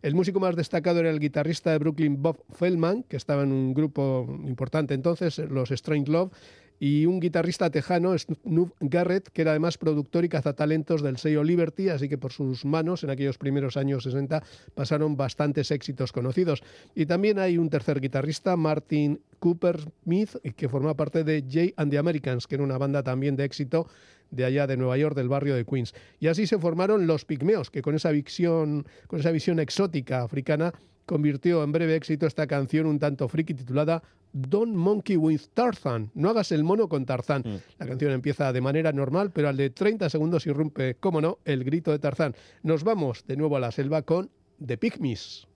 El 0.02 0.16
músico 0.16 0.40
más 0.40 0.56
destacado 0.56 1.00
era 1.00 1.12
el 1.12 1.20
guitarrista 1.20 1.72
de 1.72 1.78
Brooklyn 1.78 2.22
Bob 2.22 2.44
Feldman, 2.54 3.04
que 3.04 3.18
estaba 3.18 3.44
en 3.44 3.52
un 3.52 3.74
grupo 3.74 4.28
importante 4.46 4.94
entonces, 4.94 5.38
los 5.38 5.72
Strange 5.72 6.12
Love, 6.12 6.32
y 6.82 7.06
un 7.06 7.20
guitarrista 7.20 7.70
tejano, 7.70 8.18
Snoop 8.18 8.74
Garrett, 8.80 9.30
que 9.30 9.44
era 9.44 9.52
además 9.52 9.78
productor 9.78 10.26
y 10.26 10.30
cazatalentos 10.30 11.04
del 11.04 11.18
sello 11.18 11.44
Liberty, 11.44 11.90
así 11.90 12.10
que 12.10 12.18
por 12.18 12.32
sus 12.32 12.66
manos 12.66 13.04
en 13.04 13.12
aquellos 13.12 13.38
primeros 13.38 13.78
años 13.78 14.02
60 14.04 14.42
pasaron 14.74 15.16
bastantes 15.16 15.70
éxitos 15.70 16.12
conocidos. 16.12 16.64
Y 16.96 17.06
también 17.06 17.38
hay 17.38 17.60
un 17.60 17.70
tercer 17.70 18.02
guitarrista, 18.02 18.58
Martin 18.58 19.22
Cooper 19.38 19.80
Smith, 20.04 20.38
que 20.56 20.68
forma 20.70 20.96
parte 20.96 21.24
de 21.24 21.46
Jay 21.48 21.72
and 21.78 21.92
the 21.92 22.00
Americans, 22.00 22.48
que 22.48 22.56
era 22.56 22.64
una 22.64 22.80
banda 22.80 23.04
también 23.04 23.36
de 23.36 23.46
éxito 23.46 23.86
de 24.32 24.46
allá 24.46 24.66
de 24.66 24.76
Nueva 24.76 24.98
York, 24.98 25.16
del 25.16 25.30
barrio 25.30 25.54
de 25.54 25.66
Queens. 25.66 25.94
Y 26.20 26.30
así 26.30 26.48
se 26.48 26.58
formaron 26.58 27.06
los 27.06 27.26
Pigmeos, 27.26 27.70
que 27.70 27.84
con 27.84 27.94
esa 27.94 28.10
visión, 28.10 28.88
con 29.06 29.20
esa 29.20 29.30
visión 29.30 29.60
exótica 29.60 30.24
africana 30.24 30.74
convirtió 31.12 31.62
en 31.62 31.74
breve 31.74 31.98
éxito 31.98 32.26
esta 32.26 32.48
canción 32.48 32.86
un 32.86 32.98
tanto 32.98 33.28
friki 33.28 33.54
titulada 33.54 34.02
Don't 34.32 34.74
Monkey 34.74 35.18
with 35.18 35.42
Tarzan. 35.54 36.10
No 36.14 36.30
hagas 36.30 36.54
el 36.54 36.64
mono 36.64 36.88
con 36.88 37.06
Tarzán. 37.06 37.44
La 37.78 37.86
canción 37.86 38.14
empieza 38.14 38.54
de 38.54 38.62
manera 38.62 38.94
normal, 38.94 39.32
pero 39.34 39.50
al 39.50 39.58
de 39.58 39.72
30 39.72 40.10
segundos 40.10 40.48
irrumpe, 40.48 40.96
cómo 41.02 41.20
no, 41.20 41.40
el 41.44 41.66
grito 41.66 41.92
de 41.92 42.00
Tarzán. 42.00 42.34
Nos 42.64 42.86
vamos 42.86 43.26
de 43.28 43.36
nuevo 43.36 43.58
a 43.58 43.60
la 43.60 43.72
selva 43.72 44.04
con 44.04 44.30
The 44.66 44.78
Pygmies. 44.78 45.48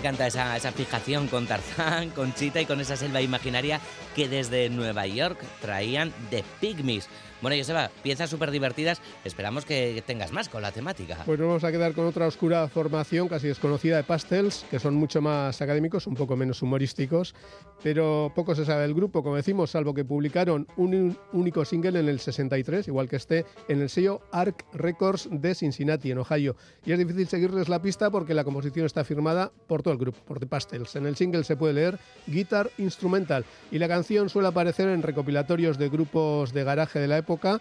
Encanta 0.00 0.26
esa, 0.26 0.56
esa 0.56 0.72
fijación 0.72 1.28
con 1.28 1.46
Tarzán, 1.46 2.08
con 2.10 2.34
Chita 2.34 2.58
y 2.58 2.64
con 2.64 2.80
esa 2.80 2.96
selva 2.96 3.20
imaginaria 3.20 3.80
que 4.16 4.28
desde 4.28 4.70
Nueva 4.70 5.06
York 5.06 5.38
traían 5.60 6.10
The 6.30 6.42
Pygmies. 6.58 7.06
Bueno, 7.42 7.56
Joseba, 7.56 7.90
piezas 8.02 8.30
súper 8.30 8.50
divertidas. 8.50 9.02
Esperamos 9.24 9.66
que 9.66 10.02
tengas 10.06 10.32
más 10.32 10.48
con 10.48 10.62
la 10.62 10.72
temática. 10.72 11.18
Pues 11.26 11.38
nos 11.38 11.48
vamos 11.48 11.64
a 11.64 11.70
quedar 11.70 11.92
con 11.92 12.06
otra 12.06 12.26
oscura 12.26 12.68
formación 12.68 13.28
casi 13.28 13.48
desconocida 13.48 13.98
de 13.98 14.02
Pastels, 14.02 14.64
que 14.70 14.78
son 14.78 14.94
mucho 14.94 15.20
más 15.20 15.60
académicos, 15.60 16.06
un 16.06 16.14
poco 16.14 16.36
menos 16.36 16.62
humorísticos, 16.62 17.34
pero 17.82 18.32
poco 18.34 18.54
se 18.54 18.64
sabe 18.64 18.82
del 18.82 18.94
grupo, 18.94 19.22
como 19.22 19.36
decimos, 19.36 19.70
salvo 19.70 19.92
que 19.92 20.06
publicaron 20.06 20.66
un 20.76 21.18
único 21.32 21.66
single 21.66 22.00
en 22.00 22.08
el 22.08 22.18
63, 22.18 22.88
igual 22.88 23.08
que 23.08 23.16
este, 23.16 23.44
en 23.68 23.82
el 23.82 23.90
sello 23.90 24.22
Arc 24.32 24.64
Records 24.72 25.28
de 25.30 25.54
Cincinnati, 25.54 26.10
en 26.10 26.18
Ohio. 26.18 26.56
Y 26.86 26.92
es 26.92 26.98
difícil 26.98 27.28
seguirles 27.28 27.68
la 27.68 27.82
pista 27.82 28.10
porque 28.10 28.32
la 28.32 28.44
composición 28.44 28.86
está 28.86 29.04
firmada 29.04 29.52
por 29.66 29.82
todo 29.82 29.92
el 29.92 30.00
grupo, 30.00 30.18
por 30.24 30.40
The 30.40 30.46
Pastels. 30.46 30.96
En 30.96 31.04
el 31.04 31.16
single 31.16 31.44
se 31.44 31.56
puede 31.56 31.74
leer 31.74 31.98
Guitar 32.26 32.70
Instrumental 32.78 33.44
y 33.70 33.78
la 33.78 33.88
canción 33.88 34.30
suele 34.30 34.48
aparecer 34.48 34.88
en 34.88 35.02
recopilatorios 35.02 35.76
de 35.76 35.90
grupos 35.90 36.54
de 36.54 36.64
garaje 36.64 36.98
de 36.98 37.08
la 37.08 37.18
época, 37.18 37.60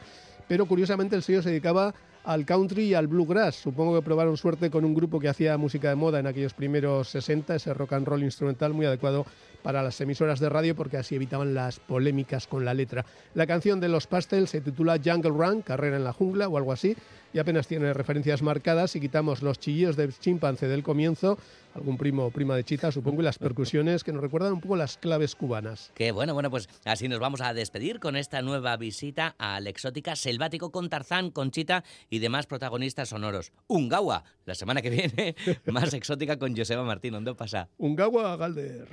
pero 0.49 0.65
curiosamente 0.65 1.15
el 1.15 1.23
sello 1.23 1.41
se 1.41 1.49
dedicaba 1.51 1.93
al 2.25 2.45
country 2.45 2.85
y 2.85 2.93
al 2.95 3.07
bluegrass. 3.07 3.55
Supongo 3.55 3.95
que 3.95 4.01
probaron 4.01 4.35
suerte 4.35 4.69
con 4.69 4.83
un 4.83 4.93
grupo 4.93 5.19
que 5.19 5.29
hacía 5.29 5.57
música 5.57 5.89
de 5.89 5.95
moda 5.95 6.19
en 6.19 6.27
aquellos 6.27 6.53
primeros 6.53 7.07
60, 7.09 7.55
ese 7.55 7.73
rock 7.73 7.93
and 7.93 8.07
roll 8.07 8.23
instrumental 8.23 8.73
muy 8.73 8.85
adecuado 8.85 9.25
para 9.63 9.83
las 9.83 10.01
emisoras 10.01 10.39
de 10.39 10.49
radio 10.49 10.75
porque 10.75 10.97
así 10.97 11.15
evitaban 11.15 11.53
las 11.53 11.79
polémicas 11.79 12.47
con 12.47 12.65
la 12.65 12.73
letra. 12.73 13.05
La 13.35 13.47
canción 13.47 13.79
de 13.79 13.89
los 13.89 14.07
Pastels 14.07 14.49
se 14.49 14.61
titula 14.61 14.99
Jungle 15.03 15.31
Run, 15.31 15.61
Carrera 15.61 15.97
en 15.97 16.03
la 16.03 16.13
jungla 16.13 16.47
o 16.47 16.57
algo 16.57 16.71
así, 16.71 16.95
y 17.31 17.39
apenas 17.39 17.67
tiene 17.67 17.93
referencias 17.93 18.41
marcadas 18.41 18.95
y 18.95 18.99
quitamos 18.99 19.43
los 19.43 19.59
chillidos 19.59 19.95
de 19.95 20.09
chimpancé 20.09 20.67
del 20.67 20.81
comienzo, 20.81 21.37
algún 21.75 21.97
primo 21.97 22.25
o 22.25 22.31
prima 22.31 22.55
de 22.55 22.63
chita, 22.63 22.91
supongo, 22.91 23.21
y 23.21 23.25
las 23.25 23.37
percusiones 23.37 24.03
que 24.03 24.11
nos 24.11 24.21
recuerdan 24.21 24.53
un 24.53 24.61
poco 24.61 24.75
las 24.75 24.97
claves 24.97 25.35
cubanas. 25.35 25.91
Qué 25.95 26.11
bueno, 26.11 26.33
bueno, 26.33 26.49
pues 26.49 26.67
así 26.85 27.07
nos 27.07 27.19
vamos 27.19 27.41
a 27.41 27.53
despedir 27.53 27.99
con 27.99 28.15
esta 28.15 28.41
nueva 28.41 28.75
visita 28.77 29.35
al 29.37 29.67
exótica 29.67 30.15
selvático 30.15 30.71
con 30.71 30.89
Tarzán, 30.89 31.31
Conchita 31.31 31.83
y 32.09 32.19
demás 32.19 32.47
protagonistas 32.47 33.09
sonoros. 33.09 33.51
Ungawa, 33.67 34.23
la 34.45 34.55
semana 34.55 34.81
que 34.81 34.89
viene, 34.89 35.35
más 35.67 35.93
exótica 35.93 36.37
con 36.37 36.55
Joseba 36.55 36.83
Martín. 36.83 37.13
¿Dónde 37.13 37.35
pasa? 37.35 37.69
Ungawa 37.77 38.35
Galder. 38.35 38.87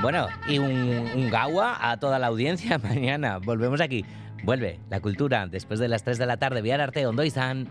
Bueno, 0.00 0.28
y 0.48 0.58
un, 0.58 0.70
un 0.70 1.28
gawa 1.28 1.90
a 1.90 1.98
toda 1.98 2.20
la 2.20 2.28
audiencia 2.28 2.78
mañana. 2.82 3.38
Volvemos 3.38 3.80
aquí. 3.80 4.04
Vuelve 4.44 4.78
la 4.90 5.00
cultura 5.00 5.46
después 5.48 5.80
de 5.80 5.88
las 5.88 6.04
3 6.04 6.18
de 6.18 6.26
la 6.26 6.36
tarde. 6.36 6.62
Viar 6.62 6.80
Arte, 6.80 7.04
Ondo 7.04 7.24
Izan. 7.24 7.68